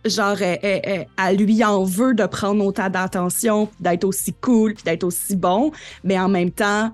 genre 0.05 0.41
elle, 0.41 0.59
elle- 0.61 0.81
elle- 0.83 1.07
elle 1.17 1.37
lui 1.37 1.63
en 1.63 1.83
veut 1.83 2.13
de 2.13 2.25
prendre 2.25 2.63
autant 2.63 2.89
d'attention, 2.89 3.69
d'être 3.79 4.03
aussi 4.03 4.33
cool, 4.33 4.75
puis 4.75 4.83
d'être 4.83 5.03
aussi 5.03 5.35
bon, 5.35 5.71
mais 6.03 6.19
en 6.19 6.27
même 6.29 6.51
temps, 6.51 6.91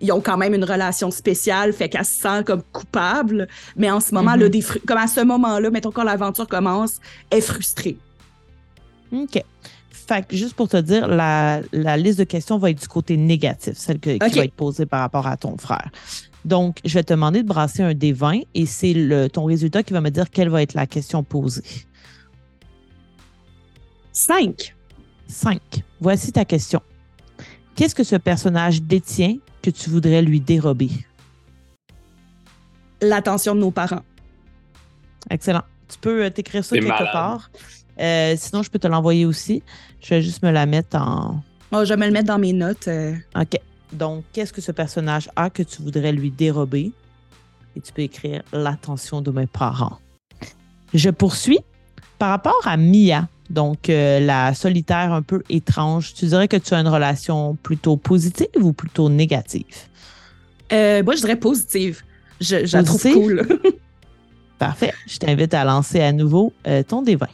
ils 0.00 0.12
ont 0.12 0.20
quand 0.20 0.36
même 0.36 0.54
une 0.54 0.64
relation 0.64 1.10
spéciale, 1.10 1.72
fait 1.72 1.88
qu'elle 1.88 2.04
se 2.04 2.20
sent 2.20 2.44
comme 2.44 2.62
coupable. 2.72 3.48
Mais 3.76 3.90
en 3.90 4.00
ce 4.00 4.14
moment, 4.14 4.32
Mhm. 4.32 4.40
là, 4.40 4.48
des 4.48 4.60
fru- 4.60 4.80
comme 4.86 4.98
à 4.98 5.06
ce 5.06 5.20
moment-là, 5.20 5.70
mettons 5.70 5.90
quand 5.92 6.02
l'aventure 6.04 6.46
commence, 6.48 7.00
elle 7.30 7.38
est 7.38 7.42
frustrée. 7.42 7.96
OK. 9.12 9.42
Fait 10.12 10.26
que 10.26 10.36
juste 10.36 10.54
pour 10.54 10.68
te 10.68 10.76
dire, 10.76 11.08
la, 11.08 11.60
la 11.72 11.96
liste 11.96 12.18
de 12.18 12.24
questions 12.24 12.58
va 12.58 12.70
être 12.70 12.80
du 12.82 12.88
côté 12.88 13.16
négatif, 13.16 13.74
celle 13.76 13.98
que- 13.98 14.10
qui 14.28 14.36
va 14.38 14.44
être 14.44 14.52
posée 14.54 14.84
par 14.84 15.00
rapport 15.00 15.26
à 15.26 15.36
ton 15.36 15.56
frère. 15.56 15.90
Donc, 16.44 16.78
je 16.84 16.92
vais 16.94 17.02
te 17.04 17.12
demander 17.14 17.42
de 17.42 17.48
brasser 17.48 17.82
un 17.82 17.94
des 17.94 18.12
20 18.12 18.40
et 18.54 18.66
c'est 18.66 18.92
le- 18.92 19.28
ton 19.28 19.44
résultat 19.44 19.82
qui 19.82 19.92
va 19.92 20.00
me 20.00 20.10
dire 20.10 20.28
quelle 20.28 20.48
va 20.50 20.60
être 20.60 20.74
la 20.74 20.86
question 20.86 21.22
posée. 21.22 21.62
Cinq. 24.12 24.74
5. 25.28 25.60
Voici 26.00 26.32
ta 26.32 26.44
question. 26.44 26.80
Qu'est-ce 27.74 27.94
que 27.94 28.04
ce 28.04 28.16
personnage 28.16 28.82
détient 28.82 29.36
que 29.62 29.70
tu 29.70 29.88
voudrais 29.88 30.20
lui 30.20 30.40
dérober? 30.40 30.90
L'attention 33.00 33.54
de 33.54 33.60
nos 33.60 33.70
parents. 33.70 34.02
Excellent. 35.30 35.62
Tu 35.88 35.98
peux 35.98 36.24
euh, 36.24 36.30
t'écrire 36.30 36.64
ça 36.64 36.76
quelque 36.76 36.88
malade. 36.88 37.08
part. 37.12 37.50
Euh, 38.00 38.34
sinon, 38.38 38.62
je 38.62 38.70
peux 38.70 38.78
te 38.78 38.86
l'envoyer 38.88 39.26
aussi. 39.26 39.62
Je 40.00 40.14
vais 40.14 40.22
juste 40.22 40.42
me 40.42 40.50
la 40.50 40.66
mettre 40.66 40.96
en, 40.96 41.42
Oh, 41.74 41.84
je 41.84 41.88
vais 41.90 41.96
me 41.96 42.06
le 42.06 42.12
mettre 42.12 42.26
dans 42.28 42.38
mes 42.38 42.52
notes. 42.52 42.88
euh. 42.88 43.14
OK. 43.34 43.58
Donc, 43.92 44.24
qu'est-ce 44.32 44.52
que 44.52 44.60
ce 44.60 44.72
personnage 44.72 45.30
a 45.36 45.48
que 45.50 45.62
tu 45.62 45.80
voudrais 45.82 46.12
lui 46.12 46.30
dérober? 46.30 46.92
Et 47.76 47.80
tu 47.80 47.92
peux 47.92 48.02
écrire 48.02 48.42
l'attention 48.52 49.22
de 49.22 49.30
mes 49.30 49.46
parents. 49.46 49.98
Je 50.92 51.08
poursuis. 51.10 51.60
Par 52.18 52.28
rapport 52.30 52.60
à 52.66 52.76
Mia, 52.76 53.28
donc 53.50 53.88
euh, 53.88 54.20
la 54.20 54.54
solitaire 54.54 55.12
un 55.12 55.22
peu 55.22 55.42
étrange, 55.48 56.14
tu 56.14 56.26
dirais 56.26 56.46
que 56.46 56.56
tu 56.58 56.72
as 56.74 56.78
une 56.80 56.88
relation 56.88 57.56
plutôt 57.62 57.96
positive 57.96 58.46
ou 58.60 58.72
plutôt 58.72 59.08
négative? 59.08 59.64
Euh, 60.72 61.02
moi, 61.02 61.14
je 61.16 61.20
dirais 61.22 61.36
positive. 61.36 62.02
Je, 62.40 62.64
je 62.66 62.76
la 62.76 62.84
trouve 62.84 63.02
cool. 63.12 63.48
Parfait. 64.58 64.92
Je 65.06 65.18
t'invite 65.18 65.54
à 65.54 65.64
lancer 65.64 66.00
à 66.00 66.12
nouveau 66.12 66.52
ton 66.86 67.02
D20. 67.02 67.26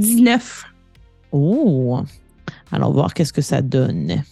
19. 0.00 0.64
Oh! 1.32 2.00
Allons 2.72 2.90
voir 2.90 3.14
qu'est-ce 3.14 3.32
que 3.32 3.42
ça 3.42 3.60
donne. 3.62 4.22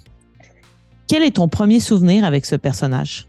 Quel 1.06 1.22
est 1.22 1.36
ton 1.36 1.48
premier 1.48 1.78
souvenir 1.78 2.24
avec 2.24 2.46
ce 2.46 2.56
personnage? 2.56 3.28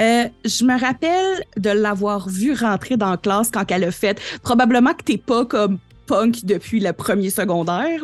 Euh, 0.00 0.28
je 0.44 0.64
me 0.64 0.78
rappelle 0.78 1.44
de 1.56 1.70
l'avoir 1.70 2.28
vue 2.28 2.52
rentrer 2.52 2.96
dans 2.96 3.10
la 3.10 3.16
classe 3.16 3.50
quand 3.50 3.64
elle 3.70 3.84
a 3.84 3.90
fait. 3.90 4.20
Probablement 4.42 4.92
que 4.92 5.04
t'es 5.04 5.18
pas 5.18 5.46
comme 5.46 5.78
punk 6.06 6.44
depuis 6.44 6.80
le 6.80 6.92
premier 6.92 7.30
secondaire. 7.30 8.02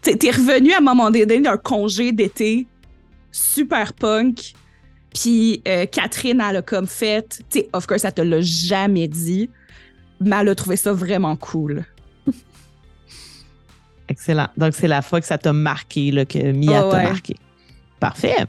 T'es 0.00 0.16
t'es 0.16 0.30
revenu 0.30 0.72
à 0.72 0.78
un 0.78 0.80
moment 0.80 1.10
donné 1.10 1.40
d'un 1.40 1.56
congé 1.56 2.12
d'été 2.12 2.66
super 3.30 3.92
punk. 3.92 4.54
Puis 5.12 5.62
euh, 5.66 5.86
Catherine, 5.86 6.42
elle 6.48 6.56
a 6.56 6.62
comme 6.62 6.86
fait. 6.86 7.42
Tu 7.50 7.64
of 7.72 7.86
course, 7.86 8.04
elle 8.04 8.14
te 8.14 8.22
l'a 8.22 8.40
jamais 8.40 9.08
dit. 9.08 9.50
Mais 10.20 10.36
elle 10.40 10.50
a 10.50 10.54
trouvé 10.54 10.76
ça 10.76 10.92
vraiment 10.92 11.36
cool. 11.36 11.84
Excellent. 14.12 14.48
Donc, 14.58 14.74
c'est 14.74 14.88
la 14.88 15.00
fois 15.00 15.22
que 15.22 15.26
ça 15.26 15.38
t'a 15.38 15.54
marqué, 15.54 16.10
là, 16.10 16.26
que 16.26 16.52
Mia 16.52 16.80
Ah 16.86 16.90
t'a 16.90 16.96
ouais. 16.98 17.04
marqué. 17.04 17.36
Parfait. 17.98 18.44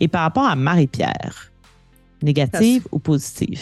Et 0.00 0.06
par 0.06 0.20
rapport 0.20 0.44
à 0.44 0.54
Marie-Pierre, 0.54 1.50
négative 2.20 2.86
ou 2.92 2.98
positive? 2.98 3.58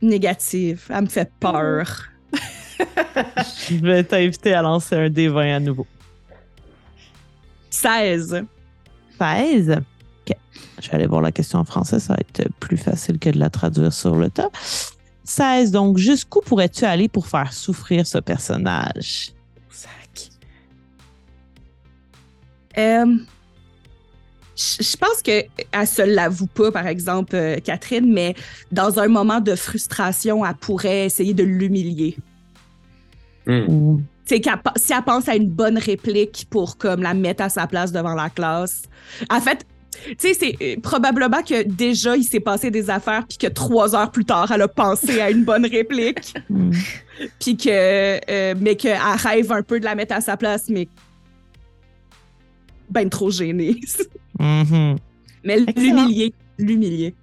Négative. 0.00 0.84
Elle 0.88 1.02
me 1.02 1.06
fait 1.08 1.30
peur. 1.40 2.04
Je 3.68 3.74
vais 3.84 4.04
t'inviter 4.04 4.54
à 4.54 4.62
lancer 4.62 4.94
un 4.94 5.08
D20 5.08 5.56
à 5.56 5.58
nouveau. 5.58 5.86
16. 7.70 8.44
16. 9.18 9.70
OK. 10.28 10.36
Je 10.80 10.88
vais 10.90 10.94
aller 10.94 11.06
voir 11.08 11.22
la 11.22 11.32
question 11.32 11.58
en 11.58 11.64
français. 11.64 11.98
Ça 11.98 12.14
va 12.14 12.20
être 12.20 12.48
plus 12.60 12.76
facile 12.76 13.18
que 13.18 13.30
de 13.30 13.38
la 13.38 13.50
traduire 13.50 13.92
sur 13.92 14.14
le 14.14 14.30
tas. 14.30 14.50
16. 15.24 15.72
Donc, 15.72 15.98
jusqu'où 15.98 16.40
pourrais-tu 16.40 16.84
aller 16.84 17.08
pour 17.08 17.26
faire 17.26 17.52
souffrir 17.52 18.06
ce 18.06 18.18
personnage? 18.18 19.32
Euh, 22.78 23.16
je 24.56 24.96
pense 24.96 25.22
qu'elle 25.22 25.46
se 25.86 26.02
l'avoue 26.02 26.46
pas, 26.46 26.70
par 26.70 26.86
exemple, 26.86 27.34
euh, 27.34 27.56
Catherine, 27.64 28.12
mais 28.12 28.34
dans 28.72 28.98
un 28.98 29.08
moment 29.08 29.40
de 29.40 29.54
frustration, 29.54 30.44
elle 30.44 30.54
pourrait 30.54 31.06
essayer 31.06 31.32
de 31.34 31.42
l'humilier. 31.44 32.16
Ou- 33.46 34.00
Tu 34.26 34.36
sais, 34.36 34.40
qu'elle 34.40 34.58
pe- 34.58 34.70
si 34.76 34.92
elle 34.92 35.02
pense 35.02 35.28
à 35.28 35.34
une 35.34 35.48
bonne 35.48 35.78
réplique 35.78 36.46
pour 36.50 36.76
comme 36.76 37.02
la 37.02 37.14
mettre 37.14 37.42
à 37.42 37.48
sa 37.48 37.66
place 37.66 37.90
devant 37.90 38.14
la 38.14 38.28
classe. 38.30 38.82
En 39.30 39.40
fait, 39.40 39.66
tu 40.06 40.14
sais, 40.18 40.34
c'est 40.34 40.56
euh, 40.62 40.76
probablement 40.80 41.42
que 41.42 41.64
déjà 41.66 42.16
il 42.16 42.22
s'est 42.24 42.38
passé 42.38 42.70
des 42.70 42.90
affaires 42.90 43.26
puis 43.26 43.38
que 43.38 43.48
trois 43.48 43.96
heures 43.96 44.10
plus 44.12 44.24
tard, 44.24 44.52
elle 44.52 44.62
a 44.62 44.68
pensé 44.68 45.20
à 45.20 45.30
une 45.30 45.44
bonne 45.44 45.66
réplique, 45.66 46.34
Hmm. 46.48 46.70
puis 47.40 47.56
que 47.56 47.68
euh, 48.30 48.54
mais 48.60 48.76
qu'elle 48.76 48.98
rêve 49.16 49.50
un 49.52 49.62
peu 49.62 49.80
de 49.80 49.84
la 49.84 49.94
mettre 49.96 50.14
à 50.14 50.20
sa 50.20 50.36
place, 50.36 50.68
mais 50.68 50.86
ben 52.90 53.08
trop 53.08 53.30
gênée. 53.30 53.80
Mhm. 54.38 54.96
Mais 55.44 55.58
l'humilier, 55.76 56.32
l'humilier. 56.58 57.14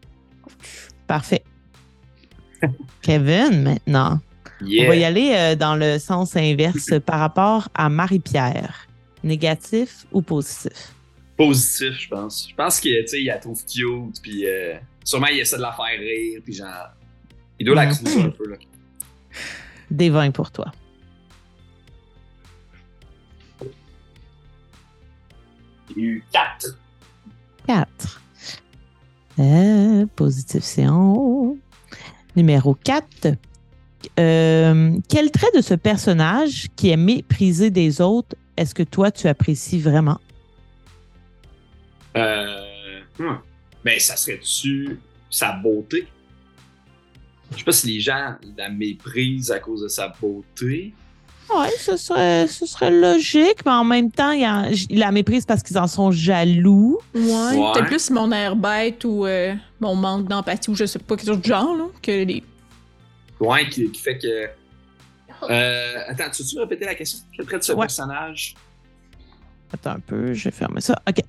Parfait. 1.07 1.43
Kevin, 3.01 3.63
maintenant. 3.63 4.20
Yeah. 4.61 4.86
On 4.86 4.88
va 4.89 4.95
y 4.95 5.03
aller 5.03 5.34
euh, 5.36 5.55
dans 5.55 5.76
le 5.76 5.99
sens 5.99 6.36
inverse 6.36 6.91
par 7.05 7.20
rapport 7.20 7.70
à 7.74 7.89
Marie-Pierre. 7.89 8.88
Négatif 9.24 10.05
ou 10.11 10.22
positif? 10.22 10.93
Positif, 11.36 11.93
je 11.99 12.07
pense. 12.07 12.47
Je 12.49 12.55
pense 12.55 12.80
que, 12.80 13.01
tu 13.01 13.07
sais, 13.07 13.22
il 13.22 13.26
la 13.26 13.38
trouve 13.38 13.63
cute, 13.65 14.22
puis 14.22 14.47
euh, 14.47 14.76
sûrement 15.03 15.28
il 15.28 15.39
essaie 15.39 15.57
de 15.57 15.61
la 15.61 15.74
faire 15.74 15.99
rire, 15.99 16.41
puis 16.43 16.53
genre. 16.53 16.89
Il 17.59 17.65
doit 17.65 17.76
la 17.76 17.88
cruiser 17.88 18.22
un 18.22 18.30
peu, 18.30 18.49
là. 18.49 18.57
Des 19.89 20.09
20 20.09 20.32
pour 20.32 20.51
toi. 20.51 20.72
Il 25.98 26.04
y 26.04 26.08
a 26.08 26.12
eu 26.12 26.24
4. 26.32 26.78
4. 27.68 28.22
Euh, 29.39 30.06
positif, 30.16 30.64
c'est 30.64 30.88
en 30.88 31.14
haut. 31.14 31.58
Numéro 32.36 32.76
4. 32.76 33.36
quel 34.16 35.32
trait 35.32 35.52
de 35.56 35.62
ce 35.62 35.74
personnage 35.74 36.68
qui 36.76 36.89
est 36.89 36.98
méprisé 36.98 37.70
des 37.70 38.00
autres 38.00 38.36
est-ce 38.58 38.74
que 38.74 38.84
toi, 38.84 39.12
tu 39.12 39.28
apprécies 39.28 39.80
vraiment? 39.80 40.20
Euh. 42.18 42.64
Ben, 43.84 44.00
ça 44.00 44.18
serait-tu 44.18 45.00
sa 45.30 45.54
beauté? 45.54 46.08
Je 47.52 47.60
sais 47.60 47.64
pas 47.64 47.72
si 47.72 47.88
les 47.93 48.00
gens 48.00 48.36
la 48.58 48.70
méprisent 48.70 49.52
à 49.52 49.60
cause 49.60 49.84
de 49.84 49.88
sa 49.88 50.10
beauté. 50.20 50.93
Oui, 51.50 51.68
ce 51.80 51.95
serait, 51.98 52.45
ce 52.48 52.66
serait 52.66 52.91
logique, 52.91 53.66
mais 53.66 53.72
en 53.72 53.84
même 53.86 54.12
temps, 54.12 54.32
il, 54.32 54.45
en- 54.45 54.70
il 54.89 55.00
la 55.00 55.12
méprise 55.12 55.45
parce 55.45 55.64
qu'ils 55.64 55.78
en 55.78 55.88
sont 55.88 56.12
jaloux. 56.12 57.00
Ouais, 57.16 57.22
Ouais. 57.22 57.72
peut-être 57.74 57.86
plus 57.88 58.10
mon 58.10 58.32
air 58.32 58.56
bête 58.56 59.06
ou 59.06 59.26
euh, 59.26 59.54
mon 59.80 59.95
manque 59.95 60.28
d'empathie 60.28 60.70
ou 60.70 60.76
je 60.76 60.86
sais 60.86 61.00
pas, 61.00 61.16
quelque 61.16 61.28
chose 61.28 61.41
du 61.41 61.48
genre, 61.50 61.76
là, 61.76 61.86
que 62.02 62.12
les... 62.24 62.43
Ouais, 63.39 63.68
qui, 63.70 63.89
qui 63.91 64.02
fait 64.02 64.18
que. 64.18 64.50
Euh, 65.50 65.93
attends, 66.08 66.30
tu 66.32 66.43
veux 66.56 66.62
répéter 66.64 66.86
la 66.86 66.95
question? 66.95 67.20
Quel 67.36 67.45
trait 67.45 67.60
de 67.60 67.64
ce 67.64 67.72
Ouais. 67.74 67.82
personnage? 67.82 68.56
Attends 69.72 69.91
un 69.91 70.00
peu, 70.00 70.34
je 70.34 70.45
vais 70.45 70.52
fermer 70.52 70.82
ça. 70.82 71.00
OK. 71.08 71.22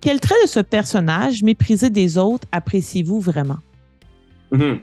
Quel 0.00 0.20
trait 0.20 0.34
de 0.44 0.48
ce 0.48 0.60
personnage, 0.60 1.42
méprisé 1.42 1.90
des 1.90 2.18
autres, 2.18 2.46
appréciez-vous 2.52 3.20
vraiment? 3.20 3.58
Mhm. 4.52 4.80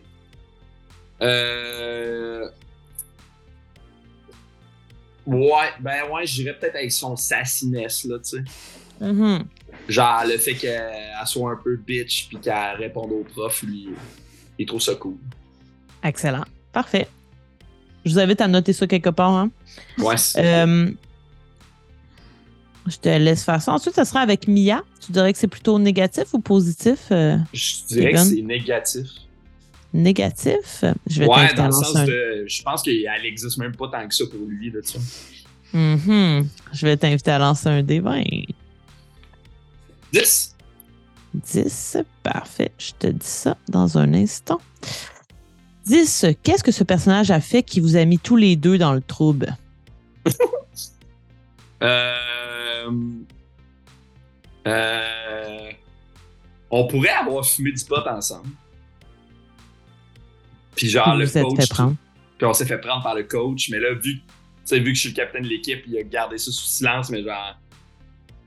Euh. 1.21 2.47
Ouais, 5.27 5.69
ben 5.81 6.09
ouais, 6.11 6.25
j'irais 6.25 6.57
peut-être 6.57 6.75
avec 6.75 6.91
son 6.91 7.15
sassiness, 7.15 8.05
là, 8.05 8.17
tu 8.19 8.37
sais. 8.37 8.43
Mhm. 9.05 9.43
Genre, 9.87 10.23
le 10.25 10.37
fait 10.37 10.53
qu'elle 10.55 10.81
soit 11.25 11.51
un 11.51 11.59
peu 11.61 11.75
bitch 11.77 12.27
puis 12.29 12.37
qu'elle 12.39 12.77
réponde 12.77 13.11
au 13.11 13.23
prof, 13.23 13.61
lui. 13.63 13.89
il 14.57 14.65
trouve 14.65 14.81
ça 14.81 14.95
cool. 14.95 15.17
Excellent. 16.03 16.43
Parfait. 16.73 17.07
Je 18.05 18.11
vous 18.11 18.19
invite 18.19 18.41
à 18.41 18.47
noter 18.47 18.73
ça 18.73 18.87
quelque 18.87 19.09
part. 19.11 19.31
Hein? 19.35 19.51
Ouais, 19.99 20.17
c'est- 20.17 20.39
Euh, 20.43 20.89
je 22.87 22.97
te 22.97 23.09
laisse 23.09 23.43
faire 23.43 23.61
ça. 23.61 23.73
Ensuite, 23.73 23.95
ça 23.95 24.05
sera 24.05 24.21
avec 24.21 24.47
Mia. 24.47 24.81
Tu 25.05 25.11
dirais 25.11 25.31
que 25.33 25.37
c'est 25.39 25.47
plutôt 25.47 25.77
négatif 25.77 26.33
ou 26.33 26.39
positif? 26.39 26.99
Euh, 27.11 27.37
je 27.53 27.85
dirais 27.87 28.13
que 28.13 28.19
c'est 28.19 28.41
négatif. 28.41 29.07
Négatif. 29.93 30.83
Je 31.07 31.19
vais 31.19 31.27
Ouais, 31.27 31.35
t'inviter 31.35 31.55
dans 31.55 31.63
à 31.63 31.67
le 31.67 31.71
lancer 31.73 31.85
sens 31.85 31.95
un- 31.95 32.05
de. 32.05 32.45
Je 32.47 32.61
pense 32.63 32.83
qu'elle 32.83 33.25
existe 33.25 33.57
même 33.57 33.75
pas 33.75 33.87
tant 33.89 34.07
que 34.07 34.13
ça 34.15 34.25
pour 34.29 34.47
lui, 34.47 34.71
là, 34.71 34.79
tu. 34.81 34.97
Mhm. 35.75 36.47
Je 36.73 36.85
vais 36.85 36.95
t'inviter 36.97 37.31
à 37.31 37.39
lancer 37.39 37.67
un 37.69 37.81
D20. 37.83 38.45
10. 40.13 40.55
10. 41.33 41.97
Parfait. 42.23 42.71
Je 42.77 42.91
te 42.97 43.07
dis 43.07 43.25
ça 43.27 43.57
dans 43.67 43.97
un 43.97 44.13
instant. 44.13 44.59
10. 45.85 46.25
Qu'est-ce 46.43 46.63
que 46.63 46.71
ce 46.71 46.83
personnage 46.83 47.31
a 47.31 47.39
fait 47.41 47.63
qui 47.63 47.79
vous 47.79 47.95
a 47.97 48.05
mis 48.05 48.17
tous 48.19 48.35
les 48.37 48.55
deux 48.55 48.77
dans 48.77 48.93
le 48.93 49.01
trouble? 49.01 49.55
Euh... 51.83 52.89
Euh... 54.67 55.69
On 56.71 56.87
pourrait 56.87 57.09
avoir 57.09 57.45
fumé 57.45 57.71
du 57.71 57.85
pot 57.85 58.01
ensemble. 58.07 58.49
Puis 60.77 60.87
genre, 60.89 61.13
Vous 61.13 61.19
le 61.19 61.25
coach. 61.27 61.59
fait 61.59 61.69
prendre. 61.69 61.95
Puis 62.37 62.47
on 62.47 62.53
s'est 62.53 62.65
fait 62.65 62.77
prendre 62.77 63.03
par 63.03 63.15
le 63.15 63.23
coach. 63.23 63.69
Mais 63.69 63.79
là, 63.79 63.93
vu, 63.95 64.21
vu 64.71 64.83
que 64.83 64.93
je 64.93 64.99
suis 64.99 65.09
le 65.09 65.15
capitaine 65.15 65.43
de 65.43 65.49
l'équipe, 65.49 65.83
il 65.87 65.97
a 65.97 66.03
gardé 66.03 66.37
ça 66.37 66.51
sous 66.51 66.65
silence. 66.65 67.09
Mais 67.09 67.23
genre, 67.23 67.57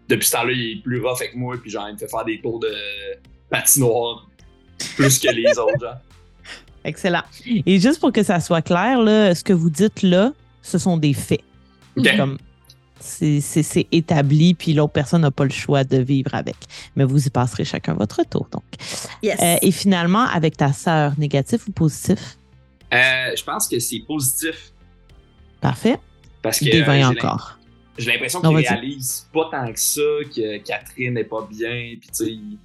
depuis 0.08 0.26
ce 0.26 0.32
temps-là, 0.32 0.52
il 0.52 0.78
est 0.78 0.82
plus 0.82 1.00
rough 1.00 1.16
avec 1.20 1.34
moi. 1.34 1.56
Puis 1.60 1.70
genre, 1.70 1.88
il 1.88 1.94
me 1.94 1.98
fait 1.98 2.08
faire 2.08 2.24
des 2.24 2.40
tours 2.40 2.60
de 2.60 2.72
patinoire 3.50 4.26
plus 4.96 5.18
que 5.18 5.28
les 5.30 5.58
autres, 5.58 5.78
genre. 5.80 5.96
Excellent. 6.84 7.22
Et 7.44 7.78
juste 7.78 8.00
pour 8.00 8.10
que 8.12 8.22
ça 8.22 8.40
soit 8.40 8.62
clair, 8.62 9.00
là, 9.02 9.34
ce 9.34 9.44
que 9.44 9.52
vous 9.52 9.68
dites 9.68 10.02
là, 10.02 10.32
ce 10.62 10.78
sont 10.78 10.96
des 10.96 11.12
faits. 11.12 11.42
Ok. 11.96 12.16
Comme 12.16 12.38
c'est 13.00 13.86
établi, 13.92 14.54
puis 14.54 14.72
l'autre 14.74 14.92
personne 14.92 15.22
n'a 15.22 15.30
pas 15.30 15.44
le 15.44 15.50
choix 15.50 15.84
de 15.84 15.96
vivre 15.98 16.34
avec. 16.34 16.56
Mais 16.96 17.04
vous 17.04 17.26
y 17.26 17.30
passerez 17.30 17.64
chacun 17.64 17.94
votre 17.94 18.22
tour. 18.28 18.48
Donc. 18.52 18.62
Yes. 19.22 19.38
Euh, 19.40 19.56
et 19.62 19.70
finalement, 19.72 20.24
avec 20.26 20.56
ta 20.56 20.72
sœur, 20.72 21.12
négatif 21.18 21.66
ou 21.68 21.72
positif? 21.72 22.36
Euh, 22.92 23.34
je 23.36 23.42
pense 23.44 23.68
que 23.68 23.78
c'est 23.78 24.00
positif. 24.06 24.72
Parfait. 25.60 25.98
Parce 26.42 26.58
que 26.60 26.64
euh, 26.74 26.84
20 26.84 26.92
j'ai 26.94 27.00
l'im- 27.00 27.10
encore. 27.10 27.58
J'ai 27.98 28.12
l'impression 28.12 28.40
qu'il 28.40 28.56
réalise 28.56 29.28
pas 29.32 29.48
tant 29.50 29.72
que 29.72 29.78
ça, 29.80 30.00
que 30.34 30.58
Catherine 30.58 31.14
n'est 31.14 31.24
pas 31.24 31.46
bien, 31.50 31.96
puis 32.00 32.08
tu 32.08 32.24
sais, 32.24 32.30
il, 32.32 32.58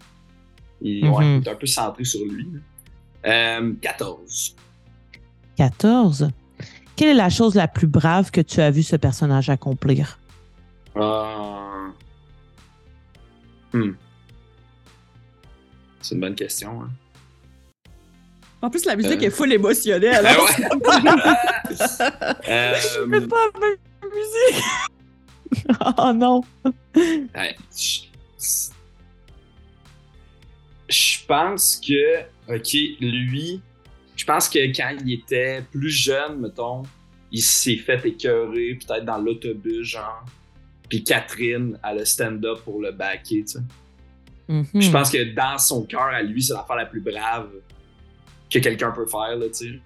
il- 0.82 1.08
ouais, 1.10 1.26
Mhm. 1.26 1.42
il 1.44 1.48
est 1.48 1.52
un 1.52 1.56
peu 1.56 1.66
centré 1.68 2.04
sur 2.06 2.22
lui. 2.26 2.48
là. 2.54 3.60
Euh, 3.60 3.74
14. 3.82 4.56
14. 5.58 6.30
Quelle 6.96 7.10
est 7.10 7.14
la 7.14 7.30
chose 7.30 7.56
la 7.56 7.68
plus 7.68 7.88
brave 7.88 8.32
que 8.32 8.40
tu 8.42 8.62
as 8.62 8.72
vu 8.72 8.84
ce 8.84 8.96
personnage 8.96 9.50
accomplir? 9.50 10.20
Euh, 10.98 11.88
hmm. 13.74 13.92
C'est 16.02 16.16
une 16.16 16.22
bonne 16.22 16.36
question. 16.36 16.82
Hein. 16.84 16.90
En 18.62 18.70
plus, 18.70 18.86
la 18.86 18.96
musique 18.96 19.22
euh, 19.22 19.28
est 19.28 19.30
full 19.30 19.52
émotionnelle. 19.52 20.24
Ben 20.24 20.26
alors- 20.26 20.50
ouais. 20.60 22.50
Euh, 22.50 22.76
C'est 22.80 23.28
pas 23.28 23.46
la 23.54 23.60
même 23.60 23.78
musique. 24.14 24.64
oh 25.98 26.14
non! 26.14 26.42
Ouais, 26.96 27.56
je- 27.76 28.02
Je 30.90 31.26
pense 31.28 31.78
que, 31.78 32.22
OK, 32.48 32.74
lui, 33.02 33.62
je 34.16 34.26
pense 34.26 34.48
que 34.48 34.60
quand 34.76 34.96
il 35.04 35.14
était 35.14 35.64
plus 35.72 35.90
jeune, 35.90 36.40
mettons, 36.42 36.84
il 37.32 37.42
s'est 37.42 37.78
fait 37.78 38.06
écœurer, 38.06 38.76
peut-être 38.76 39.06
dans 39.06 39.18
l'autobus, 39.18 39.84
genre. 39.88 40.24
Puis 40.90 41.04
Catherine, 41.04 41.78
elle 41.84 42.00
a 42.00 42.06
stand-up 42.06 42.60
pour 42.64 42.80
le 42.82 42.92
backer, 42.92 43.44
tu 43.44 43.48
sais. 43.48 43.60
Mhm. 44.48 44.66
Je 44.76 44.92
pense 44.92 45.10
que 45.10 45.34
dans 45.34 45.58
son 45.58 45.84
cœur, 45.84 46.02
à 46.08 46.22
lui, 46.22 46.42
c'est 46.44 46.54
l'affaire 46.54 46.76
la 46.76 46.86
plus 46.86 47.02
brave 47.02 47.50
que 48.52 48.60
quelqu'un 48.60 48.92
peut 48.92 49.08
faire, 49.08 49.36
là, 49.36 49.46
tu 49.48 49.54
sais. 49.54 49.80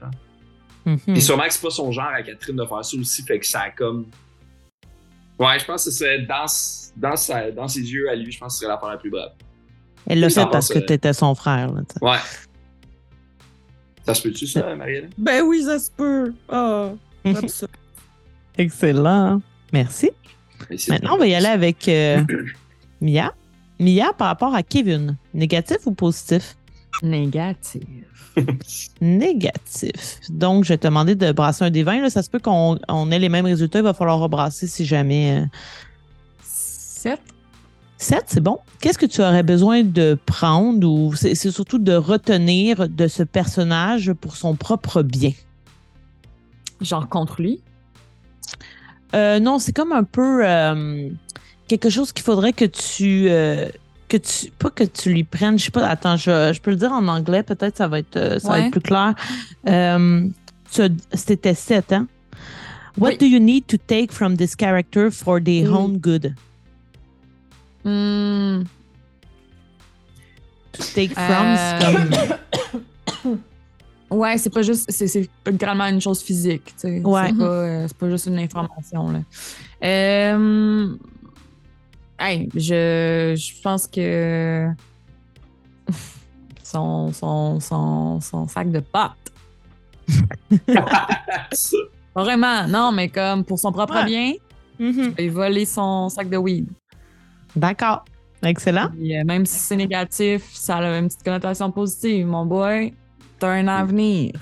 Mhm. 0.85 0.99
Puis 0.99 1.21
sûrement 1.21 1.43
que 1.43 1.53
c'est 1.53 1.61
pas 1.61 1.69
son 1.69 1.91
genre 1.91 2.07
à 2.13 2.21
Catherine 2.21 2.55
de 2.57 2.65
faire 2.65 2.83
ça 2.83 2.97
aussi, 2.97 3.23
fait 3.23 3.39
que 3.39 3.45
ça 3.45 3.61
a 3.61 3.69
comme. 3.69 4.07
Ouais, 5.37 5.57
je 5.57 5.63
pense 5.65 5.85
que 5.85 5.91
c'est 5.91 6.19
dans, 6.23 6.45
dans, 6.97 7.15
sa- 7.15 7.51
dans 7.51 7.67
ses 7.69 7.81
yeux 7.89 8.09
à 8.09 8.15
lui, 8.15 8.29
je 8.31 8.37
pense 8.39 8.53
que 8.53 8.59
ce 8.59 8.65
serait 8.65 8.73
l'affaire 8.73 8.89
la 8.89 8.97
plus 8.97 9.09
brave. 9.09 9.31
Elle 10.05 10.19
l'a 10.19 10.29
fait 10.29 10.45
parce 10.51 10.67
que 10.67 10.79
ça. 10.79 10.85
tu 10.85 10.93
étais 10.93 11.13
son 11.13 11.33
frère. 11.35 11.71
là, 11.71 11.81
tu 11.87 11.93
sais. 11.97 12.05
Ouais. 12.05 12.17
Ça 14.05 14.13
se 14.15 14.21
peut-tu, 14.23 14.47
ça, 14.47 14.75
Marielle? 14.75 15.09
Ben 15.17 15.43
oui, 15.43 15.63
ça 15.63 15.77
se 15.79 15.91
peut. 15.91 16.33
Ah, 16.49 16.91
ça. 17.47 17.67
Excellent. 18.57 19.41
Merci. 19.71 20.11
Maintenant, 20.89 21.15
on 21.15 21.17
va 21.17 21.27
y 21.27 21.35
aller 21.35 21.47
avec 21.47 21.87
euh, 21.87 22.23
Mia. 23.01 23.33
Mia, 23.79 24.11
par 24.17 24.27
rapport 24.27 24.53
à 24.53 24.63
Kevin, 24.63 25.15
négatif 25.33 25.77
ou 25.85 25.91
positif? 25.93 26.55
Négatif. 27.01 27.83
Négatif. 29.01 30.19
Donc, 30.29 30.63
je 30.65 30.69
vais 30.69 30.77
te 30.77 30.87
demander 30.87 31.15
de 31.15 31.31
brasser 31.31 31.63
un 31.65 31.69
des 31.69 31.83
20. 31.83 32.01
Là. 32.01 32.09
Ça 32.09 32.21
se 32.23 32.29
peut 32.29 32.39
qu'on 32.39 32.77
on 32.87 33.11
ait 33.11 33.19
les 33.19 33.29
mêmes 33.29 33.45
résultats. 33.45 33.79
Il 33.79 33.83
va 33.83 33.93
falloir 33.93 34.19
rebrasser 34.19 34.67
si 34.67 34.85
jamais. 34.85 35.39
euh, 35.41 35.45
7. 36.43 37.19
7, 37.97 38.23
c'est 38.27 38.41
bon. 38.41 38.59
Qu'est-ce 38.79 38.97
que 38.97 39.05
tu 39.05 39.21
aurais 39.21 39.43
besoin 39.43 39.83
de 39.83 40.17
prendre 40.25 40.87
ou 40.87 41.13
c'est 41.15 41.35
surtout 41.35 41.79
de 41.79 41.93
retenir 41.93 42.87
de 42.87 43.07
ce 43.07 43.23
personnage 43.23 44.13
pour 44.13 44.37
son 44.37 44.55
propre 44.55 45.01
bien? 45.03 45.31
Genre 46.81 47.09
contre 47.09 47.41
lui. 47.41 47.61
Euh, 49.15 49.39
non, 49.39 49.59
c'est 49.59 49.73
comme 49.73 49.91
un 49.91 50.03
peu 50.03 50.41
euh, 50.47 51.09
quelque 51.67 51.89
chose 51.89 52.11
qu'il 52.11 52.23
faudrait 52.23 52.53
que 52.53 52.65
tu. 52.65 53.27
euh, 53.29 53.67
que 54.07 54.17
tu. 54.17 54.51
Pas 54.51 54.69
que 54.69 54.83
tu 54.83 55.11
lui 55.13 55.23
prennes. 55.23 55.57
Je 55.59 55.65
sais 55.65 55.71
pas. 55.71 55.85
Attends, 55.87 56.15
je, 56.17 56.51
je 56.53 56.59
peux 56.61 56.71
le 56.71 56.77
dire 56.77 56.91
en 56.91 57.07
anglais. 57.07 57.43
Peut-être 57.43 57.77
ça 57.77 57.87
va 57.87 57.99
être, 57.99 58.39
ça 58.41 58.49
va 58.49 58.59
être 58.59 58.71
plus 58.71 58.81
clair. 58.81 59.13
C'était 61.13 61.53
7, 61.55 61.93
hein? 61.93 62.07
What 62.97 63.09
Oui. 63.11 63.17
do 63.17 63.25
you 63.25 63.39
need 63.39 63.65
to 63.67 63.77
take 63.77 64.11
from 64.11 64.35
this 64.37 64.55
character 64.55 65.09
for 65.11 65.39
their 65.41 65.69
Mm. 65.71 65.75
own 65.75 65.97
good? 65.99 66.35
Hmm, 67.83 68.63
To 70.73 70.83
take 70.93 71.13
from, 71.13 71.57
comme. 71.81 72.81
Ouais, 74.11 74.37
c'est 74.37 74.49
pas 74.49 74.61
juste. 74.63 74.89
C'est, 74.91 75.07
c'est 75.07 75.29
littéralement 75.45 75.85
une 75.85 76.01
chose 76.01 76.21
physique. 76.21 76.65
tu 76.65 76.73
sais. 76.77 77.01
Ouais. 77.01 77.27
C'est, 77.29 77.37
pas, 77.37 77.43
euh, 77.43 77.85
c'est 77.87 77.97
pas 77.97 78.09
juste 78.09 78.25
une 78.25 78.39
information. 78.39 79.11
Là. 79.11 79.19
Euh, 79.83 80.95
hey, 82.19 82.49
je, 82.55 83.35
je 83.37 83.61
pense 83.61 83.87
que. 83.87 84.67
Son, 86.63 87.11
son, 87.13 87.59
son, 87.59 88.19
son 88.21 88.47
sac 88.47 88.69
de 88.71 88.79
pâtes. 88.79 89.15
Pas 92.13 92.23
Vraiment, 92.23 92.67
non, 92.67 92.91
mais 92.91 93.09
comme 93.09 93.43
pour 93.43 93.57
son 93.59 93.71
propre 93.71 93.95
Ouais. 93.95 94.05
bien, 94.05 94.33
Mhm. 94.79 95.13
il 95.17 95.31
volé 95.31 95.65
son 95.65 96.09
sac 96.09 96.29
de 96.29 96.37
weed. 96.37 96.67
D'accord. 97.55 98.05
Excellent. 98.43 98.89
Euh, 99.01 99.23
même 99.25 99.45
si 99.45 99.57
c'est 99.59 99.75
négatif, 99.75 100.43
ça 100.53 100.77
a 100.77 100.97
une 100.99 101.07
petite 101.07 101.23
connotation 101.23 101.69
positive. 101.71 102.25
Mon 102.27 102.45
boy, 102.45 102.93
t'as 103.39 103.51
un 103.51 103.67
avenir. 103.67 104.33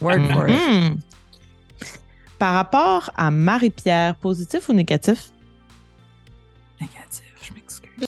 Work 0.00 0.32
for 0.32 0.48
it. 0.48 0.56
Mhm. 0.56 1.00
Par 2.38 2.54
rapport 2.54 3.10
à 3.16 3.30
Marie-Pierre, 3.30 4.14
positif 4.16 4.68
ou 4.68 4.72
négatif? 4.72 5.30
Négatif, 6.80 7.24
je 7.42 7.52
m'excuse. 7.52 8.06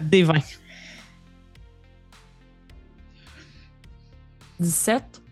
Des 0.02 0.22
20. 0.22 0.34
17. 4.58 5.22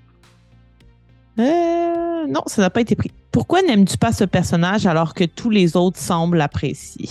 Euh, 1.38 2.26
non, 2.28 2.42
ça 2.46 2.60
n'a 2.60 2.70
pas 2.70 2.82
été 2.82 2.94
pris. 2.94 3.10
Pourquoi 3.32 3.62
n'aimes-tu 3.62 3.96
pas 3.96 4.12
ce 4.12 4.24
personnage 4.24 4.86
alors 4.86 5.14
que 5.14 5.24
tous 5.24 5.50
les 5.50 5.76
autres 5.76 5.98
semblent 5.98 6.36
l'apprécier? 6.36 7.08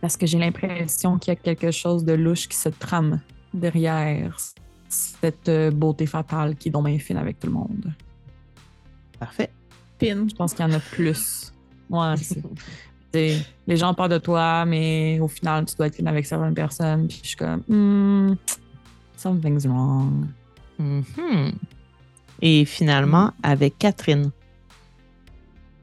Parce 0.00 0.16
que 0.16 0.26
j'ai 0.26 0.38
l'impression 0.38 1.18
qu'il 1.18 1.32
y 1.32 1.36
a 1.36 1.40
quelque 1.40 1.72
chose 1.72 2.04
de 2.04 2.12
louche 2.12 2.48
qui 2.48 2.56
se 2.56 2.68
trame 2.68 3.20
derrière 3.52 4.36
cette 4.88 5.48
euh, 5.48 5.70
beauté 5.70 6.06
fatale 6.06 6.56
qui 6.56 6.68
est 6.68 6.72
donc 6.72 6.86
bien 6.86 6.98
fine 6.98 7.16
avec 7.16 7.38
tout 7.38 7.46
le 7.46 7.52
monde. 7.52 7.92
Parfait. 9.18 9.50
Pin. 9.98 10.26
Je 10.28 10.34
pense 10.34 10.54
qu'il 10.54 10.64
y 10.66 10.68
en 10.68 10.72
a 10.72 10.80
plus. 10.80 11.52
Ouais, 11.88 12.14
les 13.66 13.76
gens 13.76 13.92
parlent 13.94 14.10
de 14.10 14.18
toi, 14.18 14.64
mais 14.64 15.18
au 15.20 15.28
final, 15.28 15.64
tu 15.66 15.74
dois 15.76 15.88
être 15.88 15.96
fine 15.96 16.08
avec 16.08 16.26
certaines 16.26 16.54
personnes. 16.54 17.06
Puis 17.06 17.20
je 17.22 17.28
suis 17.28 17.36
comme, 17.36 17.62
hmm, 17.68 18.36
something's 19.16 19.66
wrong. 19.66 20.26
Mhm. 20.78 21.52
Et 22.40 22.64
finalement, 22.64 23.32
avec 23.42 23.78
Catherine, 23.78 24.30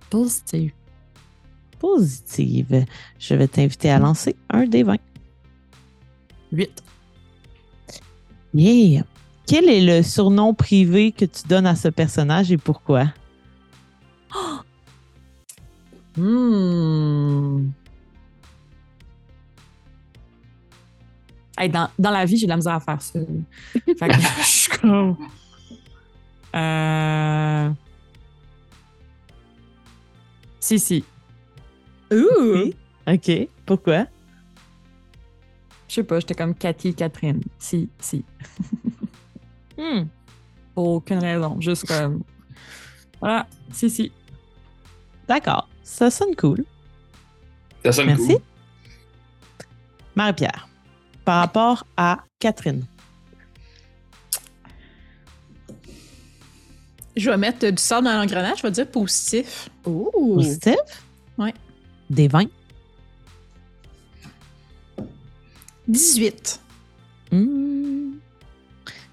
Positive. 0.09 0.72
positive, 1.80 2.86
je 3.20 3.36
vais 3.36 3.47
t'inviter 3.47 3.89
à 3.89 3.99
lancer 3.99 4.36
un 4.49 4.65
des 4.65 4.84
20. 4.84 4.97
8. 6.53 6.84
Yeah. 8.58 9.03
Quel 9.45 9.70
est 9.70 9.82
le 9.82 10.01
surnom 10.01 10.55
privé 10.55 11.12
que 11.12 11.26
tu 11.26 11.47
donnes 11.47 11.68
à 11.68 11.76
ce 11.76 11.89
personnage 11.89 12.51
et 12.51 12.58
pourquoi? 12.58 13.05
Hmm. 16.20 17.70
Hey, 21.55 21.70
dans, 21.70 21.88
dans 21.99 22.10
la 22.10 22.26
vie, 22.26 22.38
j'ai 22.38 22.47
de 22.47 22.49
la 22.49 22.55
misère 22.55 22.74
à 22.74 22.80
faire 22.80 22.99
ça. 22.99 23.20
fait 23.86 24.08
que 24.08 24.14
je 24.20 24.43
suis 24.43 24.72
comme. 24.80 25.16
Euh... 26.55 27.70
Si, 30.60 30.80
si. 30.80 31.03
Ouh! 32.12 32.72
OK. 33.05 33.47
Pourquoi? 33.64 34.08
Je 35.88 35.93
sais 35.95 36.03
pas, 36.03 36.19
j'étais 36.19 36.35
comme 36.35 36.53
Cathy, 36.55 36.93
Catherine. 36.93 37.41
Si, 37.59 37.89
si. 37.99 38.23
Hmm. 39.79 40.05
Pour 40.73 40.88
aucune 40.88 41.19
raison. 41.19 41.61
Juste 41.61 41.85
comme. 41.88 42.23
Voilà, 43.19 43.45
si, 43.71 43.91
si. 43.91 44.11
D'accord. 45.27 45.69
Ça 45.83 46.09
sonne 46.09 46.35
cool. 46.35 46.65
Ça 47.85 47.91
sonne 47.91 48.07
Merci. 48.07 48.27
cool. 48.27 48.41
Marie-Pierre, 50.15 50.67
par 51.23 51.41
rapport 51.41 51.85
à 51.95 52.23
Catherine. 52.39 52.83
Je 57.15 57.29
vais 57.29 57.38
mettre 57.38 57.69
du 57.69 57.81
sable 57.81 58.05
dans 58.05 58.13
l'engrenage, 58.19 58.57
je 58.57 58.63
vais 58.63 58.71
dire 58.71 58.88
positif. 58.88 59.69
Positif? 59.83 60.75
Ouais. 61.38 61.53
Des 62.09 62.27
vins? 62.27 62.45
18. 65.88 66.59
Hmm. 67.31 68.13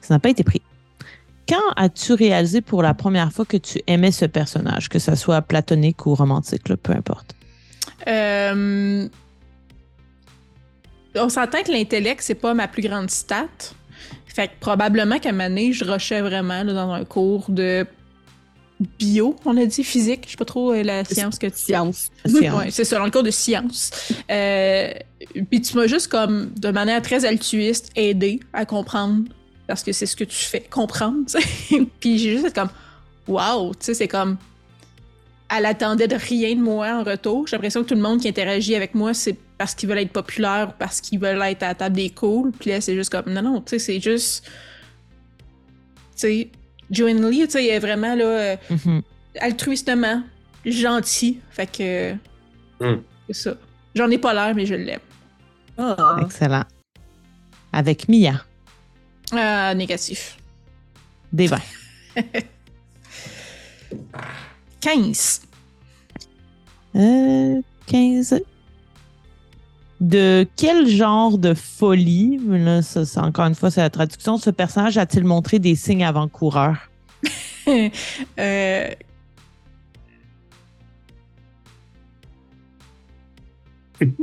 Ça 0.01 0.15
n'a 0.15 0.19
pas 0.19 0.31
été 0.31 0.45
pris. 0.45 0.63
Quand 1.49 1.73
as-tu 1.77 2.15
réalisé 2.15 2.61
pour 2.61 2.83
la 2.83 2.95
première 2.95 3.33
fois 3.33 3.45
que 3.45 3.57
tu 3.57 3.81
aimais 3.87 4.13
ce 4.13 4.25
personnage, 4.25 4.89
que 4.89 4.99
ce 4.99 5.15
soit 5.15 5.43
platonique 5.43 6.07
ou 6.07 6.15
romantique, 6.15 6.69
là, 6.69 6.77
peu 6.77 6.93
importe? 6.93 7.35
Euh, 8.07 9.09
On 11.17 11.29
s'entend 11.29 11.63
que 11.63 11.73
l'intellect, 11.73 12.23
c'est 12.23 12.35
pas 12.35 12.55
ma 12.55 12.67
plus 12.67 12.83
grande 12.83 13.11
stat. 13.11 13.49
Fait 14.27 14.49
que 14.49 14.53
probablement 14.59 15.19
qu'à 15.19 15.33
moment 15.33 15.49
donné, 15.49 15.73
je 15.73 15.85
rushais 15.85 16.21
vraiment 16.21 16.65
là, 16.65 16.73
dans 16.73 16.91
un 16.91 17.05
cours 17.05 17.51
de 17.51 17.87
bio, 18.81 19.37
on 19.45 19.57
a 19.57 19.67
dit 19.67 19.85
physique, 19.85 20.25
je 20.27 20.33
sais 20.33 20.37
pas 20.37 20.45
trop 20.45 20.73
euh, 20.73 20.83
la 20.83 21.05
science 21.05 21.39
que 21.39 21.47
tu 21.47 21.59
Science. 21.59 22.11
Science. 22.27 22.59
Ouais, 22.59 22.71
c'est 22.71 22.85
ça, 22.85 22.99
dans 22.99 23.05
le 23.05 23.11
cours 23.11 23.23
de 23.23 23.31
science. 23.31 23.91
Euh, 24.31 24.93
puis 25.51 25.61
tu 25.61 25.77
m'as 25.77 25.87
juste 25.87 26.09
comme, 26.09 26.51
de 26.57 26.71
manière 26.71 27.01
très 27.03 27.25
altruiste, 27.25 27.91
aidé 27.97 28.41
à 28.53 28.65
comprendre, 28.65 29.25
parce 29.67 29.83
que 29.83 29.93
c'est 29.93 30.07
ce 30.07 30.17
que 30.17 30.25
tu 30.25 30.37
fais, 30.37 30.61
comprendre. 30.61 31.27
tu 31.27 31.41
sais. 31.41 31.87
puis 32.01 32.19
j'ai 32.19 32.33
juste 32.33 32.47
été 32.47 32.61
comme, 32.61 32.71
wow, 33.29 33.73
tu 33.75 33.79
sais, 33.81 33.95
c'est 33.95 34.09
comme, 34.09 34.37
elle 35.57 35.67
attendait 35.67 36.09
de 36.09 36.17
rien 36.17 36.55
de 36.55 36.61
moi 36.61 36.89
en 36.95 37.05
retour. 37.05 37.47
J'ai 37.47 37.57
l'impression 37.57 37.83
que 37.83 37.89
tout 37.89 37.95
le 37.95 38.01
monde 38.01 38.21
qui 38.21 38.29
interagit 38.29 38.75
avec 38.75 38.95
moi, 38.95 39.15
c'est 39.15 39.37
parce 39.59 39.75
qu'ils 39.75 39.89
veulent 39.89 39.99
être 39.99 40.13
populaires 40.13 40.71
ou 40.71 40.75
parce 40.79 41.01
qu'ils 41.01 41.19
veulent 41.19 41.41
être 41.43 41.63
à 41.63 41.69
la 41.69 41.75
table 41.75 41.97
des 41.97 42.11
cools. 42.11 42.51
Puis 42.59 42.71
là, 42.71 42.81
c'est 42.81 42.95
juste 42.95 43.11
comme, 43.11 43.33
non, 43.33 43.43
non, 43.43 43.61
tu 43.61 43.71
sais, 43.71 43.79
c'est 43.79 44.01
juste. 44.01 44.45
Tu 46.17 46.21
sais, 46.21 46.51
Joanne 46.91 47.29
Lee, 47.31 47.45
tu 47.47 47.51
sais, 47.53 47.65
elle 47.67 47.75
est 47.77 47.79
vraiment 47.79 48.15
là, 48.15 48.25
euh, 48.25 48.57
Mhm. 48.71 49.03
altruistement, 49.41 50.23
gentil. 50.65 51.41
Fait 51.51 51.67
que. 51.71 52.13
Mm. 52.81 53.01
C'est 53.29 53.35
ça. 53.35 53.55
J'en 53.95 54.11
ai 54.11 54.19
pas 54.19 54.35
l'air, 54.35 54.55
mais 54.55 54.67
je 54.67 54.75
l'aime. 54.75 55.01
Ah. 55.79 56.17
Excellent. 56.23 56.65
Avec 57.73 58.09
Mia, 58.09 58.45
Ah, 59.33 59.75
négatif. 59.75 60.37
des 61.33 61.47
vins. 61.49 61.59
15. 64.81 65.43
Euh, 66.97 67.61
15. 67.87 68.41
De 70.01 70.47
quel 70.57 70.89
genre 70.89 71.39
de 71.39 71.55
folie, 71.55 72.39
là, 72.49 72.83
ça, 72.83 73.05
c'est- 73.05 73.21
encore 73.21 73.47
une 73.47 73.55
fois, 73.55 73.71
c'est 73.71 73.81
la 73.81 73.91
traduction, 73.91 74.37
ce 74.39 74.51
personnage 74.51 74.99
a-t-il 74.99 75.25
montré 75.25 75.59
des 75.59 75.75
signes 75.77 76.05
avant-coureurs? 76.05 76.91
Euh, 78.39 78.91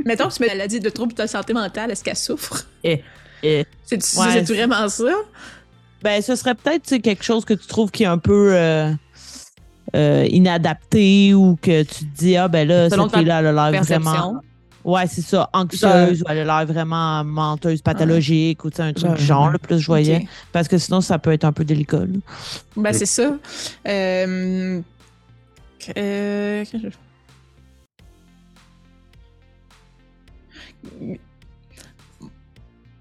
Mettons 0.04 0.28
que 0.28 0.34
tu 0.34 0.42
me 0.42 0.56
l'as 0.56 0.68
dit 0.68 0.80
de 0.80 0.88
troubles 0.90 1.14
de 1.14 1.26
santé 1.26 1.52
mentale, 1.54 1.90
est-ce 1.90 2.04
qu'elle 2.04 2.16
souffre? 2.16 2.66
Eh, 2.84 3.02
eh. 3.42 3.64
C'est-tu 3.84 4.18
Ouais, 4.18 4.44
c'est- 4.44 4.54
vraiment 4.54 4.88
ça? 4.88 5.10
Ben, 6.02 6.20
ce 6.20 6.34
serait 6.36 6.54
peut-être 6.54 6.82
tu 6.82 6.88
sais, 6.90 7.00
quelque 7.00 7.22
chose 7.24 7.44
que 7.44 7.54
tu 7.54 7.66
trouves 7.66 7.90
qui 7.90 8.02
est 8.02 8.06
un 8.06 8.18
peu 8.18 8.52
euh, 8.54 8.92
euh, 9.94 10.26
inadapté 10.28 11.32
ou 11.32 11.56
que 11.60 11.82
tu 11.84 12.04
te 12.06 12.16
dis, 12.18 12.36
ah, 12.36 12.48
ben 12.48 12.66
là, 12.66 12.90
cette 12.90 13.14
fille-là, 13.14 13.38
elle 13.40 13.46
a 13.46 13.52
l'air 13.52 13.70
Perception. 13.80 14.10
vraiment. 14.10 14.40
Ouais, 14.84 15.06
c'est 15.06 15.22
ça, 15.22 15.48
anxieuse 15.52 16.22
ou 16.22 16.24
elle 16.28 16.38
a 16.38 16.44
l'air 16.58 16.66
vraiment 16.66 17.22
menteuse, 17.24 17.80
pathologique 17.82 18.64
ou 18.64 18.70
tu 18.70 18.76
sais, 18.76 18.82
un 18.82 18.92
truc 18.92 19.10
Ouais. 19.10 19.16
du 19.16 19.24
genre, 19.24 19.50
là, 19.50 19.58
plus 19.58 19.78
je 19.78 19.86
voyais. 19.86 20.26
Parce 20.50 20.66
que 20.68 20.76
sinon, 20.78 21.00
ça 21.00 21.18
peut 21.18 21.32
être 21.32 21.44
un 21.44 21.52
peu 21.52 21.64
délicat. 21.64 22.00
là. 22.00 22.06
Ben, 22.76 22.92
c'est 22.92 23.06
ça. 23.06 23.36
Euh... 23.86 24.80
euh, 25.96 26.64
qu'est-ce 26.64 26.72
que 26.72 26.90
je- 26.90 26.96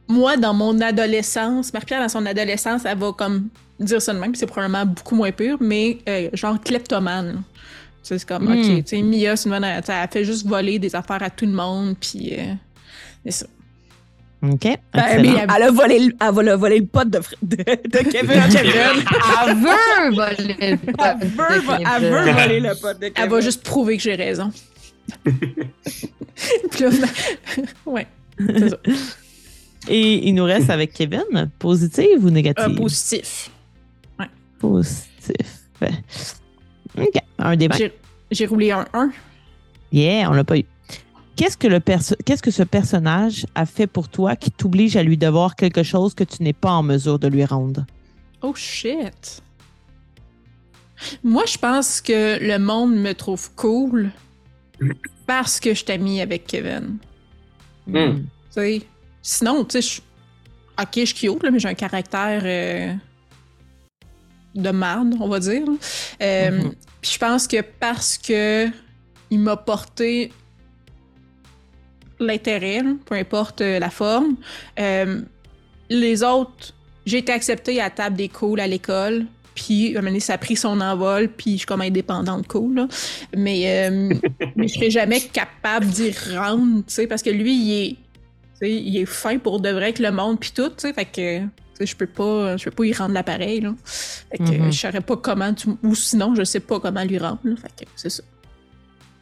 Moi, 0.07 0.35
dans 0.37 0.53
mon 0.53 0.79
adolescence, 0.81 1.71
Marie-Pierre, 1.73 2.01
dans 2.01 2.09
son 2.09 2.25
adolescence, 2.25 2.83
elle 2.85 2.97
va 2.97 3.11
comme 3.13 3.47
dire 3.79 4.01
ça 4.01 4.13
de 4.13 4.19
même, 4.19 4.31
puis 4.31 4.39
c'est 4.39 4.45
probablement 4.45 4.85
beaucoup 4.85 5.15
moins 5.15 5.31
pur, 5.31 5.57
mais 5.61 5.99
euh, 6.07 6.29
genre 6.33 6.59
kleptomane. 6.59 7.41
Là. 8.01 8.03
Tu 8.03 8.07
sais, 8.09 8.19
C'est 8.19 8.27
comme, 8.27 8.45
Mm. 8.45 8.59
ok, 8.79 8.83
tu 8.85 8.87
sais, 8.97 9.01
Mia, 9.01 9.35
c'est 9.35 9.49
une 9.49 9.55
bonne. 9.55 9.63
Elle 9.63 9.83
fait 10.11 10.25
juste 10.25 10.45
voler 10.47 10.79
des 10.79 10.95
affaires 10.95 11.21
à 11.23 11.29
tout 11.29 11.45
le 11.45 11.51
monde, 11.53 11.95
puis. 11.99 12.33
euh, 12.37 12.53
c'est 13.25 13.31
ça. 13.31 13.45
OK? 14.43 14.63
Ben, 14.63 14.79
mais 15.21 15.27
elle 15.55 15.63
a 15.63 15.69
volé, 15.71 15.99
le- 15.99 16.15
elle 16.19 16.49
a 16.49 16.55
volé 16.57 16.79
le 16.79 16.85
pote 16.87 17.11
de, 17.11 17.19
fr- 17.19 17.35
de, 17.43 17.57
de 17.57 18.09
Kevin. 18.09 18.41
Kevin. 18.51 19.05
Elle 19.47 19.55
veut 19.55 20.15
voler 20.15 20.47
le 20.47 20.55
Elle 20.59 20.77
veut, 20.79 21.59
vo- 21.61 21.73
elle 21.77 22.01
veut 22.11 22.31
voler 22.31 22.59
le 22.59 22.81
pote 22.81 22.99
de 22.99 23.07
Kevin. 23.09 23.13
Elle 23.23 23.29
va 23.29 23.41
juste 23.41 23.61
prouver 23.63 23.97
que 23.97 24.03
j'ai 24.03 24.15
raison. 24.15 24.51
Puis 25.23 26.83
là, 26.83 26.89
ben, 26.89 27.65
ouais. 27.85 28.07
C'est 28.39 28.69
ça. 28.69 28.77
Et 29.87 30.27
il 30.27 30.33
nous 30.33 30.45
reste 30.45 30.69
avec 30.71 30.93
Kevin, 30.93 31.49
positive 31.59 32.23
ou 32.25 32.29
négative? 32.31 32.65
Un 32.65 32.73
positif. 32.73 33.51
Positif. 34.59 35.67
OK. 36.97 37.13
Un 37.39 37.55
débat. 37.55 37.75
J'ai- 38.31 38.45
roulé 38.45 38.71
un 38.71 38.85
1. 38.93 39.11
Yeah, 39.91 40.29
on 40.29 40.33
l'a 40.33 40.43
pas 40.43 40.57
eu. 40.57 40.65
Qu'est-ce 41.35 41.57
que, 41.57 41.67
le 41.67 41.79
perso- 41.79 42.15
qu'est-ce 42.25 42.41
que 42.43 42.51
ce 42.51 42.63
personnage 42.63 43.45
a 43.55 43.65
fait 43.65 43.87
pour 43.87 44.09
toi 44.09 44.35
qui 44.35 44.51
t'oblige 44.51 44.95
à 44.95 45.03
lui 45.03 45.17
devoir 45.17 45.55
quelque 45.55 45.83
chose 45.83 46.13
que 46.13 46.23
tu 46.23 46.43
n'es 46.43 46.53
pas 46.53 46.71
en 46.71 46.83
mesure 46.83 47.19
de 47.19 47.27
lui 47.27 47.43
rendre? 47.45 47.85
Oh 48.41 48.53
shit. 48.55 49.41
Moi, 51.23 51.43
je 51.47 51.57
pense 51.57 51.99
que 52.01 52.37
le 52.41 52.57
monde 52.59 52.95
me 52.95 53.13
trouve 53.13 53.49
cool 53.55 54.11
parce 55.25 55.59
que 55.59 55.73
je 55.73 55.83
t'ai 55.83 55.97
mis 55.97 56.21
avec 56.21 56.45
Kevin. 56.45 56.97
Hmm. 57.87 58.19
Tu 58.19 58.25
sais, 58.51 58.81
Sinon, 59.23 59.63
tu 59.65 59.81
sais, 59.81 60.01
je- 60.77 60.81
ok, 60.81 60.89
je 60.95 61.05
suis 61.05 61.27
cute, 61.27 61.43
là, 61.43 61.51
mais 61.51 61.59
j'ai 61.59 61.67
un 61.69 61.73
caractère 61.75 62.41
euh, 62.43 62.93
de 64.55 64.69
marde, 64.69 65.15
on 65.19 65.27
va 65.27 65.39
dire. 65.39 65.63
Euh, 66.21 66.51
Mhm. 66.51 66.71
Je 67.01 67.17
pense 67.17 67.47
que 67.47 67.61
parce 67.79 68.17
que 68.17 68.67
il 69.29 69.39
m'a 69.39 69.57
porté 69.57 70.31
l'intérêt, 72.19 72.81
peu 73.05 73.15
importe 73.15 73.61
euh, 73.61 73.79
la 73.79 73.89
forme, 73.89 74.35
euh, 74.79 75.21
les 75.89 76.23
autres, 76.23 76.73
j'ai 77.05 77.19
été 77.19 77.31
acceptée 77.31 77.79
à 77.79 77.85
la 77.85 77.89
table 77.89 78.15
des 78.15 78.29
à 78.59 78.67
l'école. 78.67 79.25
Puis, 79.53 79.97
à 79.97 80.19
ça 80.21 80.33
a 80.33 80.37
pris 80.37 80.55
son 80.55 80.79
envol, 80.79 81.27
puis 81.27 81.53
je 81.53 81.57
suis 81.57 81.65
comme 81.65 81.81
indépendante 81.81 82.47
cool, 82.47 82.75
là. 82.75 82.87
Mais, 83.35 83.89
euh, 83.89 84.13
mais 84.55 84.67
je 84.67 84.75
serais 84.75 84.89
jamais 84.89 85.19
capable 85.19 85.87
d'y 85.87 86.11
rendre, 86.33 86.77
tu 86.87 86.93
sais, 86.93 87.07
parce 87.07 87.21
que 87.21 87.29
lui, 87.31 87.53
il 87.53 87.81
est, 87.83 87.95
il 88.67 88.97
est 88.97 89.05
fin 89.05 89.37
pour 89.39 89.59
de 89.59 89.69
vrai 89.69 89.85
avec 89.85 89.99
le 89.99 90.11
monde, 90.11 90.39
puis 90.39 90.51
tout, 90.55 90.69
tu 90.69 90.75
sais, 90.77 90.93
fait 90.93 91.05
que, 91.05 91.39
je 91.85 91.95
peux 91.95 92.07
pas, 92.07 92.57
je 92.57 92.65
peux 92.65 92.71
pas 92.71 92.85
y 92.85 92.93
rendre 92.93 93.13
l'appareil, 93.13 93.61
là. 93.61 93.73
Fait 93.85 94.37
que 94.37 94.43
Mhm. 94.43 94.71
je 94.71 94.77
saurais 94.79 95.01
pas 95.01 95.17
comment, 95.17 95.53
tu- 95.53 95.69
ou 95.83 95.95
sinon, 95.95 96.35
je 96.35 96.43
sais 96.43 96.59
pas 96.59 96.79
comment 96.79 97.03
lui 97.03 97.17
rendre, 97.17 97.39
là. 97.43 97.55
Fait 97.55 97.85
que 97.85 97.89
c'est 97.95 98.09
ça. 98.09 98.23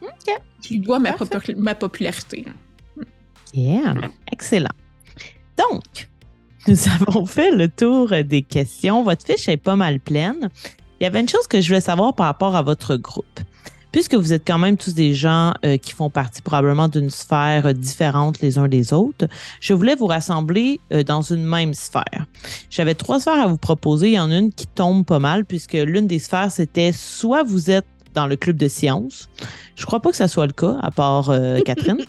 OK. 0.02 0.34
Je 0.62 0.68
lui 0.70 0.80
dois 0.80 0.98
ma, 0.98 1.12
popu- 1.12 1.56
ma 1.56 1.74
popularité. 1.74 2.44
Yeah, 3.52 3.94
excellent. 4.32 4.70
Donc, 5.58 6.08
nous 6.68 6.76
avons 7.00 7.26
fait 7.26 7.50
le 7.50 7.68
tour 7.68 8.10
des 8.24 8.42
questions. 8.42 9.02
Votre 9.02 9.26
fiche 9.26 9.48
est 9.48 9.56
pas 9.56 9.76
mal 9.76 10.00
pleine. 10.00 10.48
Il 11.00 11.04
y 11.04 11.06
avait 11.06 11.20
une 11.20 11.28
chose 11.28 11.46
que 11.46 11.60
je 11.60 11.66
voulais 11.68 11.80
savoir 11.80 12.14
par 12.14 12.26
rapport 12.26 12.54
à 12.56 12.62
votre 12.62 12.96
groupe. 12.96 13.40
Puisque 13.92 14.14
vous 14.14 14.32
êtes 14.32 14.46
quand 14.46 14.58
même 14.58 14.76
tous 14.76 14.94
des 14.94 15.14
gens 15.14 15.54
euh, 15.64 15.76
qui 15.76 15.92
font 15.92 16.10
partie 16.10 16.42
probablement 16.42 16.88
d'une 16.88 17.10
sphère 17.10 17.66
euh, 17.66 17.72
différente 17.72 18.40
les 18.40 18.58
uns 18.58 18.68
des 18.68 18.92
autres, 18.92 19.26
je 19.60 19.74
voulais 19.74 19.94
vous 19.94 20.06
rassembler 20.06 20.80
euh, 20.92 21.02
dans 21.02 21.22
une 21.22 21.44
même 21.44 21.74
sphère. 21.74 22.26
J'avais 22.70 22.94
trois 22.94 23.20
sphères 23.20 23.42
à 23.42 23.46
vous 23.46 23.58
proposer. 23.58 24.08
Il 24.08 24.14
y 24.14 24.20
en 24.20 24.30
a 24.30 24.36
une 24.36 24.52
qui 24.52 24.66
tombe 24.66 25.04
pas 25.04 25.18
mal, 25.18 25.44
puisque 25.44 25.74
l'une 25.74 26.06
des 26.06 26.18
sphères, 26.18 26.50
c'était 26.50 26.92
soit 26.92 27.42
vous 27.42 27.70
êtes 27.70 27.86
dans 28.14 28.26
le 28.26 28.36
club 28.36 28.56
de 28.56 28.68
sciences. 28.68 29.28
Je 29.76 29.86
crois 29.86 30.00
pas 30.00 30.10
que 30.10 30.16
ça 30.16 30.28
soit 30.28 30.46
le 30.46 30.52
cas, 30.52 30.76
à 30.82 30.90
part 30.90 31.30
euh, 31.30 31.60
Catherine. 31.64 32.04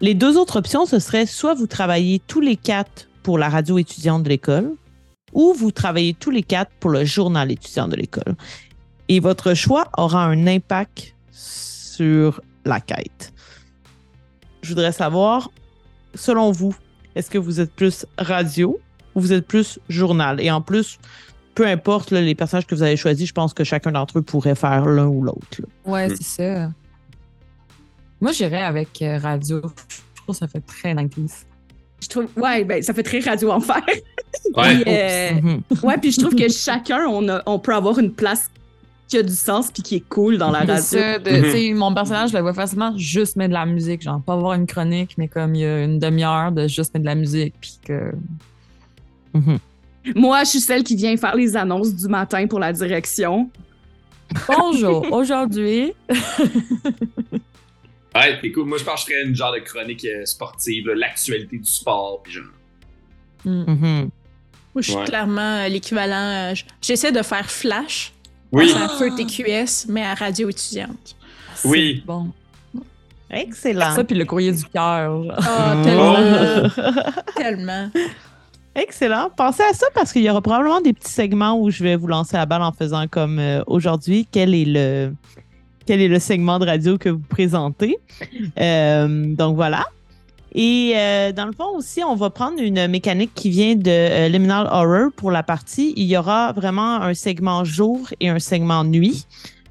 les 0.00 0.14
deux 0.14 0.36
autres 0.36 0.56
options, 0.56 0.86
ce 0.86 0.98
serait 0.98 1.26
soit 1.26 1.54
vous 1.54 1.66
travaillez 1.66 2.20
tous 2.26 2.40
les 2.40 2.56
quatre 2.56 3.08
pour 3.22 3.38
la 3.38 3.48
radio 3.48 3.78
étudiante 3.78 4.22
de 4.22 4.28
l'école, 4.28 4.72
ou 5.32 5.52
vous 5.52 5.70
travaillez 5.70 6.14
tous 6.14 6.30
les 6.30 6.42
quatre 6.42 6.70
pour 6.80 6.90
le 6.90 7.04
journal 7.04 7.52
étudiant 7.52 7.86
de 7.86 7.96
l'école. 7.96 8.34
Et 9.12 9.18
votre 9.18 9.54
choix 9.54 9.86
aura 9.98 10.24
un 10.24 10.46
impact 10.46 11.14
sur 11.32 12.40
la 12.64 12.78
quête. 12.80 13.32
Je 14.62 14.68
voudrais 14.68 14.92
savoir, 14.92 15.50
selon 16.14 16.52
vous, 16.52 16.74
est-ce 17.16 17.28
que 17.28 17.38
vous 17.38 17.58
êtes 17.60 17.72
plus 17.72 18.06
radio 18.18 18.78
ou 19.16 19.20
vous 19.20 19.32
êtes 19.32 19.46
plus 19.48 19.80
journal? 19.88 20.40
Et 20.40 20.48
en 20.50 20.60
plus, 20.62 20.98
peu 21.56 21.66
importe 21.66 22.12
là, 22.12 22.20
les 22.20 22.36
personnages 22.36 22.66
que 22.68 22.74
vous 22.76 22.84
avez 22.84 22.96
choisis, 22.96 23.26
je 23.28 23.32
pense 23.32 23.52
que 23.52 23.64
chacun 23.64 23.90
d'entre 23.90 24.18
eux 24.20 24.22
pourrait 24.22 24.54
faire 24.54 24.86
l'un 24.86 25.06
ou 25.08 25.22
l'autre. 25.22 25.60
Ouais, 25.84 26.08
Mm. 26.08 26.16
c'est 26.16 26.22
ça. 26.22 26.70
Moi, 28.20 28.30
j'irais 28.30 28.62
avec 28.62 29.02
euh, 29.02 29.18
radio. 29.18 29.60
Je 30.14 30.22
trouve 30.22 30.34
que 30.34 30.38
ça 30.38 30.46
fait 30.46 30.60
très 30.60 30.94
90s. 30.94 31.46
Je 32.00 32.08
trouve, 32.08 32.26
ouais, 32.36 32.62
ben, 32.64 32.80
ça 32.82 32.94
fait 32.94 33.02
très 33.02 33.18
radio 33.20 33.50
enfer. 33.50 33.82
Ouais. 34.56 34.82
Puis, 34.82 34.84
euh, 34.86 35.58
ouais, 35.82 35.98
puis 35.98 36.12
je 36.12 36.20
trouve 36.20 36.34
que 36.36 36.48
chacun, 36.48 37.06
on, 37.08 37.28
a, 37.28 37.42
on 37.46 37.58
peut 37.58 37.74
avoir 37.74 37.98
une 37.98 38.12
place 38.12 38.48
qui 39.10 39.18
a 39.18 39.22
du 39.22 39.34
sens 39.34 39.70
puis 39.70 39.82
qui 39.82 39.96
est 39.96 40.08
cool 40.08 40.38
dans 40.38 40.50
la 40.50 40.60
C'est 40.78 41.00
radio. 41.00 41.14
ça, 41.14 41.18
de- 41.18 41.36
Mhm. 41.36 41.42
tu 41.44 41.50
sais, 41.50 41.72
mon 41.74 41.92
personnage, 41.94 42.30
je 42.30 42.36
le 42.36 42.42
vois 42.42 42.54
facilement 42.54 42.96
juste 42.96 43.36
mettre 43.36 43.50
de 43.50 43.54
la 43.54 43.66
musique. 43.66 44.02
Genre, 44.02 44.20
pas 44.22 44.32
avoir 44.34 44.54
une 44.54 44.66
chronique, 44.66 45.14
mais 45.18 45.28
comme 45.28 45.54
il 45.54 45.60
y 45.62 45.64
a 45.66 45.84
une 45.84 45.98
demi-heure 45.98 46.52
de 46.52 46.66
juste 46.68 46.94
mettre 46.94 47.02
de 47.04 47.08
la 47.10 47.14
musique. 47.14 47.54
Puis 47.60 47.78
que. 47.84 48.12
Mhm. 49.34 49.58
Moi, 50.14 50.44
je 50.44 50.48
suis 50.50 50.60
celle 50.60 50.82
qui 50.82 50.96
vient 50.96 51.14
faire 51.16 51.36
les 51.36 51.56
annonces 51.56 51.94
du 51.94 52.08
matin 52.08 52.46
pour 52.46 52.58
la 52.60 52.72
direction. 52.72 53.50
Bonjour, 54.48 55.06
aujourd'hui. 55.12 55.92
Ouais, 58.14 58.36
puis 58.38 58.48
écoute, 58.48 58.66
moi 58.66 58.76
je 58.78 58.84
pense 58.84 59.04
que 59.04 59.12
je 59.12 59.16
ferais 59.18 59.28
une 59.28 59.36
genre 59.36 59.52
de 59.52 59.58
chronique 59.60 60.04
euh, 60.04 60.24
sportive, 60.24 60.88
l'actualité 60.88 61.58
du 61.58 61.70
sport, 61.70 62.20
puis 62.22 62.32
genre. 62.32 62.44
Hmm. 63.44 63.64
Mhm. 63.70 64.10
Moi, 64.74 64.82
je 64.82 64.90
suis 64.90 64.96
Ouais. 64.96 65.04
clairement 65.04 65.40
euh, 65.64 65.68
l'équivalent. 65.68 66.50
euh, 66.52 66.54
J'essaie 66.80 67.12
de 67.12 67.22
faire 67.22 67.50
Flash. 67.50 68.12
Oui, 68.52 68.72
un 68.76 68.88
feu 68.88 69.10
TQS, 69.16 69.86
mais 69.88 70.02
à 70.02 70.14
radio 70.14 70.48
étudiante. 70.48 71.14
Oui. 71.64 72.02
Bon. 72.06 72.28
Excellent. 73.30 73.94
Ça, 73.94 74.02
puis 74.02 74.16
le 74.16 74.24
courrier 74.24 74.52
du 74.52 74.64
cœur. 74.64 75.22
Ah, 75.38 75.74
Mhm. 75.76 75.84
tellement. 75.84 76.16
tellement. 77.36 77.90
Excellent. 78.74 79.30
Pensez 79.36 79.62
à 79.62 79.72
ça 79.72 79.86
parce 79.94 80.12
qu'il 80.12 80.22
y 80.22 80.30
aura 80.30 80.40
probablement 80.40 80.80
des 80.80 80.92
petits 80.92 81.12
segments 81.12 81.58
où 81.60 81.70
je 81.70 81.82
vais 81.82 81.96
vous 81.96 82.06
lancer 82.06 82.36
la 82.36 82.46
balle 82.46 82.62
en 82.62 82.72
faisant 82.72 83.06
comme 83.08 83.38
euh, 83.38 83.62
aujourd'hui. 83.66 84.26
Quel 84.30 84.54
est 84.54 84.64
le 84.64 85.12
quel 85.86 86.00
est 86.00 86.08
le 86.08 86.18
segment 86.20 86.58
de 86.60 86.66
radio 86.66 86.98
que 86.98 87.08
vous 87.08 87.22
présentez? 87.28 87.98
Euh, 88.58 89.34
donc 89.34 89.56
voilà. 89.56 89.86
Et 90.52 90.94
euh, 90.96 91.32
dans 91.32 91.46
le 91.46 91.52
fond 91.52 91.76
aussi, 91.76 92.02
on 92.02 92.16
va 92.16 92.30
prendre 92.30 92.60
une 92.60 92.88
mécanique 92.88 93.32
qui 93.34 93.50
vient 93.50 93.76
de 93.76 93.90
euh, 93.90 94.28
Liminal 94.28 94.68
Horror 94.70 95.10
pour 95.14 95.30
la 95.30 95.42
partie. 95.42 95.92
Il 95.96 96.06
y 96.06 96.16
aura 96.16 96.52
vraiment 96.52 96.96
un 97.02 97.14
segment 97.14 97.64
jour 97.64 98.08
et 98.18 98.28
un 98.28 98.38
segment 98.38 98.84
nuit. 98.84 99.26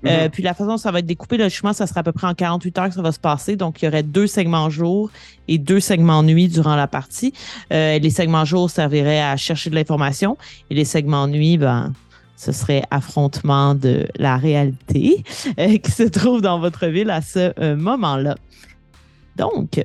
Euh, 0.06 0.26
Mhm. 0.26 0.30
puis 0.30 0.44
la 0.44 0.54
façon 0.54 0.70
dont 0.70 0.78
ça 0.78 0.92
va 0.92 1.00
être 1.00 1.06
découpé, 1.06 1.36
logiquement, 1.36 1.74
ça 1.74 1.86
sera 1.86 2.00
à 2.00 2.04
peu 2.04 2.14
près 2.14 2.28
en 2.28 2.34
48 2.34 2.78
heures 2.78 2.88
que 2.88 2.96
ça 2.96 3.02
va 3.02 3.12
se 3.12 3.20
passer. 3.20 3.58
Donc, 3.58 3.82
il 3.82 3.86
y 3.86 3.88
aurait 3.90 4.04
deux 4.04 4.28
segments 4.28 4.70
jour 4.70 5.12
et 5.50 5.58
deux 5.58 5.82
segments 5.82 6.24
nuit 6.24 6.48
durant 6.48 6.78
la 6.78 6.88
partie. 6.88 7.34
Les 7.70 8.10
segments 8.10 8.46
jour 8.46 8.70
serviraient 8.70 9.22
à 9.22 9.36
chercher 9.36 9.70
de 9.70 9.76
l'information 9.76 10.38
et 10.70 10.76
les 10.76 10.86
segments 10.86 11.28
nuit, 11.28 11.58
ben, 11.58 11.92
ce 12.38 12.54
serait 12.54 12.84
affrontement 12.92 13.76
de 13.76 14.08
la 14.18 14.38
réalité 14.38 15.26
qui 15.58 15.92
se 15.92 16.04
trouve 16.04 16.42
dans 16.42 16.60
votre 16.62 16.88
ville 16.88 17.10
à 17.10 17.22
ce 17.22 17.74
moment-là. 17.76 18.36
Donc, 19.36 19.82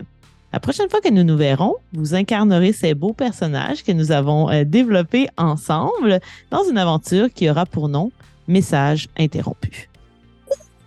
la 0.55 0.61
prochaine 0.61 0.89
fois 0.89 1.01
que 1.01 1.11
nous 1.11 1.25
nous 1.25 1.37
verrons, 1.37 1.75
vous 1.93 2.15
incarnerez 2.15 2.73
ces 2.73 2.95
beaux 2.95 3.13
personnages 3.13 3.83
que 3.83 3.91
nous 3.91 4.13
avons 4.13 4.49
euh, 4.51 4.63
développés 4.63 5.27
ensemble 5.37 6.21
dans 6.53 6.63
une 6.71 6.79
aventure 6.79 7.27
qui 7.35 7.51
aura 7.51 7.67
pour 7.67 7.89
nom 7.89 8.13
Message 8.47 9.09
interrompu. 9.19 9.89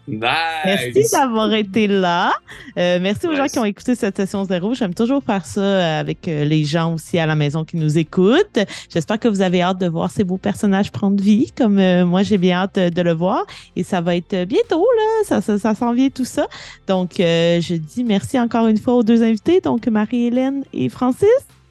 Merci 0.07 1.03
d'avoir 1.11 1.53
été 1.53 1.87
là. 1.87 2.33
Euh, 2.77 2.99
merci 3.01 3.27
aux 3.27 3.35
gens 3.35 3.47
qui 3.47 3.59
ont 3.59 3.65
écouté 3.65 3.95
cette 3.95 4.15
session 4.15 4.45
zéro. 4.45 4.73
J'aime 4.73 4.93
toujours 4.93 5.21
faire 5.23 5.45
ça 5.45 5.61
euh, 5.61 5.99
avec 5.99 6.27
euh, 6.27 6.45
les 6.45 6.63
gens 6.63 6.93
aussi 6.93 7.19
à 7.19 7.25
la 7.25 7.35
maison 7.35 7.65
qui 7.65 7.77
nous 7.77 7.97
écoutent. 7.97 8.59
J'espère 8.91 9.19
que 9.19 9.27
vous 9.27 9.41
avez 9.41 9.61
hâte 9.61 9.79
de 9.79 9.87
voir 9.87 10.09
ces 10.09 10.23
beaux 10.23 10.37
personnages 10.37 10.91
prendre 10.91 11.21
vie, 11.21 11.51
comme 11.51 11.77
euh, 11.79 12.05
moi 12.05 12.23
j'ai 12.23 12.37
bien 12.37 12.59
hâte 12.59 12.79
de 12.79 13.01
le 13.01 13.13
voir. 13.13 13.45
Et 13.75 13.83
ça 13.83 14.01
va 14.01 14.15
être 14.15 14.45
bientôt, 14.45 14.85
là. 14.95 15.25
Ça, 15.25 15.41
ça, 15.41 15.57
ça 15.57 15.75
s'en 15.75 15.93
vient 15.93 16.09
tout 16.09 16.25
ça. 16.25 16.47
Donc, 16.87 17.19
euh, 17.19 17.59
je 17.61 17.75
dis 17.75 18.03
merci 18.03 18.39
encore 18.39 18.67
une 18.67 18.77
fois 18.77 18.95
aux 18.95 19.03
deux 19.03 19.23
invités, 19.23 19.59
donc 19.59 19.87
Marie-Hélène 19.87 20.63
et 20.73 20.89
Francis. 20.89 21.27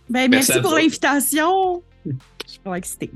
Ben, 0.09 0.31
Merci 0.31 0.61
pour 0.61 0.75
l'invitation. 0.75 1.83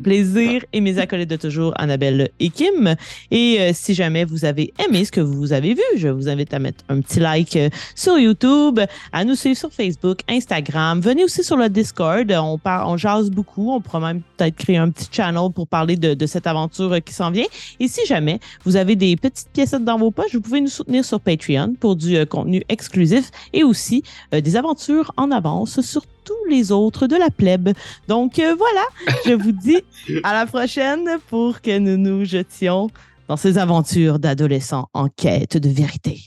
Plaisir 0.03 0.65
et 0.73 0.81
mes 0.81 0.99
acolytes 0.99 1.31
de 1.31 1.37
toujours, 1.37 1.73
Annabelle 1.77 2.31
et 2.41 2.51
Kim. 2.51 2.95
Et 3.31 3.59
euh, 3.61 3.71
si 3.75 3.95
jamais 3.95 4.25
vous 4.25 4.45
avez 4.45 4.73
aimé 4.85 5.05
ce 5.05 5.13
que 5.13 5.21
vous 5.21 5.53
avez 5.53 5.75
vu, 5.75 5.83
je 5.97 6.09
vous 6.09 6.29
invite 6.29 6.53
à 6.53 6.59
mettre 6.59 6.85
un 6.89 7.01
petit 7.01 7.21
like 7.21 7.57
euh, 7.57 7.69
sur 7.95 8.19
YouTube, 8.19 8.81
à 9.13 9.25
nous 9.25 9.35
suivre 9.35 9.57
sur 9.59 9.73
Facebook, 9.73 10.21
Instagram. 10.29 11.01
Venez 11.01 11.25
aussi 11.25 11.45
sur 11.45 11.57
le 11.57 11.69
Discord. 11.69 12.31
On, 12.33 12.59
par- 12.59 12.89
on 12.89 12.97
jase 12.97 13.31
beaucoup. 13.31 13.71
On 13.73 13.81
pourra 13.81 14.01
même 14.01 14.23
peut-être 14.37 14.57
créer 14.57 14.77
un 14.79 14.91
petit 14.91 15.09
channel 15.11 15.51
pour 15.55 15.67
parler 15.69 15.97
de, 15.97 16.15
de 16.15 16.27
cette 16.27 16.47
aventure 16.47 16.93
euh, 16.93 17.01
qui 17.01 17.13
s'en 17.15 17.31
vient. 17.31 17.47
Et 17.79 17.89
si 17.89 18.05
jamais 18.07 18.41
vous 18.65 18.77
avez 18.77 18.97
des 18.97 19.17
petites 19.17 19.51
piécettes 19.53 19.85
dans 19.85 19.99
vos 19.99 20.11
poches, 20.11 20.35
vous 20.35 20.41
pouvez 20.41 20.61
nous 20.61 20.69
soutenir 20.69 21.05
sur 21.05 21.21
Patreon 21.21 21.75
pour 21.79 21.97
du 21.97 22.17
euh, 22.17 22.25
contenu 22.27 22.63
exclusif 22.69 23.31
et 23.53 23.63
aussi 23.65 24.03
euh, 24.35 24.41
des 24.41 24.57
aventures 24.57 25.13
en 25.17 25.31
avance 25.31 25.81
sur 25.81 26.03
tous 26.31 26.49
les 26.49 26.71
autres 26.71 27.09
de 27.09 27.17
la 27.17 27.31
plèbe. 27.31 27.71
Donc 28.07 28.39
euh, 28.39 28.55
voilà, 28.55 28.85
je 29.27 29.33
vous 29.33 29.53
dis 29.53 29.83
à 30.23 30.33
la 30.33 30.47
prochaine 30.47 31.19
pour 31.29 31.61
que 31.61 31.77
nous 31.79 31.97
nous 31.97 32.25
jetions 32.25 32.89
dans 33.27 33.37
ces 33.37 33.59
aventures 33.59 34.19
d'adolescents 34.21 34.89
en 34.95 35.09
quête 35.09 35.57
de 35.57 35.69
vérité. 35.69 36.21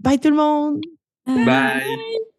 Bye 0.00 0.18
tout 0.18 0.30
le 0.30 0.36
monde! 0.36 0.80
Bye! 1.26 2.33